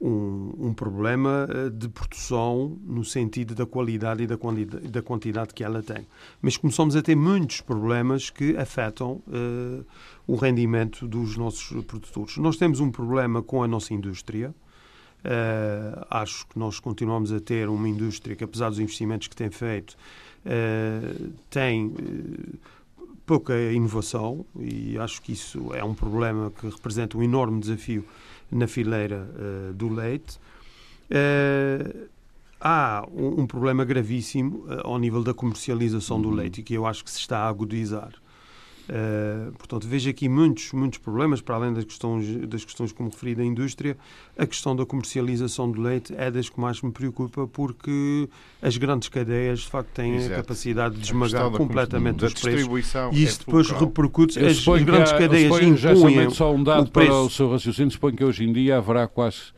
um, 0.00 0.52
um 0.58 0.74
problema 0.74 1.46
eh, 1.48 1.70
de 1.70 1.88
produção 1.88 2.78
no 2.84 3.04
sentido 3.04 3.54
da 3.54 3.66
qualidade 3.66 4.22
e 4.22 4.26
da 4.26 4.36
quantidade, 4.36 4.88
da 4.88 5.02
quantidade 5.02 5.54
que 5.54 5.62
ela 5.62 5.82
tem. 5.82 6.06
Mas 6.40 6.56
começamos 6.56 6.96
a 6.96 7.02
ter 7.02 7.14
muitos 7.14 7.60
problemas 7.60 8.30
que 8.30 8.56
afetam 8.56 9.22
eh, 9.30 9.84
o 10.26 10.36
rendimento 10.36 11.06
dos 11.06 11.36
nossos 11.36 11.84
produtores. 11.84 12.38
Nós 12.38 12.56
temos 12.56 12.80
um 12.80 12.90
problema 12.90 13.42
com 13.42 13.62
a 13.62 13.68
nossa 13.68 13.92
indústria, 13.92 14.54
Uh, 15.22 16.00
acho 16.08 16.46
que 16.46 16.58
nós 16.58 16.80
continuamos 16.80 17.30
a 17.30 17.38
ter 17.38 17.68
uma 17.68 17.86
indústria 17.86 18.34
que, 18.34 18.42
apesar 18.42 18.70
dos 18.70 18.78
investimentos 18.78 19.28
que 19.28 19.36
tem 19.36 19.50
feito, 19.50 19.94
uh, 20.46 21.30
tem 21.50 21.88
uh, 21.88 22.58
pouca 23.26 23.54
inovação 23.72 24.44
e 24.58 24.98
acho 24.98 25.22
que 25.22 25.32
isso 25.32 25.72
é 25.74 25.84
um 25.84 25.94
problema 25.94 26.50
que 26.50 26.66
representa 26.68 27.16
um 27.16 27.22
enorme 27.22 27.60
desafio 27.60 28.04
na 28.50 28.66
fileira 28.66 29.28
do 29.74 29.88
leite. 29.88 30.38
há 32.60 33.06
um, 33.12 33.42
um, 33.42 33.46
problema 33.46 33.84
gravíssimo 33.84 34.64
ao 34.82 34.98
nível 34.98 35.22
da 35.22 35.32
comercialização 35.32 36.16
uhum. 36.16 36.22
do 36.22 36.30
leite 36.30 36.60
e 36.60 36.64
que 36.64 36.74
eu 36.74 36.86
acho 36.86 37.04
que 37.04 37.10
se 37.10 37.18
está 37.18 37.38
a 37.40 37.48
agudizar. 37.48 38.12
Uh, 38.90 39.52
portanto, 39.52 39.86
vejo 39.86 40.10
aqui 40.10 40.28
muitos, 40.28 40.72
muitos 40.72 40.98
problemas, 40.98 41.40
para 41.40 41.54
além 41.54 41.72
das 41.72 41.84
questões, 41.84 42.26
das 42.48 42.64
questões 42.64 42.90
como 42.90 43.08
referi 43.08 43.36
da 43.36 43.44
indústria, 43.44 43.96
a 44.36 44.44
questão 44.44 44.74
da 44.74 44.84
comercialização 44.84 45.70
do 45.70 45.80
leite 45.80 46.12
é 46.16 46.28
das 46.28 46.48
que 46.48 46.58
mais 46.60 46.82
me 46.82 46.90
preocupa, 46.90 47.46
porque 47.46 48.28
as 48.60 48.76
grandes 48.76 49.08
cadeias, 49.08 49.60
de 49.60 49.68
facto, 49.68 49.90
têm 49.90 50.16
Exato. 50.16 50.32
a 50.32 50.36
capacidade 50.38 50.96
de 50.96 51.04
esmagar 51.04 51.48
completamente 51.52 52.24
os 52.24 52.34
preços. 52.34 52.68
E 53.12 53.22
isso 53.22 53.42
é 53.42 53.44
depois 53.44 53.70
repercute, 53.70 54.44
as, 54.44 54.66
as 54.66 54.82
grandes 54.82 55.12
cadeias 55.12 55.62
impõem 55.62 56.30
só 56.30 56.52
um 56.52 56.64
dado 56.64 56.90
para 56.90 57.14
o 57.14 57.30
seu 57.30 57.48
raciocínio, 57.48 57.92
suponho 57.92 58.16
que 58.16 58.24
hoje 58.24 58.42
em 58.42 58.52
dia 58.52 58.78
haverá 58.78 59.06
quase 59.06 59.52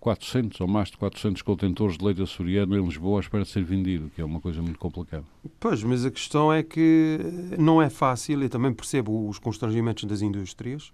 400 0.00 0.60
ou 0.60 0.68
mais 0.68 0.90
de 0.90 0.96
400 0.96 1.42
contentores 1.42 1.98
de 1.98 2.04
leite 2.04 2.22
açoriano 2.22 2.76
em 2.76 2.84
Lisboa 2.84 3.18
à 3.18 3.20
espera 3.20 3.42
de 3.42 3.50
ser 3.50 3.64
vendido, 3.64 4.10
que 4.14 4.20
é 4.20 4.24
uma 4.24 4.40
coisa 4.40 4.62
muito 4.62 4.78
complicada. 4.78 5.24
Pois, 5.58 5.82
mas 5.82 6.04
a 6.04 6.10
questão 6.10 6.52
é 6.52 6.62
que 6.62 7.18
não 7.58 7.82
é 7.82 7.90
fácil, 7.90 8.42
eu 8.42 8.48
também 8.48 8.72
percebo 8.72 9.28
os 9.28 9.38
constrangimentos 9.38 10.04
das 10.04 10.22
indústrias, 10.22 10.88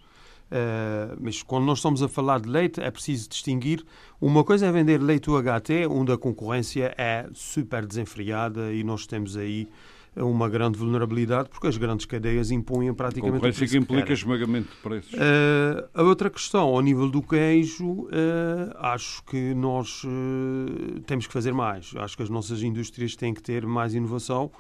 uh, 0.51 1.17
mas 1.21 1.43
quando 1.43 1.65
nós 1.65 1.79
estamos 1.79 2.03
a 2.03 2.09
falar 2.09 2.41
de 2.41 2.49
leite 2.49 2.81
é 2.81 2.91
preciso 2.91 3.29
distinguir, 3.29 3.85
uma 4.21 4.43
coisa 4.43 4.67
é 4.67 4.73
vender 4.73 4.99
leite 5.03 5.31
UHT, 5.31 5.87
onde 5.91 6.13
a 6.13 6.17
concorrência 6.17 6.95
é 6.97 7.29
super 7.35 7.85
desenfreada 7.85 8.73
e 8.73 8.83
nós 8.83 9.07
temos 9.07 9.37
aí 9.37 9.69
uma 10.17 10.49
grande 10.49 10.79
vulnerabilidade 10.79 11.49
porque 11.49 11.67
as 11.67 11.77
grandes 11.77 12.07
cadeias 12.07 12.51
impõem 12.51 12.93
praticamente 12.95 13.33
Concorrência 13.35 13.67
o 13.67 13.69
que 13.69 13.77
implica 13.77 14.13
esmagamento 14.13 14.69
de 14.69 14.77
preços. 14.77 15.13
Uh, 15.13 15.89
a 15.93 16.03
outra 16.03 16.31
questão, 16.31 16.69
ao 16.69 16.81
nível 16.81 17.09
do 17.09 17.23
queijo, 17.23 18.03
uh, 18.05 18.09
acho 18.79 19.23
que 19.25 19.55
nós 19.55 20.03
uh, 20.05 21.01
temos 21.07 21.27
que 21.27 21.33
fazer 21.33 21.53
mais. 21.53 21.93
Acho 21.97 22.17
que 22.17 22.23
as 22.23 22.31
nossas 22.31 22.63
indústrias 22.63 23.17
têm 23.17 23.35
que 23.35 23.43
ter 23.43 23.67
mais 23.67 23.95
inovação 23.95 24.51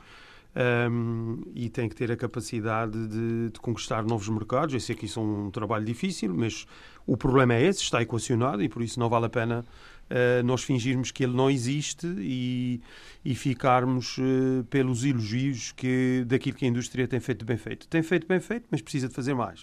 um, 0.90 1.42
e 1.54 1.68
têm 1.68 1.88
que 1.88 1.96
ter 1.96 2.10
a 2.12 2.16
capacidade 2.16 3.06
de, 3.08 3.50
de, 3.50 3.60
conquistar 3.60 4.04
novos 4.04 4.28
mercados. 4.28 4.74
Eu 4.74 4.80
sei 4.80 4.94
que 4.94 5.06
isso 5.06 5.18
é 5.18 5.22
um 5.22 5.50
trabalho 5.50 5.84
difícil, 5.84 6.32
mas 6.34 6.66
o 7.06 7.16
problema 7.16 7.54
é 7.54 7.62
esse, 7.62 7.82
está 7.82 8.00
equacionado 8.00 8.62
e 8.62 8.68
por 8.68 8.82
isso 8.82 8.98
não 8.98 9.08
vale 9.08 9.26
a 9.26 9.28
pena 9.28 9.64
uh, 10.10 10.42
nós 10.44 10.62
fingirmos 10.62 11.10
que 11.10 11.24
ele 11.24 11.34
não 11.34 11.50
existe 11.50 12.06
e, 12.18 12.80
e 13.24 13.34
ficarmos 13.34 14.18
uh, 14.18 14.64
pelos 14.70 15.04
elogios 15.04 15.72
que, 15.72 16.24
daquilo 16.26 16.56
que 16.56 16.64
a 16.64 16.68
indústria 16.68 17.06
tem 17.06 17.20
feito 17.20 17.44
bem 17.44 17.56
feito. 17.56 17.88
Tem 17.88 18.02
feito 18.02 18.26
bem 18.26 18.40
feito, 18.40 18.66
mas 18.70 18.82
precisa 18.82 19.08
de 19.08 19.14
fazer 19.14 19.34
mais. 19.34 19.62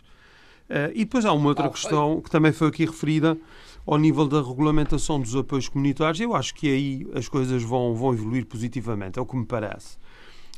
Uh, 0.70 0.92
e 0.94 1.00
depois 1.00 1.26
há 1.26 1.34
uma 1.34 1.50
outra 1.50 1.70
questão 1.70 2.22
que 2.22 2.30
também 2.30 2.52
foi 2.52 2.70
aqui 2.70 2.86
referida 2.86 3.38
ao 3.86 3.98
nível 3.98 4.28
da 4.28 4.42
regulamentação 4.42 5.20
dos 5.20 5.36
apoios 5.36 5.68
comunitários. 5.68 6.20
Eu 6.20 6.36
acho 6.36 6.54
que 6.54 6.68
aí 6.68 7.08
as 7.14 7.28
coisas 7.28 7.62
vão, 7.64 7.94
vão 7.94 8.14
evoluir 8.14 8.46
positivamente, 8.46 9.20
é 9.20 9.22
o 9.22 9.26
que 9.26 9.36
me 9.36 9.46
parece. 9.46 9.98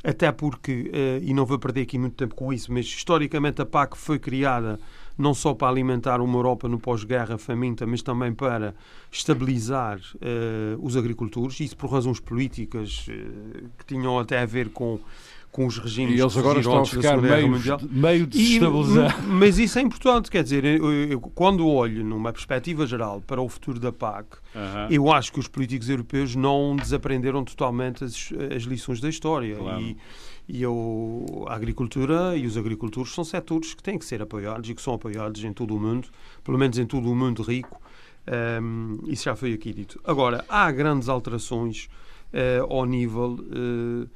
Até 0.06 0.30
porque, 0.30 0.92
e 1.22 1.32
não 1.32 1.46
vou 1.46 1.58
perder 1.58 1.80
aqui 1.80 1.96
muito 1.96 2.14
tempo 2.14 2.34
com 2.34 2.52
isso, 2.52 2.70
mas 2.70 2.84
historicamente 2.84 3.62
a 3.62 3.64
PAC 3.64 3.96
foi 3.96 4.18
criada 4.18 4.78
não 5.16 5.32
só 5.32 5.54
para 5.54 5.68
alimentar 5.68 6.20
uma 6.20 6.36
Europa 6.36 6.68
no 6.68 6.78
pós-guerra 6.78 7.38
faminta, 7.38 7.86
mas 7.86 8.02
também 8.02 8.34
para 8.34 8.74
estabilizar 9.10 9.98
uh, 9.98 10.84
os 10.84 10.96
agricultores, 10.96 11.60
isso 11.60 11.76
por 11.76 11.90
razões 11.90 12.18
políticas 12.18 13.06
uh, 13.08 13.68
que 13.78 13.86
tinham 13.86 14.18
até 14.18 14.40
a 14.40 14.46
ver 14.46 14.70
com 14.70 14.98
com 15.54 15.66
os 15.66 15.78
regimes 15.78 16.18
e 16.18 16.20
eles 16.20 16.36
agora 16.36 16.58
estão 16.58 16.80
a 16.80 16.84
ficar 16.84 17.16
meio, 17.16 17.48
meio 17.88 18.26
desestabilizados. 18.26 19.24
Mas 19.24 19.56
isso 19.56 19.78
é 19.78 19.82
importante, 19.82 20.28
quer 20.28 20.42
dizer, 20.42 20.64
eu, 20.64 20.92
eu, 20.92 21.20
quando 21.20 21.64
olho 21.68 22.04
numa 22.04 22.32
perspectiva 22.32 22.84
geral 22.88 23.22
para 23.24 23.40
o 23.40 23.48
futuro 23.48 23.78
da 23.78 23.92
PAC, 23.92 24.34
uh 24.34 24.58
-huh. 24.58 24.90
eu 24.90 25.12
acho 25.12 25.32
que 25.32 25.38
os 25.38 25.46
políticos 25.46 25.88
europeus 25.88 26.34
não 26.34 26.74
desaprenderam 26.74 27.44
totalmente 27.44 28.02
as, 28.02 28.32
as 28.52 28.64
lições 28.64 29.00
da 29.00 29.08
história. 29.08 29.54
Claro. 29.54 29.80
E, 29.80 29.96
e 30.48 30.64
a 30.64 31.54
agricultura 31.54 32.36
e 32.36 32.46
os 32.46 32.56
agricultores 32.56 33.14
são 33.14 33.22
setores 33.22 33.74
que 33.74 33.82
têm 33.82 33.96
que 33.96 34.04
ser 34.04 34.20
apoiados 34.20 34.68
e 34.68 34.74
que 34.74 34.82
são 34.82 34.94
apoiados 34.94 35.44
em 35.44 35.52
todo 35.52 35.76
o 35.76 35.78
mundo, 35.78 36.08
pelo 36.42 36.58
menos 36.58 36.78
em 36.78 36.84
todo 36.84 37.08
o 37.08 37.14
mundo 37.14 37.44
rico. 37.44 37.80
Um, 38.60 38.98
isso 39.06 39.22
já 39.22 39.36
foi 39.36 39.52
aqui 39.52 39.72
dito. 39.72 40.00
Agora, 40.04 40.44
há 40.48 40.68
grandes 40.72 41.08
alterações 41.08 41.88
uh, 42.32 42.72
ao 42.72 42.84
nível 42.86 43.38
uh, 43.38 44.08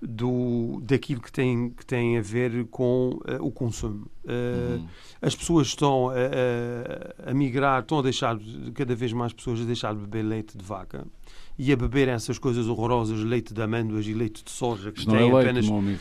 do, 0.00 0.80
daquilo 0.82 1.20
que 1.20 1.32
tem, 1.32 1.70
que 1.70 1.84
tem 1.84 2.18
a 2.18 2.22
ver 2.22 2.66
com 2.66 3.18
uh, 3.24 3.44
o 3.44 3.50
consumo. 3.50 4.06
Uhum. 4.24 4.86
As 5.22 5.34
pessoas 5.34 5.68
estão 5.68 6.10
a, 6.10 6.14
a, 7.26 7.30
a, 7.30 7.34
migrar, 7.34 7.80
estão 7.80 7.98
a 8.00 8.02
deixar, 8.02 8.38
cada 8.74 8.94
vez 8.94 9.12
mais 9.12 9.32
pessoas 9.32 9.60
a 9.60 9.64
deixar 9.64 9.94
de 9.94 10.00
beber 10.00 10.22
leite 10.22 10.58
de 10.58 10.64
vaca 10.64 11.06
e 11.58 11.72
a 11.72 11.76
beber 11.76 12.08
essas 12.08 12.38
coisas 12.38 12.66
horrorosas, 12.66 13.18
leite 13.20 13.54
de 13.54 13.62
amêndoas 13.62 14.06
e 14.06 14.12
leite 14.12 14.44
de 14.44 14.50
soja, 14.50 14.92
que 14.92 15.06
tem 15.06 15.30
é 15.30 15.40
apenas. 15.40 15.68
Leite, 15.68 16.00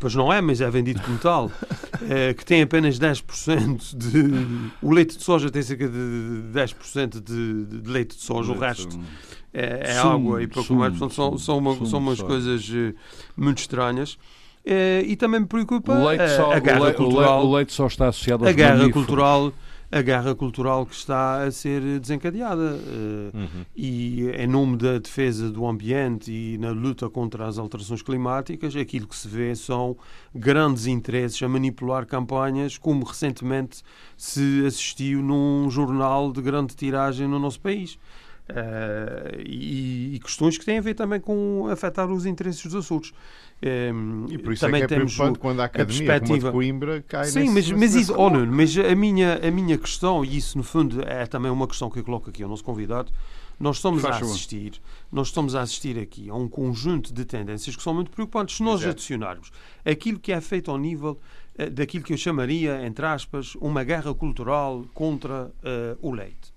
pois 0.00 0.14
não 0.16 0.32
é, 0.32 0.40
mas 0.40 0.60
é 0.60 0.68
vendido 0.68 1.00
como 1.00 1.16
tal, 1.18 1.50
é, 2.08 2.34
que 2.34 2.44
tem 2.44 2.62
apenas 2.62 2.98
10% 2.98 3.96
de. 3.96 4.72
O 4.82 4.92
leite 4.92 5.16
de 5.16 5.22
soja 5.22 5.48
tem 5.48 5.62
cerca 5.62 5.88
de 5.88 6.42
10% 6.52 7.22
de, 7.22 7.80
de 7.82 7.88
leite 7.88 8.16
de 8.16 8.22
soja, 8.22 8.50
o 8.50 8.58
resto 8.58 8.98
é, 9.56 9.92
é 9.92 9.98
água 9.98 10.42
e 10.42 10.46
pouco 10.46 10.68
sumo, 10.68 10.80
mais. 10.80 10.92
Portanto, 10.92 11.14
são, 11.14 11.38
são, 11.38 11.58
uma, 11.58 11.74
sumo, 11.74 11.86
são 11.86 11.98
umas 11.98 12.20
coisas 12.20 12.68
uh, 12.68 12.94
muito 13.36 13.58
estranhas. 13.58 14.14
Uh, 14.64 15.06
e 15.06 15.16
também 15.16 15.40
me 15.40 15.46
preocupa 15.46 15.92
o 15.92 16.08
leite 16.08 16.28
só, 16.30 16.52
a, 16.52 16.58
guerra 16.58 16.90
o 16.90 16.94
cultural. 16.94 17.46
O 17.46 17.54
leite 17.54 17.72
só 17.72 17.86
está 17.86 18.08
associado 18.08 18.44
aos 18.44 18.50
A 18.50 18.56
guerra 18.56 18.90
cultural 18.90 19.52
a 19.90 20.02
guerra 20.02 20.34
cultural 20.34 20.84
que 20.84 20.94
está 20.94 21.44
a 21.44 21.50
ser 21.50 21.80
desencadeada. 22.00 22.76
Eh, 22.76 23.36
uhum. 23.36 23.64
E 23.74 24.28
em 24.36 24.46
nome 24.46 24.76
da 24.76 24.98
defesa 24.98 25.50
do 25.50 25.66
ambiente 25.66 26.30
e 26.30 26.58
na 26.58 26.70
luta 26.70 27.08
contra 27.08 27.46
as 27.46 27.58
alterações 27.58 28.02
climáticas, 28.02 28.74
aquilo 28.74 29.06
que 29.06 29.16
se 29.16 29.28
vê 29.28 29.54
são 29.54 29.96
grandes 30.34 30.86
interesses 30.86 31.40
a 31.42 31.48
manipular 31.48 32.06
campanhas, 32.06 32.76
como 32.76 33.04
recentemente 33.04 33.82
se 34.16 34.64
assistiu 34.66 35.22
num 35.22 35.70
jornal 35.70 36.32
de 36.32 36.42
grande 36.42 36.74
tiragem 36.74 37.28
no 37.28 37.38
nosso 37.38 37.60
país. 37.60 37.98
Uh, 38.48 39.42
e, 39.44 40.14
e, 40.14 40.20
questões 40.20 40.56
que 40.56 40.64
têm 40.64 40.78
a 40.78 40.80
ver 40.80 40.94
também 40.94 41.18
com 41.18 41.66
afetar 41.68 42.08
os 42.08 42.24
interesses 42.26 42.62
dos 42.62 42.76
Açores. 42.76 43.12
Um, 43.60 44.26
e 44.28 44.38
por 44.38 44.52
isso 44.52 44.64
também 44.64 44.82
é 44.82 44.86
que 44.86 44.94
é 44.94 44.98
temos 44.98 45.14
preocupante 45.14 45.38
quando 45.40 45.60
a 45.60 45.64
academia 45.64 46.14
a 46.14 46.20
como 46.20 46.34
a 46.34 46.38
de 46.38 46.50
Coimbra 46.50 47.04
cai 47.08 47.24
Sim, 47.24 47.50
nesse, 47.50 47.72
mas, 47.72 47.80
mas, 47.80 47.94
isso, 47.94 48.14
oh, 48.16 48.30
Nuno, 48.30 48.52
mas 48.52 48.76
a, 48.78 48.94
minha, 48.94 49.40
a 49.42 49.50
minha 49.50 49.76
questão, 49.76 50.24
e 50.24 50.36
isso 50.36 50.56
no 50.58 50.62
fundo 50.62 51.02
é 51.02 51.26
também 51.26 51.50
uma 51.50 51.66
questão 51.66 51.90
que 51.90 51.98
eu 51.98 52.04
coloco 52.04 52.30
aqui 52.30 52.42
ao 52.42 52.48
nosso 52.48 52.62
convidado, 52.62 53.10
nós 53.58 53.76
estamos 53.76 54.02
Faz 54.02 54.16
a 54.16 54.18
assistir, 54.20 54.80
nós 55.10 55.28
estamos 55.28 55.54
a 55.54 55.62
assistir 55.62 55.98
aqui 55.98 56.28
a 56.28 56.34
um 56.34 56.48
conjunto 56.48 57.12
de 57.12 57.24
tendências 57.24 57.74
que 57.74 57.82
são 57.82 57.94
muito 57.94 58.10
preocupantes. 58.10 58.56
Se 58.56 58.62
nós 58.62 58.80
Exato. 58.80 58.90
adicionarmos 58.90 59.50
aquilo 59.84 60.18
que 60.18 60.30
é 60.30 60.40
feito 60.40 60.70
ao 60.70 60.76
nível 60.76 61.18
uh, 61.58 61.70
daquilo 61.70 62.04
que 62.04 62.12
eu 62.12 62.18
chamaria, 62.18 62.86
entre 62.86 63.06
aspas, 63.06 63.54
uma 63.56 63.82
guerra 63.82 64.14
cultural 64.14 64.84
contra 64.92 65.46
uh, 65.46 65.98
o 66.02 66.12
leite, 66.12 66.52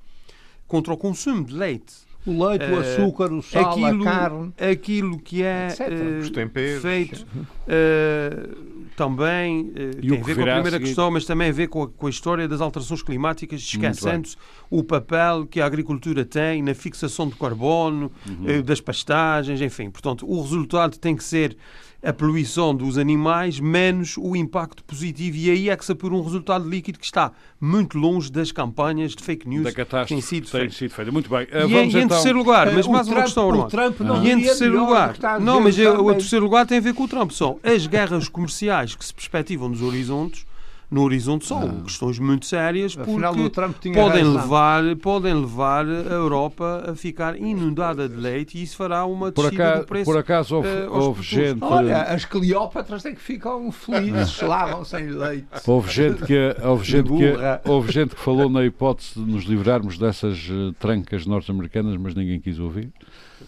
contra 0.69 0.93
o 0.93 0.97
consumo 0.97 1.43
de 1.43 1.53
leite 1.53 2.07
o 2.25 2.47
leite, 2.47 2.65
uh, 2.65 2.75
o 2.75 2.83
eh, 2.83 2.95
açúcar, 2.95 3.31
o 3.31 3.41
sal, 3.41 3.71
aquilo, 3.71 4.01
a 4.01 4.05
carne. 4.05 4.53
Aquilo 4.71 5.19
que 5.19 5.41
é 5.41 5.67
uh, 5.71 6.81
feito 6.81 7.25
uh, 7.25 8.69
também 8.95 9.71
tem 10.01 10.19
a 10.19 10.23
ver 10.23 10.35
com 10.35 10.41
a 10.41 10.53
primeira 10.53 10.77
a 10.77 10.79
questão, 10.79 11.09
mas 11.09 11.25
também 11.25 11.49
a 11.49 11.53
ver 11.53 11.67
com 11.67 11.83
a, 11.83 11.87
com 11.87 12.07
a 12.07 12.09
história 12.09 12.47
das 12.47 12.59
alterações 12.59 13.01
climáticas, 13.01 13.61
esquecendo-se 13.61 14.35
o 14.69 14.83
papel 14.83 15.47
que 15.47 15.61
a 15.61 15.65
agricultura 15.65 16.25
tem 16.25 16.61
na 16.61 16.73
fixação 16.73 17.29
de 17.29 17.35
carbono, 17.35 18.11
uhum. 18.27 18.61
das 18.61 18.81
pastagens, 18.81 19.61
enfim. 19.61 19.89
Portanto, 19.89 20.29
o 20.29 20.41
resultado 20.41 20.97
tem 20.97 21.15
que 21.15 21.23
ser 21.23 21.55
a 22.01 22.13
poluição 22.13 22.73
dos 22.73 22.97
animais 22.97 23.59
menos 23.59 24.15
o 24.17 24.35
impacto 24.35 24.83
positivo. 24.83 25.37
E 25.37 25.49
aí 25.49 25.69
é 25.69 25.75
que 25.75 25.83
se 25.83 25.91
apura 25.91 26.15
um 26.15 26.21
resultado 26.21 26.67
líquido 26.67 26.97
que 26.97 27.05
está 27.05 27.31
muito 27.59 27.97
longe 27.97 28.31
das 28.31 28.51
campanhas 28.51 29.13
de 29.13 29.23
fake 29.23 29.47
news 29.47 29.63
da 29.63 29.71
catástrofe 29.71 30.07
que 30.07 30.13
têm 30.13 30.21
sido, 30.21 30.49
tem 30.49 30.69
sido 30.69 30.91
feita. 30.91 31.11
Muito 31.11 31.29
bem. 31.29 31.43
Uh, 31.45 31.67
e, 31.67 31.73
vamos 31.73 31.93
em, 31.93 31.97
então... 31.97 32.07
terceiro 32.09 32.37
lugar, 32.37 32.71
mas 32.71 32.87
mais 32.87 33.07
uma 33.07 33.23
questão, 33.23 33.49
o 33.49 33.67
Trump 33.67 33.99
não 33.99 34.23
E 34.23 34.31
em 34.31 34.41
terceiro 34.41 34.79
lugar, 34.79 35.15
não, 35.41 35.61
mas 35.61 35.77
o 35.77 36.13
terceiro 36.13 36.45
lugar 36.45 36.65
tem 36.65 36.77
a 36.77 36.81
ver 36.81 36.93
com 36.93 37.03
o 37.03 37.07
Trump. 37.07 37.31
São 37.31 37.59
as 37.63 37.85
guerras 37.85 38.29
comerciais 38.29 38.95
que 38.95 39.05
se 39.05 39.13
perspectivam 39.13 39.69
nos 39.69 39.81
horizontes 39.81 40.48
no 40.89 41.03
horizonte 41.03 41.45
são 41.45 41.61
ah. 41.61 41.83
questões 41.83 42.17
muito 42.17 42.45
sérias 42.45 42.97
Afinal, 42.97 43.33
porque 43.33 43.91
podem 43.91 44.23
levar, 44.23 44.95
podem 44.95 45.33
levar 45.35 45.85
a 45.85 46.13
Europa 46.13 46.85
a 46.87 46.95
ficar 46.95 47.37
inundada 47.37 48.09
de 48.09 48.15
leite 48.15 48.57
e 48.57 48.63
isso 48.63 48.77
fará 48.77 49.05
uma 49.05 49.31
por 49.31 49.43
descida 49.43 49.63
acaso, 49.63 49.81
do 49.81 49.87
preço. 49.87 50.05
Por 50.05 50.17
acaso 50.17 50.55
houve, 50.55 50.67
uh, 50.67 50.91
houve 50.91 51.21
gente... 51.23 51.59
Olha, 51.61 52.01
as 52.03 52.25
Cleópatras 52.25 53.03
têm 53.03 53.13
que 53.13 53.21
ficam 53.21 53.71
felizes, 53.71 54.41
lavam 54.41 54.83
sem 54.83 55.09
leite. 55.09 55.47
Houve 55.67 55.91
gente 55.91 56.25
que, 56.25 56.55
houve 56.63 56.85
gente 56.85 57.07
que, 57.07 57.69
houve 57.69 57.91
gente 57.91 58.15
que 58.15 58.21
falou 58.21 58.49
na 58.49 58.65
hipótese 58.65 59.13
de 59.13 59.31
nos 59.31 59.43
livrarmos 59.43 59.97
dessas 59.97 60.49
uh, 60.49 60.73
trancas 60.79 61.25
norte-americanas, 61.25 61.97
mas 61.97 62.15
ninguém 62.15 62.39
quis 62.39 62.59
ouvir. 62.59 62.89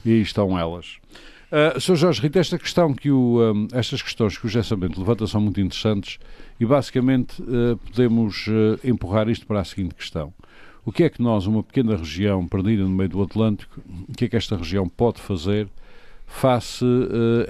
E 0.06 0.12
aí 0.12 0.22
estão 0.22 0.58
elas. 0.58 0.98
Uh, 1.52 1.80
Sr. 1.82 1.96
Jorge 1.96 2.22
Rita, 2.22 2.40
esta 2.40 2.58
questão 2.58 2.94
que 2.94 3.12
o, 3.12 3.42
um, 3.42 3.68
estas 3.74 4.02
questões 4.02 4.38
que 4.38 4.46
o 4.46 4.50
José 4.50 4.64
Samento 4.64 4.98
levanta 5.00 5.28
são 5.28 5.42
muito 5.42 5.60
interessantes 5.60 6.18
e 6.62 6.66
basicamente 6.66 7.42
uh, 7.42 7.76
podemos 7.78 8.46
uh, 8.46 8.80
empurrar 8.84 9.28
isto 9.28 9.48
para 9.48 9.62
a 9.62 9.66
seguinte 9.66 9.96
questão. 9.96 10.32
O 10.86 10.92
que 10.92 11.04
é 11.04 11.10
que 11.10 11.20
nós, 11.20 11.48
uma 11.48 11.64
pequena 11.64 11.98
região 11.98 12.48
perdida 12.48 12.84
no 12.84 12.90
meio 12.90 13.10
do 13.10 13.24
Atlântico, 13.24 13.82
o 14.08 14.14
que 14.14 14.26
é 14.26 14.30
que 14.30 14.36
esta 14.38 14.56
região 14.56 14.88
pode 14.88 15.20
fazer 15.20 15.68
face 16.28 16.86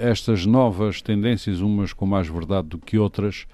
a 0.00 0.08
estas 0.08 0.44
novas 0.44 1.00
tendências, 1.00 1.60
umas 1.60 1.92
com 1.92 2.04
mais 2.04 2.26
verdade 2.26 2.68
do 2.68 2.78
que 2.78 2.98
outras, 2.98 3.46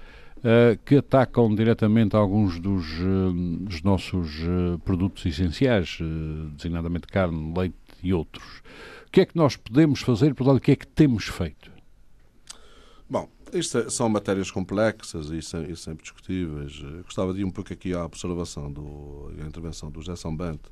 que 0.85 0.97
atacam 0.97 1.53
diretamente 1.53 2.15
alguns 2.15 2.59
dos, 2.59 2.85
dos 3.61 3.81
nossos 3.83 4.41
produtos 4.83 5.25
essenciais, 5.25 5.99
designadamente 6.57 7.07
carne, 7.07 7.53
leite 7.55 7.75
e 8.03 8.11
outros? 8.11 8.61
O 9.07 9.11
que 9.11 9.21
é 9.21 9.25
que 9.25 9.37
nós 9.37 9.55
podemos 9.55 10.01
fazer, 10.01 10.33
por 10.33 10.45
lado, 10.45 10.57
o 10.57 10.61
que 10.61 10.71
é 10.71 10.75
que 10.75 10.87
temos 10.87 11.25
feito? 11.25 11.71
Bom, 13.09 13.27
isto 13.53 13.77
é, 13.77 13.89
são 13.89 14.09
matérias 14.09 14.51
complexas 14.51 15.29
e, 15.29 15.41
sem, 15.41 15.69
e 15.69 15.75
sempre 15.75 16.03
discutíveis. 16.03 16.79
Eu 16.81 17.03
gostava 17.03 17.33
de 17.33 17.41
ir 17.41 17.43
um 17.43 17.51
pouco 17.51 17.71
aqui 17.71 17.93
à 17.93 18.05
observação, 18.05 18.71
do, 18.71 19.31
à 19.41 19.45
intervenção 19.45 19.89
do 19.89 20.01
José 20.01 20.29
Bento 20.31 20.71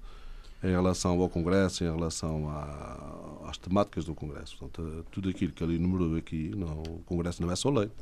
em 0.64 0.72
relação 0.72 1.20
ao 1.22 1.30
Congresso, 1.30 1.84
em 1.84 1.92
relação 1.92 2.50
à, 2.50 3.50
às 3.50 3.58
temáticas 3.58 4.06
do 4.06 4.16
Congresso. 4.16 4.58
Portanto, 4.58 5.06
tudo 5.12 5.30
aquilo 5.30 5.52
que 5.52 5.64
ele 5.64 5.76
enumerou 5.76 6.16
aqui, 6.16 6.52
não, 6.56 6.82
o 6.82 7.04
Congresso 7.06 7.42
não 7.42 7.52
é 7.52 7.56
só 7.56 7.70
leite. 7.70 7.94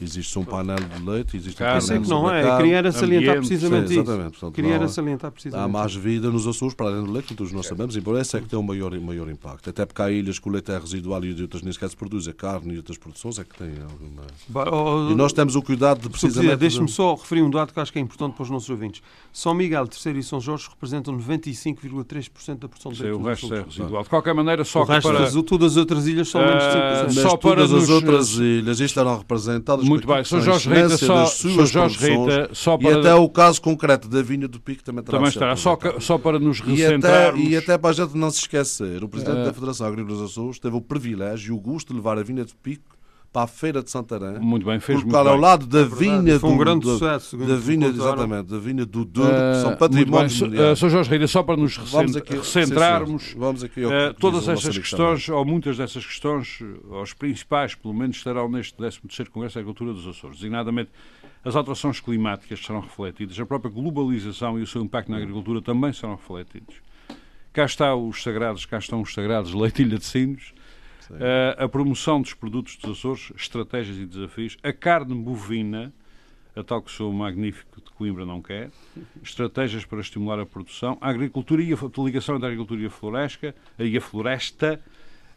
Existe 0.00 0.38
um 0.38 0.44
painel 0.44 0.76
de 0.76 1.04
leite, 1.04 1.36
existe 1.36 1.60
um 1.60 1.66
painel 1.66 1.80
sei 1.80 2.00
que 2.00 2.08
não 2.08 2.30
é. 2.30 2.56
Queria 2.56 2.76
era 2.76 2.92
salientar 2.92 3.36
precisamente 3.36 3.88
Sim, 3.88 3.94
exatamente. 3.94 4.30
isso. 4.30 4.40
Portanto, 4.40 4.54
Queria 4.54 4.74
era 4.74 4.88
salientar 4.88 5.32
precisamente 5.32 5.64
Há 5.64 5.68
mais 5.68 5.94
vida 5.94 6.30
nos 6.30 6.46
Açores 6.46 6.74
para 6.74 6.86
além 6.86 7.04
do 7.04 7.10
leite, 7.10 7.34
todos 7.34 7.52
nós 7.52 7.66
sabemos, 7.66 7.96
e 7.96 8.00
por 8.00 8.18
isso 8.20 8.36
é 8.36 8.40
que 8.40 8.46
tem 8.46 8.58
um 8.58 8.62
maior, 8.62 8.98
maior 9.00 9.28
impacto. 9.28 9.70
Até 9.70 9.84
porque 9.84 10.00
há 10.00 10.10
ilhas 10.10 10.38
que 10.38 10.48
o 10.48 10.52
leite 10.52 10.70
é 10.70 10.78
residual 10.78 11.24
e 11.24 11.42
outras 11.42 11.62
nem 11.62 11.72
sequer 11.72 11.90
se 11.90 11.96
produz, 11.96 12.28
a 12.28 12.32
carne 12.32 12.74
e 12.74 12.76
outras 12.76 12.96
produções 12.96 13.38
é 13.38 13.44
que 13.44 13.56
têm 13.58 13.72
alguma... 13.82 14.22
Bah, 14.48 14.70
oh, 14.70 15.10
e 15.10 15.14
nós 15.16 15.32
temos 15.32 15.56
o 15.56 15.62
cuidado 15.62 16.00
de 16.00 16.08
precisamente... 16.08 16.56
Deixe-me 16.56 16.88
só 16.88 17.14
referir 17.14 17.42
um 17.42 17.50
dado 17.50 17.72
que 17.72 17.80
acho 17.80 17.92
que 17.92 17.98
é 17.98 18.02
importante 18.02 18.34
para 18.34 18.42
os 18.44 18.50
nossos 18.50 18.70
ouvintes. 18.70 19.02
São 19.32 19.52
Miguel, 19.52 19.86
Terceiro 19.88 20.18
e 20.18 20.22
São 20.22 20.40
Jorge 20.40 20.68
representam 20.68 21.16
95,3% 21.18 22.58
da 22.58 22.68
produção 22.68 22.92
de 22.92 23.02
leite. 23.02 23.16
Sim, 23.16 23.22
o 23.22 23.26
resto 23.26 23.54
é 23.54 23.62
residual. 23.62 24.02
De 24.02 24.08
qualquer 24.08 24.34
maneira, 24.34 24.64
só 24.64 24.82
o 24.82 24.84
resto, 24.84 25.10
para... 25.10 25.28
Todas 25.48 25.72
as 25.72 25.76
outras 25.76 26.06
ilhas 26.06 26.28
são 26.28 26.40
menos 26.40 26.62
de 26.62 26.70
5%. 26.70 27.08
Uh, 27.08 27.12
só 27.12 27.36
para 27.36 27.66
todas 27.66 27.72
as 27.72 27.88
outras 27.88 28.34
ilhas 28.34 28.80
estarão 28.80 29.18
representadas... 29.18 29.87
Muito 29.88 30.06
bem, 30.06 30.24
São 30.24 30.40
Jorge 30.40 30.68
Rita, 30.68 30.96
só, 30.96 31.26
suas 31.26 31.70
Jorge 31.70 31.98
Rita, 31.98 32.50
só 32.52 32.76
para... 32.76 32.90
E 32.90 33.00
até 33.00 33.14
o 33.14 33.28
caso 33.28 33.60
concreto 33.62 34.08
da 34.08 34.22
vinha 34.22 34.46
do 34.46 34.60
Pico 34.60 34.82
também 34.82 35.02
terá 35.02 35.18
Também 35.18 35.30
estará, 35.30 35.56
só, 35.56 35.78
só 36.00 36.18
para 36.18 36.38
nos 36.38 36.60
recentrarmos... 36.60 37.40
E 37.40 37.46
até, 37.46 37.50
e 37.50 37.56
até 37.56 37.78
para 37.78 37.90
a 37.90 37.92
gente 37.92 38.16
não 38.16 38.30
se 38.30 38.40
esquecer, 38.40 39.02
o 39.02 39.08
Presidente 39.08 39.40
uh... 39.40 39.44
da 39.44 39.52
Federação 39.52 39.86
Agrícola 39.86 40.16
dos 40.16 40.30
Açores 40.30 40.58
teve 40.58 40.76
o 40.76 40.80
privilégio 40.80 41.54
e 41.54 41.56
o 41.56 41.60
gosto 41.60 41.88
de 41.88 41.94
levar 41.94 42.18
a 42.18 42.22
vinha 42.22 42.44
do 42.44 42.54
Pico 42.56 42.97
para 43.32 43.42
a 43.42 43.46
Feira 43.46 43.82
de 43.82 43.90
Santarém. 43.90 44.38
Muito 44.38 44.64
bem, 44.64 44.80
fez 44.80 45.02
muito 45.02 45.12
bem. 45.12 45.28
ao 45.28 45.36
lado 45.36 45.66
da 45.66 45.80
é 45.80 45.84
vinha 45.84 46.40
Foi 46.40 46.50
um 46.50 46.52
do, 46.54 46.58
grande 46.58 46.80
do, 46.80 46.92
sucesso. 46.92 47.36
Da 47.36 47.56
vinha, 47.56 47.88
exatamente, 47.88 48.48
da 48.48 48.58
vinha 48.58 48.86
do 48.86 49.04
Douro, 49.04 49.30
uh, 49.30 49.52
que 49.52 49.60
são 49.62 49.76
patrimónios 49.76 50.40
uh, 50.40 50.76
Sr. 50.76 50.90
Jorge 50.90 51.10
Reira, 51.10 51.28
só 51.28 51.42
para 51.42 51.56
nos 51.56 51.76
vamos 51.76 52.16
aqui, 52.16 52.36
recentrarmos, 52.36 53.22
sim. 53.22 53.38
Vamos 53.38 53.62
aqui 53.62 53.84
uh, 53.84 54.14
todas 54.18 54.48
estas 54.48 54.78
questões, 54.78 55.26
também. 55.26 55.38
ou 55.38 55.44
muitas 55.44 55.76
dessas 55.76 56.04
questões, 56.04 56.58
os 57.02 57.12
principais, 57.12 57.74
pelo 57.74 57.94
menos, 57.94 58.16
estarão 58.16 58.48
neste 58.48 58.74
13º 58.76 59.28
Congresso 59.28 59.56
da 59.56 59.60
Agricultura 59.60 59.92
dos 59.92 60.06
Açores, 60.06 60.36
designadamente 60.36 60.90
as 61.44 61.54
alterações 61.54 62.00
climáticas 62.00 62.60
serão 62.60 62.80
refletidas, 62.80 63.38
a 63.38 63.46
própria 63.46 63.70
globalização 63.70 64.58
e 64.58 64.62
o 64.62 64.66
seu 64.66 64.82
impacto 64.82 65.10
na 65.10 65.18
agricultura 65.18 65.62
também 65.62 65.92
serão 65.92 66.16
refletidos. 66.16 66.76
Cá 67.52 67.64
está 67.64 67.94
os 67.94 68.22
sagrados, 68.22 68.66
cá 68.66 68.78
estão 68.78 69.00
os 69.00 69.12
sagrados 69.12 69.52
leitilha 69.54 69.98
de 69.98 70.04
sinos, 70.04 70.52
uh, 71.10 71.64
a 71.64 71.68
promoção 71.68 72.20
dos 72.20 72.34
produtos 72.34 72.76
dos 72.76 72.98
Açores, 72.98 73.32
estratégias 73.36 73.98
e 73.98 74.06
desafios, 74.06 74.56
a 74.62 74.72
carne 74.72 75.14
bovina, 75.14 75.92
a 76.54 76.62
tal 76.62 76.82
que 76.82 76.90
sou 76.90 77.12
magnífico 77.12 77.80
de 77.80 77.90
Coimbra 77.92 78.26
não 78.26 78.42
quer, 78.42 78.70
estratégias 79.22 79.84
para 79.84 80.00
estimular 80.00 80.40
a 80.40 80.46
produção, 80.46 80.98
a 81.00 81.08
agricultura 81.08 81.62
e 81.62 81.72
a 81.72 81.76
ligação 82.02 82.36
entre 82.36 82.46
a 82.46 82.48
agricultura 82.48 82.80
e 82.80 82.86
a 82.86 82.90
floresta, 82.90 83.54
e 83.78 83.96
a 83.96 84.00
floresta, 84.00 84.80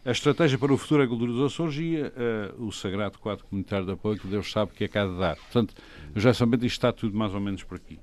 a 0.04 0.12
estratégia 0.12 0.58
para 0.58 0.74
o 0.74 0.78
futuro 0.78 1.00
da 1.00 1.04
agricultura 1.04 1.32
dos 1.32 1.54
Açores 1.54 1.76
e 1.76 1.98
uh, 2.02 2.66
o 2.66 2.72
sagrado 2.72 3.20
quadro 3.20 3.46
comunitário 3.46 3.86
de 3.86 3.92
apoio 3.92 4.18
que 4.18 4.28
Deus 4.28 4.52
sabe 4.52 4.72
que 4.72 4.84
é 4.84 4.88
cada 4.88 5.16
dar. 5.16 5.36
Portanto, 5.36 5.76
já 6.16 6.34
sabendo 6.34 6.66
isto 6.66 6.78
está 6.78 6.92
tudo 6.92 7.16
mais 7.16 7.34
ou 7.34 7.40
menos 7.40 7.64
por 7.64 7.76
aqui. 7.76 8.00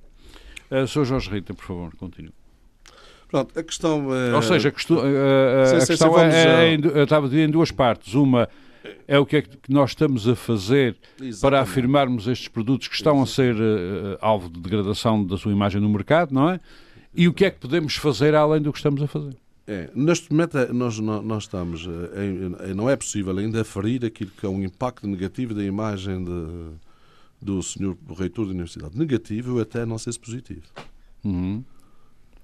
Uh, 0.70 0.86
Sr. 0.86 1.04
Jorge 1.04 1.30
Rita, 1.30 1.54
por 1.54 1.64
favor, 1.64 1.96
continue. 1.96 2.37
Pronto, 3.28 3.58
a 3.58 3.62
questão 3.62 4.14
é... 4.14 4.34
Ou 4.34 4.42
seja, 4.42 4.68
a, 4.68 4.72
questão, 4.72 4.98
a, 4.98 5.82
a 5.82 5.86
questão 5.86 6.18
é, 6.18 6.74
é, 6.74 6.74
é, 6.74 7.02
estava 7.02 7.34
em 7.36 7.50
duas 7.50 7.70
partes. 7.70 8.14
Uma 8.14 8.48
é 9.06 9.18
o 9.18 9.26
que 9.26 9.36
é 9.36 9.42
que 9.42 9.50
nós 9.68 9.90
estamos 9.90 10.26
a 10.26 10.34
fazer 10.34 10.96
Exatamente. 11.20 11.40
para 11.40 11.60
afirmarmos 11.60 12.26
estes 12.26 12.48
produtos 12.48 12.88
que 12.88 12.94
estão 12.94 13.22
Exatamente. 13.22 13.52
a 13.52 13.54
ser 13.54 14.14
uh, 14.14 14.18
alvo 14.20 14.48
de 14.48 14.60
degradação 14.60 15.24
da 15.24 15.36
sua 15.36 15.52
imagem 15.52 15.80
no 15.80 15.88
mercado, 15.88 16.32
não 16.32 16.50
é? 16.50 16.60
E 17.14 17.26
o 17.28 17.34
que 17.34 17.44
é 17.44 17.50
que 17.50 17.58
podemos 17.58 17.96
fazer 17.96 18.34
além 18.34 18.62
do 18.62 18.72
que 18.72 18.78
estamos 18.78 19.02
a 19.02 19.06
fazer? 19.06 19.36
É, 19.66 19.90
neste 19.94 20.30
momento 20.30 20.56
é, 20.56 20.72
nós, 20.72 20.98
nós 20.98 21.42
estamos, 21.42 21.86
em, 21.86 22.74
não 22.74 22.88
é 22.88 22.96
possível 22.96 23.36
ainda 23.36 23.60
aferir 23.60 24.02
aquilo 24.04 24.30
que 24.30 24.46
é 24.46 24.48
um 24.48 24.62
impacto 24.62 25.06
negativo 25.06 25.52
da 25.52 25.62
imagem 25.62 26.24
de, 26.24 26.70
do 27.42 27.62
senhor 27.62 27.96
reitor 28.18 28.46
da 28.46 28.52
universidade. 28.52 28.96
Negativo 28.96 29.60
até 29.60 29.84
não 29.84 29.98
sei 29.98 30.12
se 30.12 30.18
positivo. 30.18 30.62
Uhum. 31.22 31.62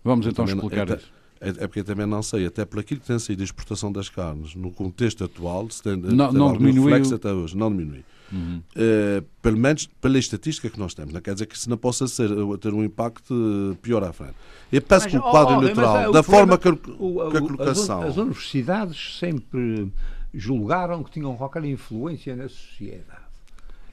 Vamos 0.04 0.26
então 0.26 0.44
explicar 0.44 0.90
é, 0.90 0.96
isso. 0.96 1.10
É, 1.40 1.48
é, 1.48 1.52
porque 1.66 1.80
eu 1.80 1.84
também 1.84 2.06
não 2.06 2.22
sei, 2.22 2.46
até 2.46 2.64
por 2.64 2.78
aquilo 2.78 3.00
que 3.00 3.06
tem 3.06 3.18
sido 3.18 3.40
a 3.40 3.44
exportação 3.44 3.90
das 3.90 4.08
carnes, 4.08 4.54
no 4.54 4.70
contexto 4.70 5.24
atual, 5.24 5.68
se 5.70 5.82
tem, 5.82 5.96
não, 5.96 6.28
tem 6.28 6.38
não 6.38 6.52
diminuiu 6.52 6.84
reflexo 6.84 7.14
até 7.14 7.32
hoje, 7.32 7.56
não 7.56 7.70
diminui. 7.70 8.04
Uhum. 8.32 8.62
Uh, 8.74 9.22
pelo 9.42 9.58
menos 9.58 9.86
pela 10.00 10.18
estatística 10.18 10.70
que 10.70 10.78
nós 10.78 10.94
temos, 10.94 11.12
não 11.12 11.20
quer 11.20 11.34
dizer 11.34 11.46
que 11.46 11.54
isso 11.54 11.68
não 11.68 11.76
possa 11.76 12.08
ser, 12.08 12.28
ter 12.60 12.72
um 12.72 12.82
impacto 12.82 13.76
pior 13.82 14.02
à 14.02 14.12
frente. 14.12 14.34
Eu 14.72 14.80
penso 14.82 15.04
mas, 15.04 15.12
que 15.12 15.18
o 15.18 15.22
quadro 15.22 15.56
oh, 15.56 15.60
natural, 15.60 16.12
da 16.12 16.22
forma 16.22 16.58
que, 16.58 16.68
a 16.68 16.72
colocação. 16.72 18.02
As, 18.02 18.16
universidades 18.16 19.18
sempre 19.18 19.92
julgaram 20.32 21.02
que 21.04 21.10
tinham 21.10 21.36
qualquer 21.36 21.64
influência 21.64 22.34
na 22.34 22.48
sociedade. 22.48 23.24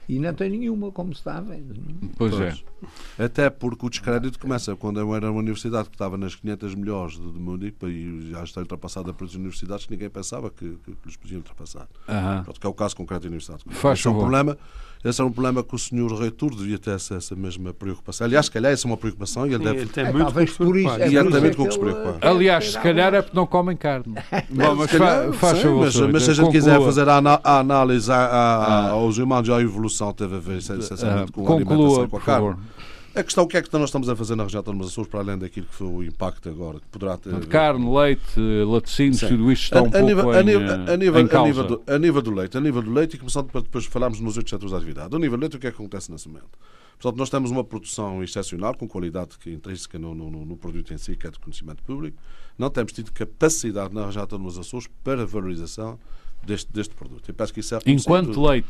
E 0.08 0.18
não 0.18 0.34
tem 0.34 0.50
nenhuma, 0.50 0.90
como 0.90 1.12
se 1.12 1.20
está 1.20 1.40
vendo. 1.40 1.74
Pois, 2.16 2.32
é. 2.34 2.36
pois, 2.36 2.58
é. 2.58 2.71
Até 3.18 3.50
porque 3.50 3.86
o 3.86 3.90
descrédito 3.90 4.38
começa 4.38 4.74
quando 4.76 5.00
eu 5.00 5.14
era 5.14 5.30
uma 5.30 5.40
universidade 5.40 5.88
que 5.88 5.94
estava 5.94 6.16
nas 6.16 6.34
500 6.34 6.74
melhores 6.74 7.14
de, 7.14 7.32
de 7.32 7.38
Munique 7.38 7.86
e 7.86 8.30
já 8.30 8.42
está 8.42 8.60
ultrapassada 8.60 9.12
pelas 9.12 9.34
universidades 9.34 9.86
que 9.86 9.92
ninguém 9.92 10.10
pensava 10.10 10.50
que, 10.50 10.78
que, 10.84 10.92
que 10.92 11.06
lhes 11.06 11.16
podiam 11.16 11.38
ultrapassar. 11.38 11.88
Uhum. 12.08 12.44
Pronto, 12.44 12.60
que 12.60 12.66
é 12.66 12.70
o 12.70 12.74
caso 12.74 12.96
concreto 12.96 13.22
da 13.22 13.28
universidade. 13.28 13.62
Faz 13.70 13.98
esse 13.98 14.08
é 14.08 14.10
um 14.10 14.18
problema 14.18 14.56
esse 15.04 15.20
é 15.20 15.24
um 15.24 15.32
problema 15.32 15.64
que 15.64 15.74
o 15.74 15.78
senhor 15.78 16.12
reitor 16.12 16.54
devia 16.54 16.78
ter 16.78 16.92
essa, 16.92 17.16
essa 17.16 17.34
mesma 17.34 17.74
preocupação. 17.74 18.24
Aliás, 18.24 18.46
se 18.46 18.52
calhar 18.52 18.70
essa 18.70 18.86
é 18.86 18.88
uma 18.88 18.96
preocupação 18.96 19.44
e 19.48 19.54
ele 19.54 19.64
deve... 19.64 19.86
Tem 19.86 20.04
é, 20.04 20.12
muito 20.12 20.26
talvez 20.26 20.52
por 20.52 20.76
isso. 20.76 20.90
É 20.90 21.08
e 21.08 21.16
ele 21.16 21.40
muito 21.40 21.56
com 21.56 21.66
que 21.66 21.72
se 21.72 21.78
preocupar. 21.78 22.18
Aliás, 22.20 22.70
se 22.70 22.78
calhar 22.78 23.12
é 23.12 23.20
porque 23.20 23.36
não 23.36 23.44
comem 23.44 23.76
carne. 23.76 24.14
Bom, 24.48 24.74
mas 24.78 24.92
calhar, 24.92 25.32
faz 25.32 25.58
sim, 25.58 25.68
mas, 25.74 25.96
mas, 25.96 26.22
se 26.22 26.30
a 26.30 26.34
gente 26.34 26.52
quiser 26.52 26.80
fazer 26.80 27.08
a, 27.08 27.18
a 27.18 27.58
análise 27.58 28.12
a, 28.12 28.14
a, 28.14 28.64
ah. 28.64 28.90
aos 28.90 29.18
humanos, 29.18 29.50
a 29.50 29.60
evolução 29.60 30.12
teve 30.12 30.36
a 30.36 30.38
ver 30.38 30.58
essencialmente 30.58 31.32
com 31.32 31.48
a 31.48 31.56
alimentação 31.56 32.08
com 32.08 32.16
a 32.16 32.20
carne. 32.20 32.48
Favor. 32.50 32.58
A 33.14 33.22
questão, 33.22 33.44
o 33.44 33.46
que 33.46 33.58
é 33.58 33.62
que 33.62 33.70
nós 33.74 33.84
estamos 33.84 34.08
a 34.08 34.16
fazer 34.16 34.34
na 34.36 34.44
região 34.44 34.62
de 34.62 34.84
Açores, 34.84 35.10
para 35.10 35.20
além 35.20 35.36
daquilo 35.36 35.66
que 35.66 35.74
foi 35.74 35.86
o 35.86 36.02
impacto 36.02 36.48
agora, 36.48 36.80
que 36.80 36.86
poderá 36.86 37.18
ter... 37.18 37.38
De 37.40 37.46
carne, 37.46 37.94
leite, 37.94 38.40
laticínios, 38.66 39.18
Sim. 39.18 39.28
tudo 39.28 39.52
isto 39.52 39.64
está 39.64 39.80
a, 39.80 39.82
um 39.82 39.86
a 39.86 39.90
pouco 39.90 40.02
nível, 40.02 40.32
em, 40.32 40.90
a 40.90 40.96
nível, 40.96 41.20
em 41.20 41.26
causa. 41.26 41.44
A 41.44 41.46
nível, 41.46 41.64
do, 41.64 41.82
a 41.86 41.98
nível 41.98 42.22
do 42.22 42.34
leite, 42.34 42.56
a 42.56 42.60
nível 42.60 42.82
do 42.82 42.90
leite, 42.90 43.16
e 43.16 43.18
começando 43.18 43.50
para 43.50 43.60
depois 43.60 43.84
falarmos 43.84 44.18
nos 44.18 44.38
outros 44.38 44.50
setores 44.50 44.70
da 44.70 44.78
atividade. 44.78 45.14
A 45.14 45.18
nível 45.18 45.36
do 45.36 45.42
leite, 45.42 45.56
o 45.56 45.60
que 45.60 45.66
é 45.66 45.70
que 45.70 45.76
acontece 45.76 46.10
nesse 46.10 46.26
momento? 46.26 46.58
Portanto, 46.98 47.18
nós 47.18 47.28
temos 47.28 47.50
uma 47.50 47.62
produção 47.62 48.22
excepcional, 48.22 48.74
com 48.74 48.88
qualidade 48.88 49.36
que 49.38 49.50
é 49.50 49.52
intrínseca 49.52 49.98
no, 49.98 50.14
no, 50.14 50.30
no, 50.30 50.56
produto 50.56 50.94
em 50.94 50.98
si, 50.98 51.14
que 51.14 51.26
é 51.26 51.30
de 51.30 51.38
conhecimento 51.38 51.82
público. 51.82 52.16
Não 52.56 52.70
temos 52.70 52.92
tido 52.92 53.12
capacidade 53.12 53.92
na 53.92 54.06
região 54.06 54.24
de 54.24 54.60
Açores 54.60 54.88
para 55.04 55.26
valorização 55.26 55.98
deste, 56.42 56.72
deste 56.72 56.94
produto. 56.94 57.28
Eu 57.28 57.34
penso 57.34 57.52
que 57.52 57.60
isso 57.60 57.74
é 57.74 57.78
Enquanto 57.84 58.40
leite 58.40 58.68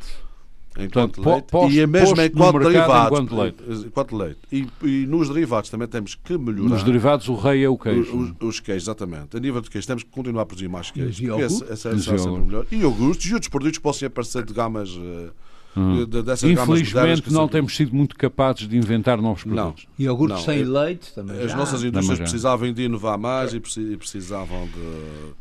enquanto 0.78 1.20
Portanto, 1.20 1.30
leite 1.30 1.50
posto, 1.50 1.72
e 1.72 1.82
a 1.82 1.86
mesma 1.86 2.24
enquanto 2.24 2.58
derivados. 2.58 3.18
Enquanto 3.18 3.36
leite. 3.36 3.86
Enquanto 3.86 4.16
leite. 4.16 4.38
E, 4.50 4.66
e, 4.82 5.06
nos 5.06 5.28
derivados 5.28 5.70
também 5.70 5.88
temos 5.88 6.14
que 6.14 6.38
melhorar. 6.38 6.68
Nos 6.68 6.82
derivados 6.82 7.28
o 7.28 7.34
rei 7.34 7.64
é 7.64 7.68
o 7.68 7.76
queijo. 7.76 8.16
Os, 8.16 8.32
os 8.40 8.60
queijos, 8.60 8.84
exatamente. 8.84 9.36
A 9.36 9.40
nível 9.40 9.60
de 9.60 9.70
queijo 9.70 9.86
temos 9.86 10.02
que 10.02 10.10
continuar 10.10 10.42
a 10.42 10.46
produzir 10.46 10.68
mais 10.68 10.90
queijo. 10.90 11.24
E 11.24 11.42
essa, 11.42 11.64
essa, 11.64 11.88
essa 11.90 12.14
é 12.14 12.18
sempre 12.18 12.40
melhor. 12.40 12.66
E 12.70 12.76
iogurtes 12.76 13.30
e 13.30 13.34
outros 13.34 13.48
produtos 13.48 13.78
que 13.78 13.82
possam 13.82 14.06
aparecer 14.06 14.44
de 14.44 14.52
gamas. 14.52 14.90
De, 14.90 16.22
dessas 16.22 16.50
Infelizmente 16.50 17.32
não 17.32 17.48
temos 17.48 17.74
sido 17.74 17.96
muito 17.96 18.14
capazes 18.14 18.68
de 18.68 18.76
inventar 18.76 19.20
novos 19.22 19.42
produtos. 19.42 19.86
Não. 19.98 20.04
Iogurtes 20.04 20.42
sem 20.44 20.64
leite 20.64 21.14
também. 21.14 21.38
As 21.40 21.50
já. 21.50 21.56
nossas 21.56 21.82
indústrias 21.82 22.18
precisavam 22.18 22.70
de 22.72 22.82
inovar 22.82 23.18
mais 23.18 23.54
e 23.54 23.60
precisavam 23.96 24.66
de 24.66 25.32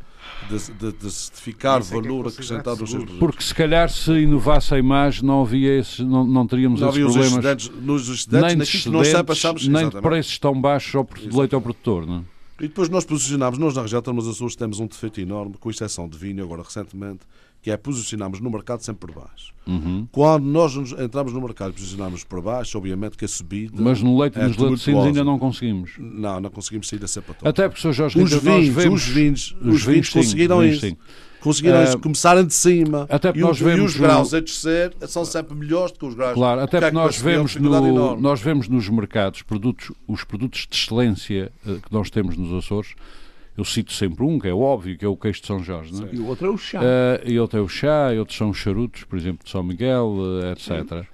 de, 0.48 0.72
de, 0.72 0.92
de 0.92 1.10
certificar 1.10 1.80
é 1.80 1.84
valor 1.84 2.28
acrescentado 2.28 2.80
aos 2.80 2.90
seus. 2.90 3.04
Porque 3.18 3.42
se 3.42 3.54
calhar 3.54 3.88
se 3.88 4.12
inovassem 4.12 4.82
mais 4.82 5.22
não 5.22 5.42
havia 5.42 5.78
esses, 5.78 6.00
não, 6.00 6.26
não 6.26 6.46
teríamos 6.46 6.80
não 6.80 6.88
esses 6.88 7.02
problemas. 7.02 7.32
Excedentes, 7.32 7.70
nos 7.80 8.08
excedentes, 8.08 8.48
nem 8.48 8.56
de 8.56 8.62
excedentes, 8.62 9.68
nem 9.68 9.88
de 9.88 10.00
preços 10.00 10.38
tão 10.38 10.60
baixos 10.60 10.94
ao, 10.94 11.04
de 11.04 11.36
leite 11.36 11.54
ao 11.54 11.60
produtor. 11.60 12.06
Não? 12.06 12.18
É? 12.18 12.64
E 12.64 12.68
depois 12.68 12.88
nós 12.88 13.04
posicionámos, 13.04 13.58
nós 13.58 13.74
na 13.74 13.82
região 13.82 14.00
de 14.00 14.30
Açores 14.30 14.54
temos 14.54 14.78
um 14.78 14.86
defeito 14.86 15.20
enorme, 15.20 15.56
com 15.58 15.68
exceção 15.68 16.08
de 16.08 16.16
vinho, 16.16 16.44
agora 16.44 16.62
recentemente, 16.62 17.20
que 17.62 17.70
é 17.70 17.76
posicionarmos 17.76 18.40
no 18.40 18.50
mercado 18.50 18.82
sempre 18.82 19.06
por 19.06 19.22
baixo. 19.22 19.54
Uhum. 19.64 20.08
Quando 20.10 20.44
nós 20.44 20.74
entramos 20.74 21.32
no 21.32 21.40
mercado 21.40 21.70
e 21.70 21.74
posicionamos 21.74 22.24
por 22.24 22.42
baixo, 22.42 22.76
obviamente 22.76 23.16
que 23.16 23.24
a 23.24 23.28
subida. 23.28 23.80
Mas 23.80 24.02
no 24.02 24.18
leite 24.18 24.36
é 24.36 24.48
nos 24.48 24.56
laticínios 24.56 25.06
ainda 25.06 25.22
não 25.22 25.38
conseguimos. 25.38 25.92
Não, 25.96 26.40
não 26.40 26.50
conseguimos 26.50 26.88
sair 26.88 26.98
dessa 26.98 27.22
patota. 27.22 27.48
Até 27.48 27.68
porque, 27.68 27.80
Sr. 27.80 27.92
Jorge, 27.92 28.20
os 28.20 28.32
vinhos, 28.32 28.68
vemos, 28.68 29.02
os 29.02 29.08
vinhos, 29.08 29.56
os, 29.60 29.74
os 29.74 29.84
vinhos, 29.84 30.08
conseguiram 30.08 30.58
vinhos, 30.58 30.76
isso. 30.78 30.86
Sim. 30.86 30.96
Conseguiram 31.40 31.84
uh, 31.84 31.98
começarem 32.00 32.44
de 32.44 32.54
cima 32.54 33.06
até 33.08 33.32
e, 33.34 33.40
nós 33.40 33.58
vemos 33.58 33.92
e 33.92 33.94
os 33.94 33.96
graus 33.96 34.32
no... 34.32 34.38
a 34.38 34.40
descer 34.40 34.94
são 35.08 35.24
sempre 35.24 35.56
melhores 35.56 35.92
do 35.92 35.98
que 36.00 36.06
os 36.06 36.14
graus. 36.14 36.34
Claro, 36.34 36.60
até 36.60 36.80
porque 36.80 36.94
nós 36.94 37.16
vemos, 37.16 37.56
no, 37.56 38.16
nós 38.16 38.40
vemos 38.40 38.68
nos 38.68 38.88
mercados 38.88 39.42
produtos, 39.42 39.92
os 40.06 40.24
produtos 40.24 40.66
de 40.68 40.76
excelência 40.76 41.52
uh, 41.64 41.80
que 41.80 41.92
nós 41.92 42.10
temos 42.10 42.36
nos 42.36 42.52
Açores 42.52 42.94
eu 43.56 43.64
cito 43.64 43.92
sempre 43.92 44.24
um, 44.24 44.38
que 44.38 44.48
é 44.48 44.54
óbvio, 44.54 44.96
que 44.96 45.04
é 45.04 45.08
o 45.08 45.16
queijo 45.16 45.40
de 45.40 45.46
São 45.46 45.62
Jorge. 45.62 45.92
Não 45.92 46.06
é? 46.06 46.14
E 46.14 46.18
o 46.18 46.26
outro 46.26 46.46
é 46.46 46.50
o 46.50 46.56
chá. 46.56 46.80
Uh, 46.80 47.30
e 47.30 47.38
outro 47.38 47.58
é 47.58 47.62
o 47.62 47.68
chá, 47.68 48.14
e 48.14 48.18
outros 48.18 48.36
são 48.36 48.50
os 48.50 48.56
charutos, 48.56 49.04
por 49.04 49.18
exemplo, 49.18 49.44
de 49.44 49.50
São 49.50 49.62
Miguel, 49.62 50.06
uh, 50.06 50.52
etc. 50.52 51.06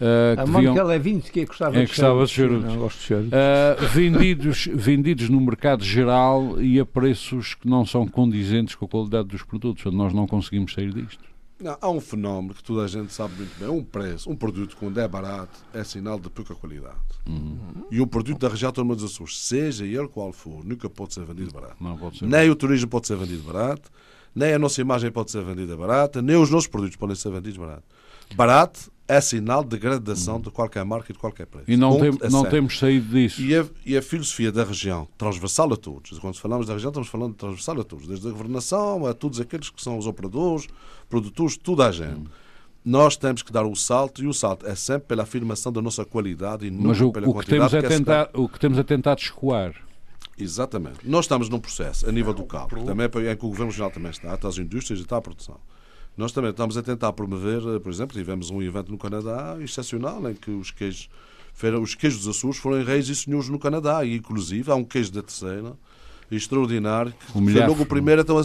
Uh, 0.00 0.40
a 0.40 0.46
Mónica 0.46 0.70
deviam... 0.70 0.86
Levinsky 0.86 1.40
é 1.40 1.44
gostava, 1.44 1.78
é, 1.78 1.86
gostava 1.86 2.26
de 2.26 2.32
charutos. 2.32 2.64
Não, 2.64 2.76
gosto 2.78 2.98
de 2.98 3.04
charutos. 3.04 3.32
Uh, 3.32 3.88
vendidos, 3.88 4.68
vendidos 4.72 5.28
no 5.28 5.40
mercado 5.40 5.84
geral 5.84 6.60
e 6.60 6.80
a 6.80 6.86
preços 6.86 7.54
que 7.54 7.68
não 7.68 7.86
são 7.86 8.06
condizentes 8.06 8.74
com 8.74 8.86
a 8.86 8.88
qualidade 8.88 9.28
dos 9.28 9.42
produtos. 9.42 9.84
Nós 9.92 10.12
não 10.12 10.26
conseguimos 10.26 10.72
sair 10.72 10.92
disto. 10.92 11.33
Não, 11.60 11.78
há 11.80 11.88
um 11.88 12.00
fenómeno 12.00 12.52
que 12.52 12.62
toda 12.62 12.84
a 12.84 12.88
gente 12.88 13.12
sabe 13.12 13.34
muito 13.36 13.58
bem. 13.58 13.68
Um 13.68 13.82
preço, 13.82 14.28
um 14.28 14.36
produto 14.36 14.76
quando 14.76 14.98
é 14.98 15.06
barato 15.06 15.64
é 15.72 15.84
sinal 15.84 16.18
de 16.18 16.28
pouca 16.28 16.54
qualidade. 16.54 16.96
Uhum. 17.28 17.84
E 17.90 18.00
um 18.00 18.06
produto 18.06 18.40
da 18.40 18.48
região 18.48 18.68
Autónoma 18.68 18.94
dos 18.96 19.04
Açores, 19.04 19.38
seja 19.38 19.84
ele 19.84 20.08
qual 20.08 20.32
for, 20.32 20.64
nunca 20.64 20.90
pode 20.90 21.14
ser 21.14 21.24
vendido 21.24 21.52
barato. 21.52 21.76
Não 21.80 21.96
pode 21.96 22.18
ser 22.18 22.24
nem 22.24 22.32
barato. 22.32 22.52
o 22.52 22.56
turismo 22.56 22.88
pode 22.88 23.06
ser 23.06 23.16
vendido 23.16 23.42
barato, 23.44 23.90
nem 24.34 24.52
a 24.52 24.58
nossa 24.58 24.80
imagem 24.80 25.10
pode 25.12 25.30
ser 25.30 25.44
vendida 25.44 25.76
barata, 25.76 26.20
nem 26.20 26.36
os 26.36 26.50
nossos 26.50 26.66
produtos 26.66 26.96
podem 26.96 27.14
ser 27.14 27.30
vendidos 27.30 27.56
barato. 27.56 27.84
Barato 28.34 28.92
é 29.06 29.20
sinal 29.20 29.62
de 29.62 29.70
degradação 29.70 30.40
de 30.40 30.50
qualquer 30.50 30.84
marca 30.84 31.10
e 31.10 31.12
de 31.12 31.18
qualquer 31.18 31.46
preço. 31.46 31.70
E 31.70 31.76
não, 31.76 31.98
tem, 31.98 32.10
é 32.22 32.30
não 32.30 32.44
temos 32.44 32.78
saído 32.78 33.06
disso. 33.06 33.40
E 33.42 33.54
a, 33.54 33.66
e 33.84 33.96
a, 33.96 34.02
filosofia 34.02 34.50
da 34.50 34.64
região, 34.64 35.06
transversal 35.18 35.72
a 35.72 35.76
todos, 35.76 36.18
quando 36.18 36.38
falamos 36.38 36.66
da 36.66 36.72
região, 36.72 36.90
estamos 36.90 37.08
falando 37.08 37.32
de 37.32 37.38
transversal 37.38 37.80
a 37.80 37.84
todos, 37.84 38.06
desde 38.06 38.26
a 38.26 38.30
governação 38.30 39.06
a 39.06 39.12
todos 39.12 39.40
aqueles 39.40 39.68
que 39.68 39.82
são 39.82 39.98
os 39.98 40.06
operadores, 40.06 40.66
produtores, 41.08 41.56
toda 41.56 41.86
a 41.86 41.92
gente. 41.92 42.20
Hum. 42.20 42.26
Nós 42.84 43.16
temos 43.16 43.42
que 43.42 43.50
dar 43.50 43.64
o 43.64 43.74
salto 43.74 44.22
e 44.22 44.26
o 44.26 44.34
salto 44.34 44.66
é 44.66 44.74
sempre 44.74 45.08
pela 45.08 45.22
afirmação 45.22 45.72
da 45.72 45.80
nossa 45.80 46.04
qualidade 46.04 46.66
e 46.66 46.70
nunca 46.70 46.88
Mas 46.88 47.00
o, 47.00 47.12
pela 47.12 47.28
o 47.28 47.38
que 47.38 47.46
temos 47.46 47.72
é 47.72 47.82
tentar, 47.82 48.30
O 48.34 48.48
que 48.48 48.60
temos 48.60 48.78
é 48.78 48.82
tentar 48.82 49.16
escoar. 49.18 49.74
Exatamente. 50.38 50.98
Nós 51.04 51.24
estamos 51.24 51.48
num 51.48 51.60
processo 51.60 52.08
a 52.08 52.12
nível 52.12 52.34
do 52.34 52.44
cabo, 52.44 52.84
também 52.84 53.06
é, 53.06 53.30
é 53.30 53.36
que 53.36 53.44
o 53.44 53.48
Governo 53.48 53.70
Regional 53.70 53.90
também 53.90 54.10
está, 54.10 54.34
está 54.34 54.48
as 54.48 54.58
indústrias 54.58 54.98
e 54.98 55.02
está 55.02 55.16
a 55.16 55.22
produção. 55.22 55.58
Nós 56.16 56.32
também 56.32 56.50
estamos 56.50 56.76
a 56.76 56.82
tentar 56.82 57.12
promover, 57.12 57.60
eh, 57.66 57.78
por 57.80 57.90
exemplo, 57.90 58.16
tivemos 58.16 58.50
um 58.50 58.62
evento 58.62 58.90
no 58.90 58.98
Canadá 58.98 59.56
excepcional 59.60 60.30
em 60.30 60.34
que 60.34 60.50
os 60.50 60.70
queijos, 60.70 61.08
os 61.82 61.94
queijos 61.94 62.24
dos 62.24 62.36
Açores 62.36 62.56
foram 62.56 62.84
reis 62.84 63.08
e 63.08 63.16
senhores 63.16 63.48
no 63.48 63.58
Canadá. 63.58 64.04
E, 64.04 64.16
inclusive, 64.16 64.70
há 64.70 64.74
um 64.76 64.84
queijo 64.84 65.12
da 65.12 65.22
terceira 65.22 65.76
extraordinário 66.36 67.12
que 67.12 67.32
foi 67.32 67.66
logo 67.66 67.82
o 67.82 67.86
primeiro 67.86 68.20
então 68.22 68.40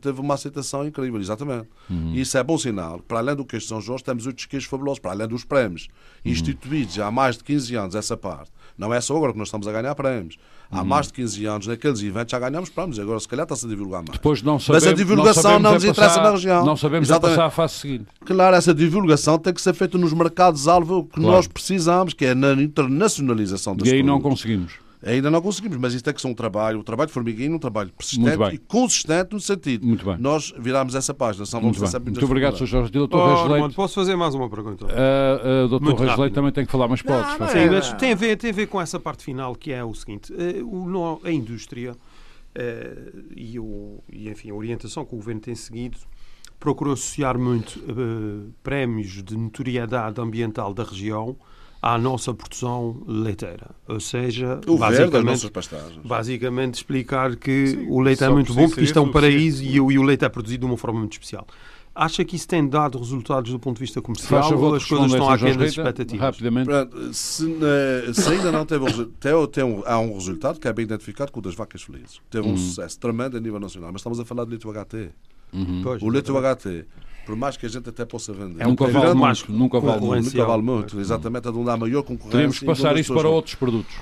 teve 0.00 0.20
uma 0.20 0.34
aceitação 0.34 0.86
incrível, 0.86 1.20
exatamente. 1.20 1.68
Uhum. 1.88 2.12
E 2.14 2.20
isso 2.20 2.36
é 2.36 2.42
bom 2.42 2.56
sinal. 2.58 3.00
Para 3.00 3.18
além 3.18 3.36
do 3.36 3.44
queijo 3.44 3.64
de 3.64 3.68
São 3.68 3.80
Jorge, 3.80 4.04
temos 4.04 4.26
outros 4.26 4.46
queijos 4.46 4.68
fabulosos, 4.68 4.98
para 4.98 5.12
além 5.12 5.28
dos 5.28 5.44
prémios, 5.44 5.88
uhum. 6.24 6.32
instituídos 6.32 6.98
há 6.98 7.10
mais 7.10 7.36
de 7.36 7.44
15 7.44 7.74
anos 7.76 7.94
essa 7.94 8.16
parte. 8.16 8.50
Não 8.78 8.94
é 8.94 9.00
só 9.00 9.16
agora 9.16 9.32
que 9.32 9.38
nós 9.38 9.48
estamos 9.48 9.68
a 9.68 9.72
ganhar 9.72 9.94
prémios. 9.94 10.38
Há 10.72 10.84
mais 10.84 11.08
de 11.08 11.14
15 11.14 11.44
anos, 11.46 11.66
naqueles 11.66 12.00
eventos, 12.00 12.30
já 12.30 12.38
ganhamos 12.38 12.70
prémios. 12.70 12.98
Agora, 13.00 13.18
se 13.18 13.26
calhar, 13.26 13.42
está-se 13.42 13.66
a 13.66 13.68
divulgar 13.68 14.02
mais. 14.02 14.12
Depois 14.12 14.40
não 14.40 14.58
sabemos, 14.58 14.84
Mas 14.84 14.92
a 14.92 14.96
divulgação 14.96 15.52
não, 15.54 15.60
não 15.60 15.72
nos 15.74 15.84
interessa 15.84 16.14
passar, 16.14 16.22
na 16.22 16.30
região. 16.30 16.64
Não 16.64 16.76
sabemos 16.76 17.08
Exatamente. 17.08 17.36
passar 17.36 17.46
à 17.48 17.50
fase 17.50 17.74
seguinte. 17.74 18.06
Claro, 18.24 18.54
essa 18.54 18.72
divulgação 18.72 19.36
tem 19.36 19.52
que 19.52 19.60
ser 19.60 19.74
feita 19.74 19.98
nos 19.98 20.12
mercados-alvo 20.12 21.04
que 21.04 21.14
claro. 21.16 21.32
nós 21.32 21.48
precisamos, 21.48 22.14
que 22.14 22.24
é 22.24 22.34
na 22.36 22.52
internacionalização 22.52 23.74
das 23.76 23.88
E 23.88 23.90
aí 23.90 23.98
produtos. 23.98 24.22
não 24.22 24.30
conseguimos. 24.30 24.72
Ainda 25.02 25.30
não 25.30 25.40
conseguimos, 25.40 25.78
mas 25.78 25.94
isto 25.94 26.04
tem 26.04 26.12
que 26.12 26.20
ser 26.20 26.28
um 26.28 26.34
trabalho, 26.34 26.80
um 26.80 26.82
trabalho 26.82 27.08
de 27.08 27.14
formiguinho, 27.14 27.54
um 27.54 27.58
trabalho 27.58 27.90
persistente 27.96 28.54
e 28.54 28.58
consistente 28.58 29.32
no 29.32 29.40
sentido. 29.40 29.86
Muito 29.86 30.04
bem. 30.04 30.18
Nós 30.18 30.52
viramos 30.58 30.94
essa 30.94 31.14
página, 31.14 31.46
senão 31.46 31.62
vamos 31.62 31.78
muito, 31.78 32.02
muito 32.02 32.24
obrigado, 32.26 32.58
Sr. 32.58 32.66
Jorge. 32.66 32.92
Doutor 32.92 33.18
oh, 33.18 33.48
Reis 33.48 33.74
Posso 33.74 33.94
fazer 33.94 34.14
mais 34.14 34.34
uma 34.34 34.50
pergunta? 34.50 34.84
Uh, 34.84 35.64
uh, 35.64 35.68
Doutor 35.68 36.00
Reis 36.00 36.18
Leite 36.18 36.34
também 36.34 36.52
tem 36.52 36.66
que 36.66 36.72
falar, 36.72 36.86
mas 36.86 37.00
pode. 37.00 37.38
Não, 37.38 37.48
Sim, 37.48 37.70
mas 37.70 37.92
tem 37.94 38.12
a, 38.12 38.14
ver, 38.14 38.36
tem 38.36 38.50
a 38.50 38.52
ver 38.52 38.66
com 38.66 38.78
essa 38.78 39.00
parte 39.00 39.24
final, 39.24 39.54
que 39.54 39.72
é 39.72 39.82
o 39.82 39.94
seguinte. 39.94 40.32
Uh, 40.32 40.66
o, 40.66 41.20
a 41.24 41.32
indústria 41.32 41.92
uh, 41.92 43.24
e, 43.34 43.58
o, 43.58 44.02
e, 44.12 44.28
enfim, 44.28 44.50
a 44.50 44.54
orientação 44.54 45.06
que 45.06 45.14
o 45.14 45.16
Governo 45.16 45.40
tem 45.40 45.54
seguido 45.54 45.96
procurou 46.58 46.92
associar 46.92 47.38
muito 47.38 47.78
uh, 47.78 48.52
prémios 48.62 49.22
de 49.22 49.34
notoriedade 49.34 50.20
ambiental 50.20 50.74
da 50.74 50.84
região 50.84 51.38
à 51.82 51.96
nossa 51.96 52.34
produção 52.34 53.02
leiteira. 53.06 53.70
Ou 53.88 54.00
seja, 54.00 54.60
o 54.66 54.76
basicamente, 54.76 55.50
basicamente 56.04 56.74
explicar 56.74 57.36
que 57.36 57.68
Sim, 57.68 57.86
o 57.88 58.00
leite 58.00 58.22
é 58.22 58.28
muito 58.28 58.52
bom 58.52 58.68
porque 58.68 58.82
isto 58.82 58.98
é 58.98 59.02
um 59.02 59.10
paraíso 59.10 59.64
e 59.64 59.80
o, 59.80 59.90
e 59.90 59.98
o 59.98 60.02
leite 60.02 60.24
é 60.24 60.28
produzido 60.28 60.66
de 60.66 60.72
uma 60.72 60.76
forma 60.76 60.98
muito 60.98 61.12
especial. 61.12 61.46
Acha 61.92 62.24
que 62.24 62.36
isso 62.36 62.46
tem 62.46 62.66
dado 62.66 62.98
resultados 62.98 63.50
do 63.50 63.58
ponto 63.58 63.76
de 63.76 63.80
vista 63.80 64.00
comercial 64.00 64.56
ou 64.58 64.74
as 64.74 64.84
coisas 64.84 65.10
estão 65.10 65.28
aquém 65.28 65.56
das 65.56 65.70
expectativas? 65.70 66.20
Rapidamente. 66.20 66.70
Se, 67.12 67.44
se, 68.14 68.28
ainda 68.30 68.52
não 68.52 68.64
teve, 68.64 68.86
tem, 69.18 69.32
tem 69.50 69.64
um, 69.64 69.82
há 69.84 69.98
um 69.98 70.14
resultado 70.14 70.60
que 70.60 70.68
é 70.68 70.72
bem 70.72 70.84
identificado 70.84 71.32
com 71.32 71.40
o 71.40 71.42
das 71.42 71.54
vacas 71.54 71.82
felizes. 71.82 72.20
Teve 72.30 72.46
um 72.46 72.52
uhum. 72.52 72.56
sucesso 72.56 72.98
tremendo 72.98 73.36
a 73.36 73.40
nível 73.40 73.58
nacional, 73.58 73.90
mas 73.90 74.00
estamos 74.00 74.20
a 74.20 74.24
falar 74.24 74.44
de 74.44 74.50
leite 74.50 74.66
HT. 74.66 75.10
Uhum. 75.52 75.80
Pois, 75.82 76.00
o 76.00 76.08
leite 76.08 76.30
HT 76.30 76.86
por 77.30 77.36
mais 77.36 77.56
que 77.56 77.64
a 77.64 77.68
gente 77.68 77.88
até 77.88 78.04
possa 78.04 78.32
vender. 78.32 78.60
É 78.60 78.66
nunca, 78.66 78.88
vale 78.88 79.14
muito, 79.14 79.52
nunca 79.52 79.78
vale 79.78 80.00
muito. 80.00 80.24
Nunca 80.24 80.44
vale 80.44 80.62
muito, 80.62 80.98
exatamente, 80.98 81.46
é 81.46 81.52
de 81.52 81.58
onde 81.58 81.70
há 81.70 81.76
maior 81.76 82.02
concorrência. 82.02 82.30
Teríamos 82.32 82.58
que 82.58 82.64
passar 82.64 82.96
isso 82.96 83.14
para 83.14 83.28
outros 83.28 83.54
produtos. 83.54 83.94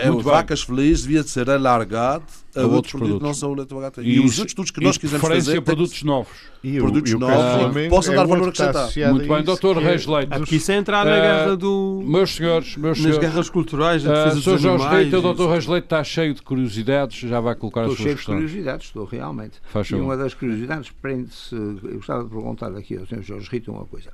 É, 0.00 0.10
o 0.10 0.20
Vacas 0.20 0.62
Felizes 0.62 1.02
devia 1.02 1.22
de 1.22 1.30
ser 1.30 1.48
alargado 1.50 2.24
a, 2.54 2.60
a 2.60 2.62
outros, 2.62 2.74
outros 2.74 2.92
produtos, 2.94 3.22
não 3.22 3.34
são 3.34 3.52
o 3.52 3.54
leite 3.54 3.74
HT. 3.74 4.00
E, 4.02 4.16
e 4.16 4.20
os 4.20 4.38
outros 4.38 4.50
estudos 4.50 4.70
que 4.70 4.80
nós 4.80 4.98
quisermos 4.98 5.28
fazer... 5.28 5.60
produtos 5.60 6.02
novos. 6.02 6.32
E 6.62 6.78
o, 6.78 6.82
produtos 6.82 7.10
e 7.10 7.14
o 7.14 7.18
novos 7.18 7.74
que 7.74 7.88
possam 7.88 8.12
é 8.12 8.16
dar 8.16 8.26
valor 8.26 8.48
acrescentado. 8.48 8.92
Muito 9.10 9.28
bem, 9.28 9.42
doutor 9.42 9.78
Reis 9.78 10.06
Leite. 10.06 10.34
Aqui 10.34 10.56
isso 10.56 10.72
é 10.72 10.76
entrar 10.76 11.04
na 11.04 11.16
guerra 11.16 11.56
do... 11.56 12.02
Meus 12.04 12.34
senhores, 12.34 12.76
meus 12.76 12.98
nas 12.98 12.98
senhores. 12.98 13.18
guerras 13.18 13.50
culturais, 13.50 14.06
a 14.06 14.08
defesa 14.08 14.50
uh, 14.50 14.52
dos 14.52 14.62
Jorge 14.62 15.16
o 15.16 15.22
doutor 15.22 15.50
Reis 15.50 15.66
Leite 15.66 15.84
está 15.84 16.04
cheio 16.04 16.34
de 16.34 16.42
curiosidades, 16.42 17.18
já 17.18 17.40
vai 17.40 17.54
colocar 17.54 17.82
estou 17.82 17.92
as 17.92 17.98
suas 17.98 18.06
cheio 18.06 18.16
de 18.16 18.24
curiosidades, 18.24 18.86
estou 18.86 19.04
realmente. 19.04 19.60
Faz 19.64 19.88
e 19.90 19.94
uma 19.94 20.16
das 20.16 20.34
curiosidades 20.34 20.90
prende-se... 21.00 21.54
Eu 21.54 21.94
gostava 21.94 22.24
de 22.24 22.30
perguntar 22.30 22.76
aqui 22.76 22.96
ao 22.96 23.06
senhor 23.06 23.22
Jorge 23.22 23.48
Rito 23.50 23.70
uma 23.70 23.84
coisa. 23.84 24.10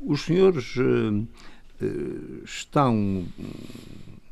Os 0.00 0.20
senhores 0.22 0.74
estão 2.44 3.24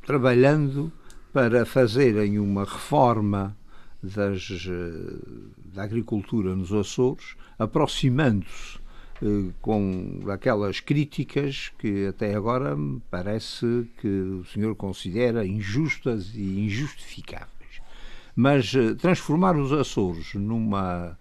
trabalhando 0.07 0.93
para 1.33 1.67
fazerem 1.67 2.39
uma 2.39 2.65
reforma 2.65 3.57
das, 4.01 4.67
eh, 4.71 5.73
da 5.75 5.83
agricultura 5.83 6.55
nos 6.55 6.73
Açores, 6.73 7.35
aproximando-se 7.59 8.79
eh, 9.21 9.53
com 9.61 10.23
aquelas 10.31 10.79
críticas 10.79 11.73
que 11.77 12.07
até 12.07 12.35
agora 12.35 12.77
parece 13.11 13.89
que 14.01 14.09
o 14.09 14.45
senhor 14.45 14.77
considera 14.77 15.45
injustas 15.45 16.33
e 16.35 16.61
injustificáveis. 16.67 17.83
Mas 18.35 18.73
eh, 18.75 18.95
transformar 18.95 19.57
os 19.57 19.73
Açores 19.73 20.35
numa 20.35 21.19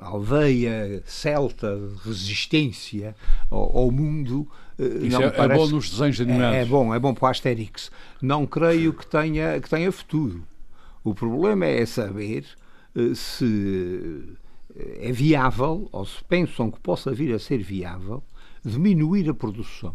aldeia 0.00 1.02
celta 1.06 1.76
de 1.76 2.08
resistência 2.08 3.14
ao, 3.50 3.76
ao 3.76 3.90
mundo. 3.90 4.48
Eh, 4.78 5.06
Isso 5.06 5.22
é, 5.22 5.30
parece, 5.30 5.60
é 5.60 5.64
bom 5.64 5.70
nos 5.70 5.90
desenhos 5.90 6.20
animados. 6.20 6.56
É, 6.56 6.62
é, 6.62 6.64
bom, 6.64 6.94
é 6.94 6.98
bom 6.98 7.14
para 7.14 7.26
o 7.26 7.30
Asterix. 7.30 7.90
Não 8.20 8.46
creio 8.46 8.92
que 8.92 9.06
tenha, 9.06 9.60
que 9.60 9.68
tenha 9.68 9.90
futuro. 9.90 10.42
O 11.04 11.14
problema 11.14 11.66
é 11.66 11.84
saber 11.84 12.44
eh, 12.96 13.14
se 13.14 14.36
eh, 14.76 15.08
é 15.08 15.12
viável, 15.12 15.88
ou 15.92 16.06
se 16.06 16.22
pensam 16.24 16.70
que 16.70 16.80
possa 16.80 17.12
vir 17.12 17.34
a 17.34 17.38
ser 17.38 17.58
viável, 17.58 18.22
diminuir 18.64 19.28
a 19.28 19.34
produção. 19.34 19.94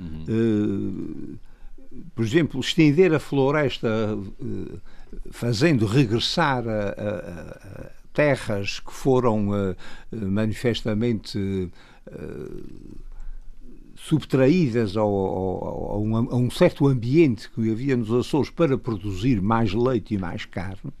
Uhum. 0.00 1.36
por 2.14 2.24
exemplo, 2.24 2.58
estender 2.58 3.14
a 3.14 3.20
floresta 3.20 4.18
fazendo 5.30 5.86
regressar 5.86 6.66
a, 6.66 6.88
a, 6.88 7.86
a 7.86 7.90
terras 8.12 8.80
que 8.80 8.92
foram 8.92 9.50
uh, 9.50 9.76
manifestamente 10.10 11.70
subtraídas 14.02 14.96
ao, 14.96 15.08
ao, 15.08 15.92
a, 15.92 15.98
um, 15.98 16.16
a, 16.16 16.36
um, 16.36 16.50
certo 16.50 16.88
ambiente 16.88 17.48
que 17.50 17.70
havia 17.70 17.96
nos 17.96 18.10
Açores 18.12 18.50
para 18.50 18.76
produzir 18.76 19.40
mais 19.40 19.72
leite 19.72 20.14
e 20.14 20.18
mais 20.18 20.44
carne. 20.44 20.92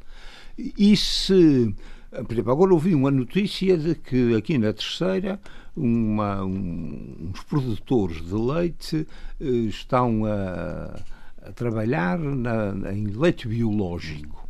E 0.56 0.96
se, 0.96 1.74
por 2.10 2.32
exemplo, 2.32 2.52
agora 2.52 2.72
ouvi 2.72 2.94
uma 2.94 3.10
notícia 3.10 3.76
de 3.76 3.96
que 3.96 4.36
aqui 4.36 4.56
na 4.56 4.72
Terceira 4.72 5.40
uma, 5.76 6.44
um, 6.44 7.30
uns 7.30 7.42
produtores 7.42 8.22
de 8.24 8.34
leite 8.34 9.06
uh, 9.40 9.44
estão 9.66 10.24
a, 10.24 11.00
a 11.42 11.52
trabalhar 11.52 12.18
na, 12.18 12.92
em 12.92 13.06
leite 13.06 13.48
biológico 13.48 14.41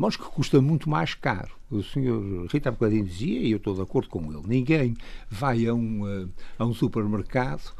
mas 0.00 0.16
que 0.16 0.24
custa 0.24 0.62
muito 0.62 0.88
mais 0.88 1.12
caro. 1.12 1.50
O 1.70 1.82
senhor 1.82 2.46
Rita 2.50 2.70
há 2.70 2.72
bocadinho 2.72 3.04
dizia, 3.04 3.38
e 3.38 3.50
eu 3.50 3.58
estou 3.58 3.74
de 3.74 3.82
acordo 3.82 4.08
com 4.08 4.32
ele, 4.32 4.42
ninguém 4.46 4.96
vai 5.28 5.66
a 5.66 5.74
um, 5.74 6.08
eh, 6.08 6.26
a 6.58 6.64
um 6.64 6.72
supermercado 6.72 7.70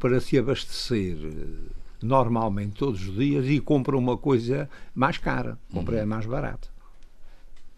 para 0.00 0.20
se 0.20 0.36
abastecer 0.36 1.16
eh, 1.16 1.72
normalmente 2.02 2.72
todos 2.72 3.06
os 3.06 3.14
dias 3.14 3.46
e 3.46 3.60
compra 3.60 3.96
uma 3.96 4.18
coisa 4.18 4.68
mais 4.92 5.18
cara, 5.18 5.56
compra 5.72 5.94
uhum. 5.94 6.02
é 6.02 6.04
mais 6.04 6.26
barata. 6.26 6.68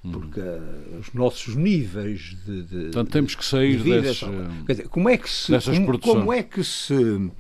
Uhum. 0.03 0.13
Porque 0.13 0.41
uh, 0.41 0.99
os 0.99 1.13
nossos 1.13 1.55
níveis 1.55 2.39
de, 2.47 2.63
de 2.63 2.83
Portanto, 2.85 3.11
temos 3.11 3.35
que 3.35 3.45
sair 3.45 3.83
de 3.83 4.01
desses, 4.01 4.17
são, 4.17 4.33
quer 4.65 4.73
dizer, 4.73 4.89
como 4.89 5.11
é 5.11 5.19
que 5.19 5.29
se 5.29 5.53
como, 5.77 5.99
como, 5.99 6.33
é 6.33 6.43
que 6.43 6.65
se 6.65 6.95
uh, 6.95 7.31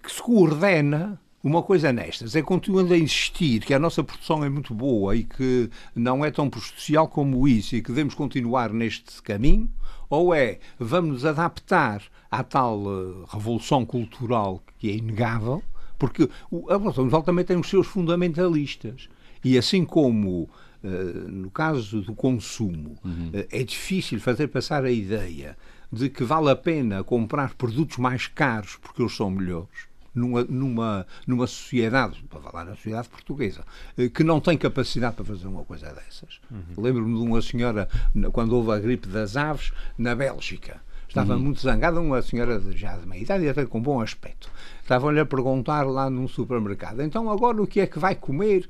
que 0.00 0.12
se 0.12 0.22
coordena 0.22 1.20
uma 1.42 1.62
coisa 1.62 1.92
nestas 1.92 2.36
é 2.36 2.42
continuando 2.42 2.94
a 2.94 2.98
insistir 2.98 3.64
que 3.64 3.74
a 3.74 3.78
nossa 3.78 4.04
produção 4.04 4.44
é 4.44 4.48
muito 4.48 4.72
boa 4.72 5.16
e 5.16 5.24
que 5.24 5.68
não 5.94 6.24
é 6.24 6.30
tão 6.30 6.48
prejudicial 6.48 7.08
como 7.08 7.48
isso 7.48 7.74
e 7.74 7.82
que 7.82 7.88
devemos 7.88 8.14
continuar 8.14 8.72
neste 8.72 9.20
caminho, 9.22 9.68
ou 10.08 10.34
é 10.34 10.58
vamos 10.78 11.10
nos 11.10 11.24
adaptar 11.24 12.02
à 12.30 12.44
tal 12.44 12.78
uh, 12.82 13.24
revolução 13.24 13.84
cultural 13.84 14.62
que 14.78 14.90
é 14.90 14.94
inegável, 14.94 15.62
porque 15.98 16.28
a 16.68 16.72
Revolução 16.72 17.04
Cultural 17.04 17.22
também 17.22 17.44
tem 17.44 17.56
os 17.56 17.68
seus 17.68 17.86
fundamentalistas. 17.86 19.08
E 19.44 19.56
assim 19.56 19.84
como 19.84 20.48
uh, 20.82 20.88
no 21.28 21.50
caso 21.50 22.02
do 22.02 22.14
consumo 22.14 22.98
uhum. 23.04 23.28
uh, 23.28 23.46
é 23.50 23.62
difícil 23.62 24.20
fazer 24.20 24.48
passar 24.48 24.84
a 24.84 24.90
ideia 24.90 25.56
de 25.92 26.08
que 26.08 26.24
vale 26.24 26.50
a 26.50 26.56
pena 26.56 27.04
comprar 27.04 27.54
produtos 27.54 27.98
mais 27.98 28.26
caros 28.26 28.76
porque 28.80 29.02
eles 29.02 29.14
são 29.14 29.30
melhores, 29.30 29.91
numa, 30.14 30.44
numa, 30.44 31.06
numa 31.26 31.46
sociedade, 31.46 32.22
para 32.28 32.40
falar 32.40 32.64
na 32.64 32.74
sociedade 32.74 33.08
portuguesa, 33.08 33.64
eh, 33.96 34.08
que 34.08 34.22
não 34.22 34.40
tem 34.40 34.56
capacidade 34.56 35.16
para 35.16 35.24
fazer 35.24 35.46
uma 35.46 35.64
coisa 35.64 35.92
dessas. 35.92 36.40
Uhum. 36.50 36.82
Lembro-me 36.82 37.18
de 37.18 37.26
uma 37.26 37.42
senhora, 37.42 37.88
quando 38.32 38.52
houve 38.52 38.72
a 38.72 38.78
gripe 38.78 39.08
das 39.08 39.36
aves, 39.36 39.72
na 39.96 40.14
Bélgica. 40.14 40.80
Estava 41.08 41.34
uhum. 41.34 41.40
muito 41.40 41.60
zangada, 41.60 42.00
uma 42.00 42.22
senhora 42.22 42.58
já 42.74 42.96
de 42.96 43.06
meia 43.06 43.20
idade 43.20 43.44
e 43.44 43.48
até 43.48 43.66
com 43.66 43.80
bom 43.82 44.00
aspecto. 44.00 44.50
Estavam-lhe 44.80 45.20
a 45.20 45.26
perguntar 45.26 45.86
lá 45.86 46.08
num 46.08 46.26
supermercado: 46.26 47.02
então 47.02 47.30
agora 47.30 47.60
o 47.62 47.66
que 47.66 47.80
é 47.80 47.86
que 47.86 47.98
vai 47.98 48.14
comer 48.14 48.66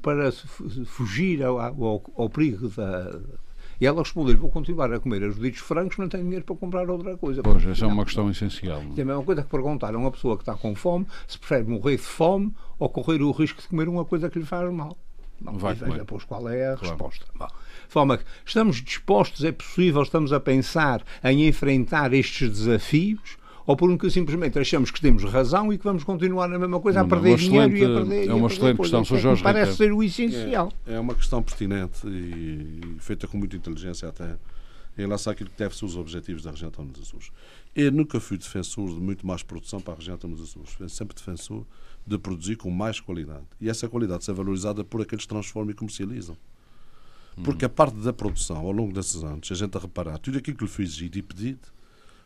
para 0.00 0.30
fugir 0.86 1.42
ao, 1.42 1.58
ao, 1.58 2.02
ao 2.16 2.30
perigo 2.30 2.68
da, 2.68 3.20
e 3.80 3.86
ela 3.86 4.02
respondeu 4.02 4.36
vou 4.36 4.50
continuar 4.50 4.92
a 4.92 5.00
comer 5.00 5.22
os 5.22 5.38
ditos 5.38 5.60
frangos, 5.60 5.96
não 5.98 6.08
tenho 6.08 6.24
dinheiro 6.24 6.44
para 6.44 6.56
comprar 6.56 6.88
outra 6.88 7.16
coisa. 7.16 7.42
Pois, 7.42 7.64
essa 7.64 7.84
é 7.84 7.88
uma 7.88 8.04
questão 8.04 8.30
essencial. 8.30 8.82
É 8.96 9.02
a 9.02 9.04
mesma 9.04 9.22
coisa 9.22 9.42
que 9.42 9.48
perguntar 9.48 9.94
a 9.94 9.98
uma 9.98 10.10
pessoa 10.10 10.36
que 10.36 10.42
está 10.42 10.54
com 10.54 10.74
fome 10.74 11.06
se 11.26 11.38
prefere 11.38 11.68
morrer 11.68 11.96
de 11.96 12.02
fome 12.02 12.54
ou 12.78 12.88
correr 12.88 13.22
o 13.22 13.30
risco 13.30 13.60
de 13.62 13.68
comer 13.68 13.88
uma 13.88 14.04
coisa 14.04 14.28
que 14.28 14.38
lhe 14.38 14.44
faz 14.44 14.70
mal. 14.72 14.96
Bom, 15.40 15.56
Vai 15.56 15.74
veja, 15.74 16.04
pois, 16.04 16.24
qual 16.24 16.48
é 16.48 16.72
a 16.72 16.76
claro. 16.76 16.94
resposta. 16.94 17.26
Bom, 17.36 17.46
forma 17.88 18.18
que 18.18 18.24
estamos 18.44 18.82
dispostos, 18.82 19.44
é 19.44 19.52
possível, 19.52 20.02
estamos 20.02 20.32
a 20.32 20.40
pensar 20.40 21.02
em 21.22 21.46
enfrentar 21.46 22.12
estes 22.12 22.50
desafios 22.50 23.37
ou 23.68 23.76
por 23.76 23.90
um 23.90 23.98
que 23.98 24.08
simplesmente 24.08 24.58
achamos 24.58 24.90
que 24.90 24.98
temos 24.98 25.22
razão 25.24 25.70
e 25.70 25.76
que 25.76 25.84
vamos 25.84 26.02
continuar 26.02 26.48
na 26.48 26.58
mesma 26.58 26.80
coisa, 26.80 27.00
não, 27.00 27.06
a 27.06 27.08
perder 27.10 27.36
dinheiro 27.36 27.76
e 27.76 27.84
a 27.84 27.88
perder. 27.88 28.28
É 28.30 28.32
uma 28.32 28.46
excelente 28.46 28.78
questão, 28.78 29.04
Sr. 29.04 29.18
Jorge. 29.18 29.42
Parece 29.42 29.76
ser 29.76 29.92
o 29.92 30.02
essencial. 30.02 30.72
É, 30.86 30.94
é, 30.94 30.98
uma 30.98 31.14
questão 31.14 31.42
pertinente 31.42 32.00
e 32.06 32.96
feita 32.98 33.28
com 33.28 33.36
muita 33.36 33.56
inteligência 33.56 34.08
até 34.08 34.38
em 34.96 35.02
relação 35.02 35.34
àquilo 35.34 35.50
que 35.50 35.58
deve 35.58 35.76
ser 35.76 35.84
os 35.84 35.98
objetivos 35.98 36.42
da 36.42 36.50
região 36.50 36.68
Autónoma 36.68 36.94
dos 36.94 37.02
Açores. 37.02 37.30
Eu 37.76 37.92
nunca 37.92 38.18
fui 38.18 38.38
defensor 38.38 38.88
de 38.88 39.00
muito 39.02 39.26
mais 39.26 39.42
produção 39.42 39.82
para 39.82 39.92
a 39.92 39.96
região 39.98 40.14
Autónoma 40.14 40.40
dos 40.40 40.48
Açores. 40.48 40.70
Fui 40.70 40.88
sempre 40.88 41.14
defensor 41.14 41.62
de 42.06 42.16
produzir 42.16 42.56
com 42.56 42.70
mais 42.70 43.00
qualidade. 43.00 43.44
E 43.60 43.68
essa 43.68 43.86
qualidade 43.86 44.24
ser 44.24 44.32
valorizada 44.32 44.82
por 44.82 45.02
aqueles 45.02 45.26
que 45.26 45.28
transformam 45.28 45.72
e 45.72 45.74
comercializam. 45.74 46.38
Porque 47.44 47.66
a 47.66 47.68
parte 47.68 47.96
da 47.98 48.14
produção, 48.14 48.56
ao 48.56 48.72
longo 48.72 48.94
desses 48.94 49.22
anos, 49.22 49.52
a 49.52 49.54
gente 49.54 49.76
a 49.76 49.80
reparar, 49.80 50.16
tudo 50.16 50.38
aquilo 50.38 50.56
que 50.56 50.64
lhe 50.64 50.70
foi 50.70 50.86
exigido 50.86 51.18
e 51.18 51.22
pedido, 51.22 51.68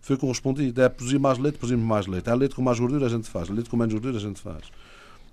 foi 0.03 0.17
correspondido. 0.17 0.83
É 0.83 0.89
produzir 0.89 1.19
mais 1.19 1.39
leite, 1.39 1.57
produzimos 1.57 1.87
mais 1.87 2.07
leite. 2.07 2.29
Há 2.29 2.35
leite 2.35 2.55
com 2.55 2.61
mais 2.61 2.79
gordura, 2.79 3.07
a 3.07 3.09
gente 3.09 3.31
faz. 3.31 3.49
Leite 3.49 3.71
com 3.71 3.77
menos 3.77 3.95
gordura, 3.95 4.17
a 4.17 4.21
gente 4.21 4.41
faz. 4.41 4.65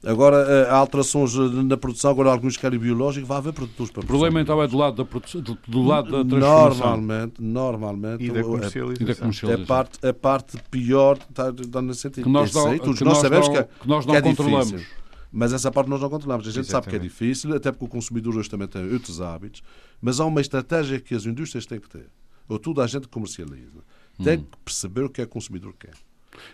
Agora, 0.05 0.37
eh, 0.37 0.69
há 0.69 0.77
alterações 0.77 1.35
eh, 1.35 1.39
na 1.63 1.75
produção, 1.75 2.11
agora 2.11 2.31
alguns 2.31 2.55
querem 2.55 2.79
biológico, 2.79 3.27
vai 3.27 3.37
haver 3.39 3.51
produtores 3.51 3.91
para 3.91 4.01
O 4.01 4.05
problema 4.05 4.39
então 4.39 4.61
é 4.63 4.67
do 4.67 4.77
lado 4.77 4.95
da, 4.95 5.03
produção, 5.03 5.41
do 5.41 5.83
lado 5.83 6.23
da 6.23 6.37
transformação. 6.37 6.77
Normalmente, 6.77 7.33
normalmente. 7.41 8.23
E 8.23 8.31
da 8.31 8.41
comercialização. 8.41 9.49
É, 9.49 9.53
a, 9.55 9.65
parte, 9.65 10.07
a 10.07 10.13
parte 10.13 10.57
pior 10.71 11.17
está, 11.17 11.49
está 11.49 11.81
nesse 11.81 11.99
sentido. 11.99 12.23
Que 12.23 12.29
nós, 12.29 12.53
não, 12.53 12.79
que 12.79 13.03
nós 13.03 13.17
sabemos 13.17 13.47
não, 13.47 13.53
que, 13.53 13.59
é- 13.59 13.63
que 13.63 13.87
nós 13.89 14.05
não 14.05 14.13
que 14.13 14.17
é 14.17 14.21
controlamos. 14.21 14.71
Difícil. 14.71 14.93
Mas 15.31 15.51
essa 15.53 15.69
parte 15.69 15.89
nós 15.89 15.99
não 15.99 16.09
controlamos. 16.09 16.47
A 16.47 16.51
gente 16.51 16.61
Exatamente. 16.61 16.85
sabe 16.85 16.89
que 16.89 16.95
é 16.95 17.09
difícil, 17.09 17.53
até 17.53 17.69
porque 17.69 17.85
o 17.85 17.89
consumidor 17.89 18.37
hoje 18.37 18.49
também 18.49 18.69
tem 18.69 18.89
outros 18.93 19.19
hábitos, 19.19 19.61
mas 20.01 20.21
há 20.21 20.25
uma 20.25 20.39
estratégia 20.39 20.97
que 20.99 21.13
as 21.13 21.25
indústrias 21.25 21.65
têm 21.65 21.79
que 21.79 21.89
ter. 21.89 22.07
Ou 22.47 22.57
tudo 22.57 22.81
a 22.81 22.87
gente 22.87 23.07
comercializa 23.09 23.83
tem 24.23 24.39
que 24.39 24.57
perceber 24.63 25.03
o 25.03 25.09
que 25.09 25.21
é 25.21 25.25
que 25.25 25.29
o 25.29 25.33
consumidor 25.33 25.73
quer. 25.77 25.93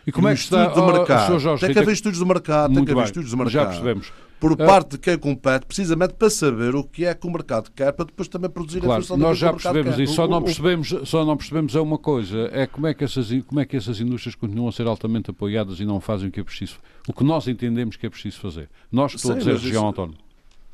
E 0.06 0.12
como 0.12 0.28
e 0.28 0.32
é 0.32 0.36
que 0.36 0.42
está 0.42 0.68
de 0.68 0.82
mercado? 0.82 1.36
Oh, 1.36 1.40
Jorge, 1.40 1.66
tem 1.66 1.74
que 1.74 1.80
haver 1.80 1.94
estudos 1.94 2.20
de 2.20 2.26
mercado, 2.26 2.74
tem 2.74 2.86
que 2.86 2.92
haver 2.92 3.02
bem, 3.02 3.06
estudos 3.06 3.30
de 3.30 3.36
mercado. 3.36 3.52
Já 3.52 3.66
percebemos. 3.66 4.12
Por 4.40 4.52
uh, 4.52 4.58
parte 4.58 4.92
de 4.92 4.98
quem 4.98 5.18
compete, 5.18 5.66
precisamente 5.66 6.14
para 6.14 6.30
saber 6.30 6.76
o 6.76 6.84
que 6.84 7.06
é 7.06 7.14
que 7.14 7.26
o 7.26 7.32
mercado 7.32 7.72
quer, 7.72 7.92
para 7.94 8.06
depois 8.06 8.28
também 8.28 8.50
produzir 8.50 8.82
claro, 8.82 9.00
a 9.00 9.02
função 9.02 9.18
Nós 9.18 9.38
já 9.38 9.52
percebemos 9.52 9.98
isso, 9.98 10.14
só 10.14 10.28
não 10.28 10.42
percebemos, 10.42 10.96
só 11.06 11.26
não 11.26 11.38
percebemos 11.38 11.76
é 11.76 11.80
uma 11.80 11.98
coisa, 11.98 12.50
é 12.52 12.68
como 12.68 12.86
é, 12.88 12.94
que 12.94 13.04
essas, 13.04 13.30
como 13.44 13.60
é 13.60 13.66
que 13.66 13.78
essas 13.78 14.00
indústrias 14.00 14.36
continuam 14.36 14.68
a 14.68 14.72
ser 14.72 14.88
altamente 14.88 15.32
apoiadas 15.32 15.80
e 15.80 15.86
não 15.86 16.00
fazem 16.00 16.28
o 16.28 16.32
que 16.32 16.40
é 16.40 16.44
preciso, 16.44 16.78
o 17.08 17.14
que 17.14 17.24
nós 17.24 17.48
entendemos 17.48 17.96
que 17.96 18.06
é 18.06 18.10
preciso 18.10 18.40
fazer. 18.40 18.70
Nós, 18.92 19.14
estou 19.14 19.32
a 19.32 19.36
dizer, 19.36 19.54
região 19.54 19.72
isso... 19.72 19.86
autónoma. 19.86 20.25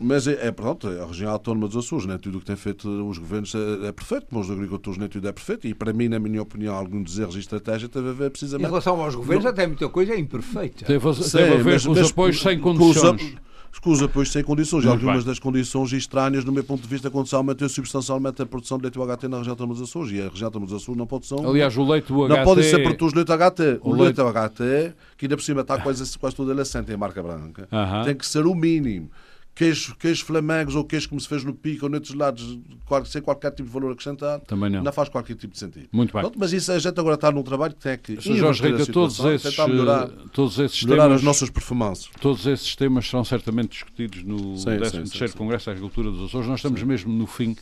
Mas 0.02 0.28
é, 0.28 0.48
é 0.48 0.52
pronto, 0.52 0.88
a 0.88 1.06
região 1.06 1.32
autónoma 1.32 1.68
dos 1.68 1.78
Açores, 1.78 2.08
nem 2.08 2.18
tudo 2.18 2.38
o 2.38 2.42
que 2.42 2.48
tem 2.48 2.56
feito 2.56 2.90
os 3.08 3.20
governos 3.20 3.54
é, 3.54 3.88
é 3.88 3.92
perfeito, 3.92 4.26
mas 4.32 4.48
os 4.48 4.52
agricultores 4.52 4.98
nem 4.98 5.08
tudo 5.08 5.28
é 5.28 5.32
perfeito. 5.32 5.68
E 5.68 5.76
para 5.76 5.94
mim, 5.94 6.08
na 6.08 6.20
minha 6.20 6.42
opinião, 6.42 6.74
alguns 6.74 7.20
erros 7.20 7.36
de 7.36 7.42
estratégia 7.42 7.88
teve 7.88 8.10
a 8.10 8.14
ver 8.14 8.32
precisamente. 8.32 8.66
Em 8.66 8.70
relação 8.70 9.00
aos 9.00 9.14
governos, 9.14 9.44
não... 9.44 9.52
até 9.52 9.68
muita 9.68 9.88
coisa 9.90 10.14
é 10.14 10.20
imperfeita. 10.20 10.86
Teve, 10.86 11.08
a, 11.08 11.14
teve 11.14 11.54
a 11.54 11.58
ver 11.58 11.84
com 11.84 11.92
os 11.92 12.12
apoios 12.12 12.42
sem 12.42 12.60
condições. 12.60 13.36
Com 13.82 13.92
os 13.92 14.02
apoios 14.02 14.32
sem 14.32 14.44
condições. 14.44 14.84
Muito 14.84 14.98
algumas 14.98 15.24
bem. 15.24 15.32
das 15.32 15.40
condições 15.40 15.94
estranhas, 15.94 16.44
do 16.44 16.52
meu 16.52 16.64
ponto 16.64 16.82
de 16.82 16.88
vista, 16.88 17.10
quando 17.10 17.28
se 17.28 17.36
aumentou 17.36 17.70
substancialmente 17.70 18.42
a 18.42 18.46
produção 18.46 18.78
de 18.78 18.84
leite 18.84 19.00
UHT 19.00 19.28
na 19.30 19.38
região 19.38 19.54
autónoma 19.54 19.76
dos 19.76 19.84
Açores. 19.88 20.12
E 20.12 20.22
a 20.22 20.28
região 20.28 20.48
autónoma 20.48 20.70
dos 20.70 20.82
Açores 20.82 20.98
não 20.98 21.08
pode 21.08 21.26
ser. 21.26 21.40
Aliás, 21.40 21.78
o 21.78 21.84
leite 21.84 22.12
UHT. 22.12 22.30
Não 22.30 22.44
pode 22.44 22.64
ser 22.64 22.80
produtos 22.84 23.14
de 23.14 23.20
leite 23.20 23.32
UHT. 23.32 23.80
O, 23.82 23.92
o 23.92 23.96
leite 23.96 24.20
UHT, 24.20 24.94
que 25.18 25.26
ainda 25.26 25.38
por 25.38 25.44
cima 25.44 25.62
está 25.62 25.78
quase, 25.80 26.18
quase 26.20 26.36
toda 26.36 26.52
ele 26.52 26.62
assente 26.62 26.92
em 26.92 26.98
marca 26.98 27.24
branca, 27.24 27.68
uh 27.72 27.76
-huh. 27.76 28.04
tem 28.04 28.16
que 28.16 28.26
ser 28.26 28.46
o 28.46 28.54
mínimo 28.54 29.10
queijo, 29.56 29.96
queijo 29.98 30.26
flamengos 30.26 30.76
ou 30.76 30.84
queijo 30.84 31.10
como 31.10 31.20
se 31.20 31.28
fez 31.28 31.44
no 31.44 31.54
pico 31.54 31.86
ou 31.86 31.92
noutros 31.92 32.14
lados, 32.14 32.58
sem 33.06 33.22
qualquer 33.22 33.52
tipo 33.52 33.68
de 33.68 33.74
valor 33.74 33.92
acrescentado, 33.92 34.44
Também 34.46 34.70
não. 34.70 34.84
não 34.84 34.92
faz 34.92 35.10
qualquer 35.10 35.36
tipo 35.36 35.54
de 35.54 35.60
sentido. 35.60 35.88
Muito 35.92 36.14
bem. 36.14 36.22
Pronto, 36.22 36.40
mas 36.40 36.54
isso 36.54 36.72
a 36.72 36.80
gente 36.80 37.00
agora 37.00 37.16
está 37.16 37.32
num 37.32 37.44
trabalho 37.44 37.74
que 37.74 37.82
tem 37.82 37.98
que 37.98 38.22
Sr. 38.22 38.38
Jorge 38.38 38.64
Rica, 38.64 38.86
todos 38.92 39.20
esses, 39.20 39.58
melhorar, 39.58 40.08
todos 40.32 40.60
esses 40.60 40.84
melhorar 40.84 41.04
temas, 41.04 41.18
as 41.18 41.24
nossas 41.24 41.50
performances. 41.50 42.10
Todos 42.20 42.46
esses 42.46 42.76
temas 42.76 43.08
serão 43.08 43.24
certamente 43.24 43.72
discutidos 43.72 44.24
no 44.24 44.56
13º 44.56 45.36
Congresso 45.36 45.68
da 45.68 45.72
Agricultura 45.74 46.12
dos 46.12 46.30
Açores. 46.30 46.48
Nós 46.48 46.60
estamos 46.60 46.80
sim. 46.80 46.86
mesmo 46.86 47.14
no 47.14 47.28
fim 47.28 47.56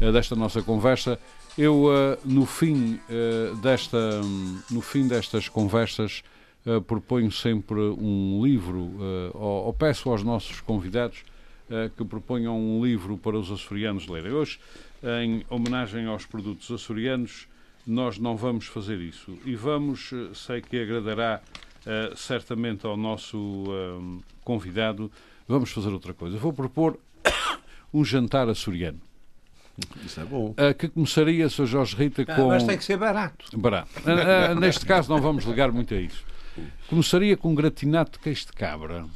uh, 0.00 0.12
desta 0.12 0.34
nossa 0.34 0.62
conversa. 0.62 1.18
Eu, 1.56 1.84
uh, 1.84 2.18
no, 2.24 2.44
fim, 2.44 3.00
uh, 3.08 3.56
desta, 3.56 3.96
um, 4.22 4.58
no 4.70 4.82
fim 4.82 5.08
destas 5.08 5.48
conversas, 5.48 6.22
uh, 6.66 6.80
proponho 6.82 7.30
sempre 7.30 7.78
um 7.78 8.40
livro, 8.44 8.78
uh, 8.78 9.30
ou, 9.34 9.66
ou, 9.66 9.72
peço 9.72 10.10
aos 10.10 10.22
nossos 10.22 10.60
convidados 10.60 11.24
uh, 11.70 11.88
que 11.96 12.04
proponham 12.04 12.58
um 12.58 12.84
livro 12.84 13.16
para 13.16 13.38
os 13.38 13.50
açorianos 13.50 14.06
lerem. 14.06 14.32
Hoje, 14.32 14.58
em 15.22 15.44
homenagem 15.48 16.06
aos 16.06 16.26
produtos 16.26 16.70
açorianos, 16.70 17.46
nós 17.86 18.18
não 18.18 18.36
vamos 18.36 18.66
fazer 18.66 19.00
isso. 19.00 19.38
E 19.44 19.54
vamos, 19.54 20.10
sei 20.34 20.60
que 20.60 20.80
agradará 20.80 21.40
certamente 22.16 22.84
ao 22.84 22.96
nosso 22.96 23.66
convidado, 24.42 25.12
vamos 25.46 25.70
fazer 25.70 25.90
outra 25.90 26.12
coisa. 26.12 26.36
Vou 26.38 26.52
propor 26.52 26.98
um 27.94 28.04
jantar 28.04 28.48
açoriano. 28.48 29.00
Isso 30.04 30.20
é 30.20 30.24
bom. 30.24 30.50
Uh, 30.50 30.74
que 30.76 30.88
começaria, 30.88 31.48
Sr. 31.48 31.66
Jorge 31.66 31.96
Rita, 31.96 32.22
ah, 32.26 32.34
com. 32.34 32.48
mas 32.48 32.64
tem 32.64 32.78
que 32.78 32.84
ser 32.84 32.96
barato. 32.96 33.46
Barato. 33.58 33.90
Uh, 34.00 34.52
uh, 34.52 34.60
neste 34.60 34.86
caso, 34.86 35.10
não 35.10 35.20
vamos 35.20 35.44
ligar 35.44 35.70
muito 35.70 35.92
a 35.92 35.98
isso. 35.98 36.24
Começaria 36.88 37.36
com 37.36 37.50
um 37.50 37.54
gratinado 37.54 38.10
de 38.12 38.18
queijo 38.18 38.46
de 38.46 38.52
cabra. 38.52 39.06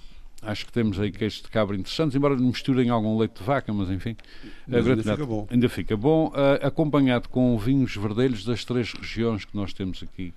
Acho 0.43 0.65
que 0.65 0.73
temos 0.73 0.99
aí 0.99 1.13
queijos 1.13 1.43
de 1.43 1.49
cabra 1.49 1.77
interessantes, 1.77 2.17
embora 2.17 2.35
misturem 2.35 2.89
algum 2.89 3.19
leite 3.19 3.39
de 3.39 3.45
vaca, 3.45 3.73
mas 3.75 3.91
enfim. 3.91 4.17
Mas 4.67 4.87
ainda 4.87 5.03
fica 5.03 5.27
bom. 5.27 5.47
Ainda 5.51 5.69
fica 5.69 5.97
bom, 5.97 6.29
uh, 6.29 6.67
acompanhado 6.67 7.29
com 7.29 7.59
vinhos 7.59 7.95
verdelhos 7.95 8.45
das 8.45 8.65
três 8.65 8.93
regiões 8.93 9.45
que 9.45 9.55
nós 9.55 9.75
temos 9.75 10.03
aqui 10.03 10.33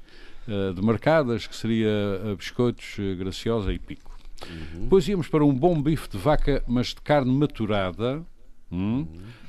uh, 0.46 0.74
demarcadas, 0.74 1.48
que 1.48 1.56
seria 1.56 1.88
uh, 2.26 2.36
biscoitos, 2.36 2.98
graciosa 3.18 3.72
e 3.72 3.80
pico. 3.80 4.12
Uhum. 4.46 4.84
Depois 4.84 5.08
íamos 5.08 5.30
para 5.30 5.46
um 5.46 5.54
bom 5.54 5.82
bife 5.82 6.10
de 6.10 6.18
vaca, 6.18 6.62
mas 6.68 6.88
de 6.88 7.02
carne 7.02 7.32
maturada, 7.32 8.22
hum, 8.70 9.08
uhum. 9.08 9.08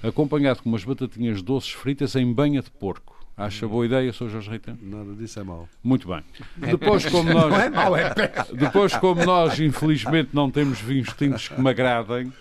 acompanhado 0.08 0.62
com 0.62 0.68
umas 0.68 0.84
batatinhas 0.84 1.42
doces 1.42 1.72
fritas 1.72 2.14
em 2.14 2.32
banha 2.32 2.62
de 2.62 2.70
porco. 2.70 3.23
Acha 3.36 3.66
boa 3.66 3.84
ideia, 3.84 4.12
Sr. 4.12 4.28
Jorge 4.28 4.50
Rita? 4.50 4.78
Nada 4.80 5.12
disso 5.14 5.40
é 5.40 5.42
mau. 5.42 5.68
Muito 5.82 6.06
bem. 6.06 6.22
Depois, 6.56 7.04
como 7.06 7.32
nós, 7.32 7.50
não 7.50 7.60
é 7.60 7.68
mau, 7.68 7.96
é 7.96 8.14
depois, 8.52 8.96
como 8.96 9.24
nós, 9.24 9.58
infelizmente, 9.58 10.30
não 10.32 10.50
temos 10.50 10.80
vinhos 10.80 11.12
tintos 11.14 11.48
que 11.48 11.60
me 11.60 11.68
agradem, 11.68 12.32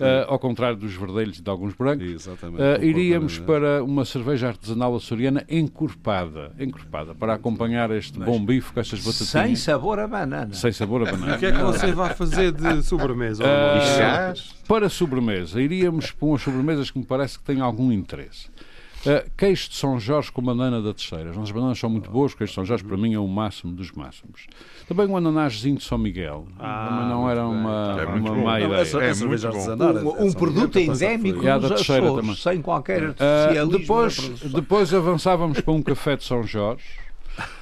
Uh, 0.00 0.24
ao 0.28 0.38
contrário 0.38 0.78
dos 0.78 0.94
verdelhos 0.94 1.38
e 1.38 1.42
de 1.42 1.50
alguns 1.50 1.74
brancos, 1.74 2.26
uh, 2.26 2.82
iríamos 2.82 3.38
para 3.38 3.84
uma 3.84 4.06
cerveja 4.06 4.48
artesanal 4.48 4.96
açoriana 4.96 5.44
encorpada, 5.46 6.52
encorpada, 6.58 7.14
para 7.14 7.34
acompanhar 7.34 7.90
este 7.90 8.18
Mas, 8.18 8.26
bom 8.26 8.42
bife 8.42 8.72
com 8.72 8.80
estas 8.80 9.00
batatinhas. 9.00 9.28
Sem 9.28 9.56
sabor 9.56 9.98
a 9.98 10.08
banana. 10.08 10.54
Sem 10.54 10.72
sabor 10.72 11.06
a 11.06 11.12
banana. 11.12 11.36
o 11.36 11.38
que 11.38 11.44
é 11.44 11.52
que 11.52 11.62
você 11.62 11.92
vai 11.92 12.14
fazer 12.14 12.50
de 12.50 12.82
sobremesa? 12.82 13.44
Uh, 13.44 14.66
para 14.66 14.88
sobremesa, 14.88 15.60
iríamos 15.60 16.12
para 16.12 16.28
umas 16.28 16.40
sobremesas 16.40 16.90
que 16.90 16.98
me 16.98 17.04
parece 17.04 17.38
que 17.38 17.44
têm 17.44 17.60
algum 17.60 17.92
interesse. 17.92 18.48
Uh, 19.00 19.30
queijo 19.36 19.70
de 19.70 19.76
São 19.76 19.98
Jorge 19.98 20.30
com 20.30 20.42
banana 20.42 20.82
da 20.82 20.92
Terceira. 20.92 21.30
As 21.30 21.36
nossas 21.36 21.52
bananas 21.52 21.78
são 21.78 21.88
muito 21.88 22.10
boas, 22.10 22.32
o 22.32 22.36
queijo 22.36 22.50
de 22.50 22.54
São 22.54 22.64
Jorge 22.64 22.84
para 22.84 22.96
mim 22.96 23.14
é 23.14 23.18
o 23.18 23.26
máximo 23.26 23.72
dos 23.72 23.90
máximos. 23.92 24.46
Também 24.86 25.06
um 25.06 25.16
ananazinho 25.16 25.76
de 25.76 25.84
São 25.84 25.96
Miguel. 25.96 26.46
Ah, 26.58 26.88
Também 26.90 27.08
não 27.08 27.30
era 27.30 27.46
uma, 27.46 27.96
é 27.98 28.04
uma 28.04 28.36
má 28.36 28.60
ideia. 28.60 28.82
É, 28.82 29.10
é, 29.10 29.14
muito 29.14 29.48
bom. 30.02 30.16
Um, 30.18 30.26
um 30.26 30.32
produto 30.32 30.78
endémico 30.78 31.46
é 31.46 31.58
dos 31.58 31.72
Açores, 31.72 32.42
sem 32.42 32.60
qualquer 32.60 33.04
artificialismo. 33.04 33.64
Uh, 33.64 33.78
depois, 33.78 34.40
depois 34.52 34.92
avançávamos 34.92 35.60
para 35.60 35.72
um 35.72 35.82
café 35.82 36.16
de 36.16 36.24
São 36.24 36.42
Jorge 36.42 36.84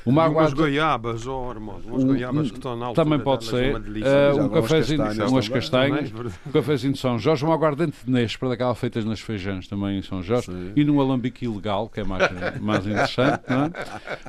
uma 0.04 0.24
água 0.24 0.42
umas 0.42 0.52
goiabas, 0.52 1.26
oh, 1.26 1.50
irmão, 1.50 1.80
umas 1.84 2.04
goiabas 2.04 2.50
que 2.50 2.56
estão 2.56 2.76
na 2.76 2.86
altura 2.86 3.04
Também 3.04 3.20
pode 3.20 3.44
ser. 3.44 3.76
Uh, 3.76 4.44
um 4.44 4.48
cafezinho, 4.48 5.02
umas 5.28 5.48
castanhas, 5.48 6.12
um 6.46 6.50
cafezinho 6.50 6.92
de 6.92 6.98
São 6.98 7.18
Jorge, 7.18 7.44
um 7.44 7.52
aguardente 7.52 7.96
de 8.04 8.10
Nespra, 8.10 8.48
daquela 8.48 8.74
feitas 8.74 9.04
nas 9.04 9.20
feijãs 9.20 9.66
também 9.66 9.98
em 9.98 10.02
São 10.02 10.22
Jorge, 10.22 10.46
Sim. 10.46 10.72
e 10.76 10.84
num 10.84 11.00
alambique 11.00 11.44
ilegal, 11.44 11.88
que 11.88 12.00
é 12.00 12.04
mais, 12.04 12.30
mais 12.60 12.86
interessante. 12.86 13.42
Não 13.48 13.64
é? 13.64 13.70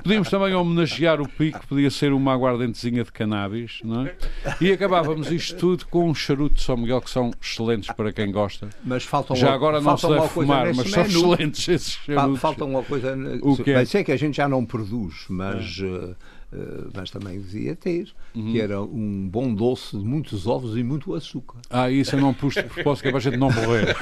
Podíamos 0.02 0.30
também 0.30 0.54
homenagear 0.54 1.22
o 1.22 1.28
pico, 1.28 1.66
podia 1.68 1.90
ser 1.90 2.14
uma 2.14 2.34
aguardentezinha 2.34 3.04
de 3.04 3.12
cannabis, 3.12 3.80
não 3.84 4.06
é? 4.06 4.16
E 4.62 4.72
acabávamos 4.72 5.32
isto 5.32 5.58
tudo 5.58 5.86
com 5.88 6.10
um 6.10 6.16
charuto 6.16 6.56
de 6.56 6.62
São 6.62 6.78
Miguel, 6.78 7.02
que 7.02 7.10
são 7.10 7.32
excelentes 7.42 7.92
para 7.92 8.12
quem 8.12 8.32
gosta. 8.32 8.70
Mas 8.84 9.04
faltam 9.04 9.36
Já 9.36 9.54
agora 9.54 9.82
não 9.82 9.98
se 9.98 10.08
deve 10.08 10.28
fumar, 10.30 10.74
mas 10.74 10.90
são 10.90 11.04
excelentes 11.04 11.68
esses 11.68 11.94
charutos. 11.94 12.40
Falta 12.40 12.66
uma 12.66 12.84
coisa, 12.84 13.16
o 13.42 13.58
que 13.58 13.72
é? 13.72 13.86
sei 13.86 14.04
que 14.04 14.12
a 14.12 14.18
gente 14.18 14.38
já 14.38 14.48
não 14.48 14.66
produz, 14.66 15.26
mas, 15.30 15.69
uh, 15.80 16.16
uh, 16.54 16.92
mas 16.96 17.12
também 17.12 17.40
devia 17.40 17.76
ter, 17.76 18.10
uhum. 18.34 18.52
que 18.52 18.62
era 18.62 18.82
um 18.82 19.28
bom 19.30 19.54
doce 19.54 19.98
de 19.98 20.04
muitos 20.04 20.48
ovos 20.48 20.78
e 20.78 20.84
muito 20.84 21.14
açúcar. 21.14 21.60
Ah, 21.70 21.90
isso 21.90 22.16
eu 22.16 22.22
não 22.22 22.34
pus 22.34 22.56
de 22.56 22.64
propósito, 22.64 23.04
que 23.04 23.08
é 23.10 23.12
para 23.12 23.20
a 23.20 23.22
gente 23.22 23.38
não 23.38 23.52
morrer. 23.52 23.96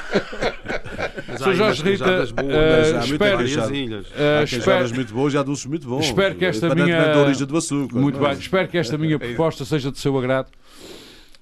Sr. 1.38 1.54
Jorge 1.54 1.82
Rita, 1.82 2.20
uh, 2.20 2.24
espero, 3.04 3.42
uh, 3.42 4.42
espero, 4.44 4.94
muito 4.94 5.14
bons 5.14 5.34
e 5.34 5.38
há 5.38 5.42
doces 5.42 5.66
muito 5.66 5.88
bons. 5.88 6.06
Espero 6.06 6.34
que 6.34 6.44
esta 6.44 6.74
minha 6.74 7.12
da 7.12 7.20
origem 7.20 7.46
do 7.46 7.56
açúcar. 7.56 7.98
Muito 7.98 8.18
bem, 8.18 8.32
espero 8.32 8.68
que 8.68 8.78
esta 8.78 8.96
minha 8.96 9.18
proposta 9.18 9.64
seja 9.64 9.92
de 9.92 9.98
seu 9.98 10.16
agrado. 10.18 10.48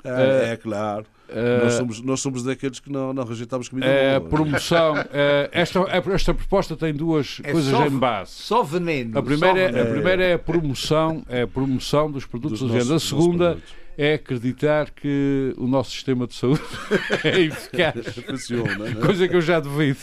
É, 0.04 0.52
é 0.52 0.56
claro. 0.56 1.06
Uh, 1.28 1.64
nós, 1.64 1.74
somos, 1.74 2.00
nós 2.00 2.20
somos 2.20 2.42
daqueles 2.44 2.78
que 2.78 2.90
não, 2.90 3.12
não 3.12 3.24
rejeitamos 3.24 3.68
comida 3.68 3.86
é, 3.86 4.18
boa. 4.18 4.30
promoção. 4.30 4.96
é, 5.12 5.48
esta, 5.52 5.80
esta 6.12 6.32
proposta 6.34 6.76
tem 6.76 6.94
duas 6.94 7.40
é 7.42 7.52
coisas 7.52 7.70
só, 7.70 7.86
em 7.86 7.90
base. 7.90 8.30
Só 8.30 8.62
veneno. 8.62 9.18
A 9.18 9.22
primeira, 9.22 9.58
é, 9.58 9.66
veneno. 9.66 9.88
a 9.88 9.92
primeira 9.92 10.24
é 10.24 10.34
a 10.34 10.38
promoção, 10.38 11.24
é 11.28 11.42
a 11.42 11.46
promoção 11.46 12.10
dos 12.10 12.24
produtos 12.24 12.60
dos 12.60 12.70
nossos, 12.70 12.90
A 12.90 13.00
segunda 13.00 13.58
é 13.96 14.14
acreditar 14.14 14.90
que 14.90 15.54
o 15.56 15.66
nosso 15.66 15.90
sistema 15.90 16.26
de 16.26 16.34
saúde 16.34 16.62
é 17.24 17.40
eficaz. 17.40 18.14
Funciona, 18.26 18.88
é? 18.88 18.94
Coisa 18.94 19.26
que 19.26 19.34
eu 19.34 19.40
já 19.40 19.58
duvido. 19.58 20.00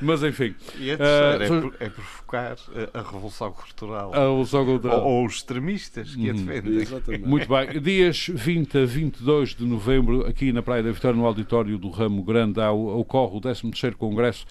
Mas 0.00 0.22
enfim. 0.22 0.54
E 0.78 0.90
a 0.90 0.98
terceira 0.98 1.66
uh, 1.66 1.74
é, 1.80 1.86
é 1.86 1.90
provocar 1.90 2.56
a 2.92 3.02
revolução 3.02 3.52
cultural. 3.52 4.14
A 4.14 4.20
revolução 4.20 4.64
cultural. 4.64 5.00
Ou, 5.00 5.12
ou 5.12 5.26
os 5.26 5.36
extremistas 5.36 6.14
que 6.14 6.28
a 6.28 6.32
uhum. 6.32 6.44
defendem. 6.44 6.74
Exatamente. 6.80 7.26
Muito 7.26 7.48
bem. 7.48 7.80
Dias 7.80 8.26
20 8.28 8.78
a 8.78 8.84
22 8.84 9.54
de 9.54 9.64
novembro, 9.64 10.26
aqui 10.26 10.52
na 10.52 10.62
Praia 10.62 10.82
da 10.82 10.92
Vitória, 10.92 11.16
no 11.16 11.26
auditório 11.26 11.78
do 11.78 11.88
Ramo 11.88 12.22
Grande, 12.22 12.60
ocorre 12.60 13.36
o 13.36 13.40
13º 13.40 13.94
Congresso 13.94 14.46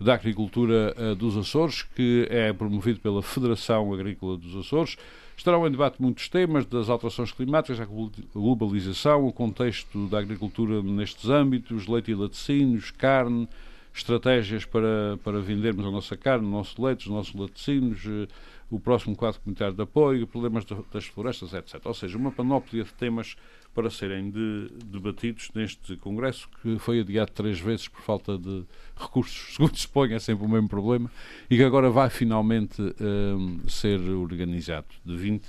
da 0.00 0.14
Agricultura 0.14 0.94
uh, 0.98 1.14
dos 1.14 1.36
Açores, 1.36 1.82
que 1.82 2.26
é 2.30 2.52
promovido 2.52 3.00
pela 3.00 3.22
Federação 3.22 3.92
Agrícola 3.94 4.36
dos 4.36 4.54
Açores. 4.56 4.96
Estarão 5.36 5.66
em 5.66 5.70
debate 5.70 6.00
muitos 6.00 6.28
temas, 6.28 6.64
das 6.64 6.88
alterações 6.88 7.30
climáticas, 7.30 7.78
a 7.78 7.86
globalização, 8.32 9.26
o 9.26 9.32
contexto 9.32 10.08
da 10.08 10.18
agricultura 10.18 10.82
nestes 10.82 11.28
âmbitos, 11.28 11.86
leite 11.86 12.10
e 12.10 12.14
laticínios, 12.14 12.90
carne, 12.90 13.46
estratégias 13.94 14.64
para, 14.64 15.18
para 15.22 15.40
vendermos 15.40 15.84
a 15.84 15.90
nossa 15.90 16.16
carne, 16.16 16.46
o 16.46 16.50
nosso 16.50 16.82
leite, 16.82 17.06
os 17.06 17.12
nossos 17.12 17.34
laticínios, 17.34 18.04
eh, 18.06 18.26
o 18.70 18.80
próximo 18.80 19.14
quadro 19.14 19.40
comunitário 19.40 19.74
de 19.74 19.82
apoio, 19.82 20.26
problemas 20.26 20.64
das 20.64 21.04
florestas, 21.06 21.52
etc. 21.52 21.80
Ou 21.84 21.94
seja, 21.94 22.16
uma 22.16 22.32
panóplia 22.32 22.84
de 22.84 22.92
temas 22.94 23.36
para 23.76 23.90
serem 23.90 24.30
de, 24.30 24.70
debatidos 24.86 25.50
neste 25.54 25.98
Congresso, 25.98 26.48
que 26.62 26.78
foi 26.78 27.00
adiado 27.00 27.30
três 27.30 27.60
vezes 27.60 27.86
por 27.86 28.00
falta 28.00 28.38
de 28.38 28.64
recursos, 28.96 29.52
segundo 29.54 29.76
se 29.76 29.86
põe, 29.86 30.14
é 30.14 30.18
sempre 30.18 30.46
o 30.46 30.48
mesmo 30.48 30.66
problema, 30.66 31.10
e 31.50 31.58
que 31.58 31.62
agora 31.62 31.90
vai 31.90 32.08
finalmente 32.08 32.80
um, 32.80 33.60
ser 33.68 34.00
organizado 34.00 34.86
de 35.04 35.14
20 35.14 35.44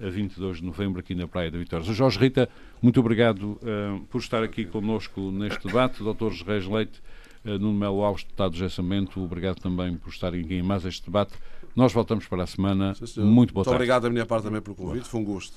a 0.00 0.08
22 0.08 0.58
de 0.58 0.64
novembro 0.64 1.00
aqui 1.00 1.14
na 1.14 1.26
Praia 1.26 1.50
da 1.50 1.58
Vitória. 1.58 1.84
Jorge 1.92 2.20
Rita, 2.20 2.48
muito 2.80 3.00
obrigado 3.00 3.58
um, 3.60 4.04
por 4.04 4.20
estar 4.20 4.44
aqui 4.44 4.64
connosco 4.64 5.32
neste 5.32 5.66
debate. 5.66 6.04
Dr. 6.04 6.30
Reis 6.46 6.66
Leite, 6.66 7.02
uh, 7.44 7.58
Nuno 7.58 7.72
Melo 7.72 8.04
Alves, 8.04 8.22
deputado 8.22 8.52
de 8.52 8.58
Gessamento, 8.58 9.20
obrigado 9.20 9.56
também 9.56 9.96
por 9.96 10.10
estarem 10.10 10.44
aqui 10.44 10.54
em 10.54 10.62
mais 10.62 10.84
este 10.84 11.06
debate. 11.06 11.32
Nós 11.74 11.92
voltamos 11.92 12.26
para 12.26 12.44
a 12.44 12.46
semana. 12.46 12.94
Sim, 12.94 13.22
muito 13.22 13.52
boa 13.52 13.62
muito 13.62 13.64
tarde. 13.64 13.74
obrigado 13.74 14.02
da 14.04 14.10
minha 14.10 14.24
parte 14.24 14.44
também 14.44 14.60
pelo 14.60 14.76
convite, 14.76 15.08
foi 15.08 15.20
um 15.20 15.24
gosto. 15.24 15.56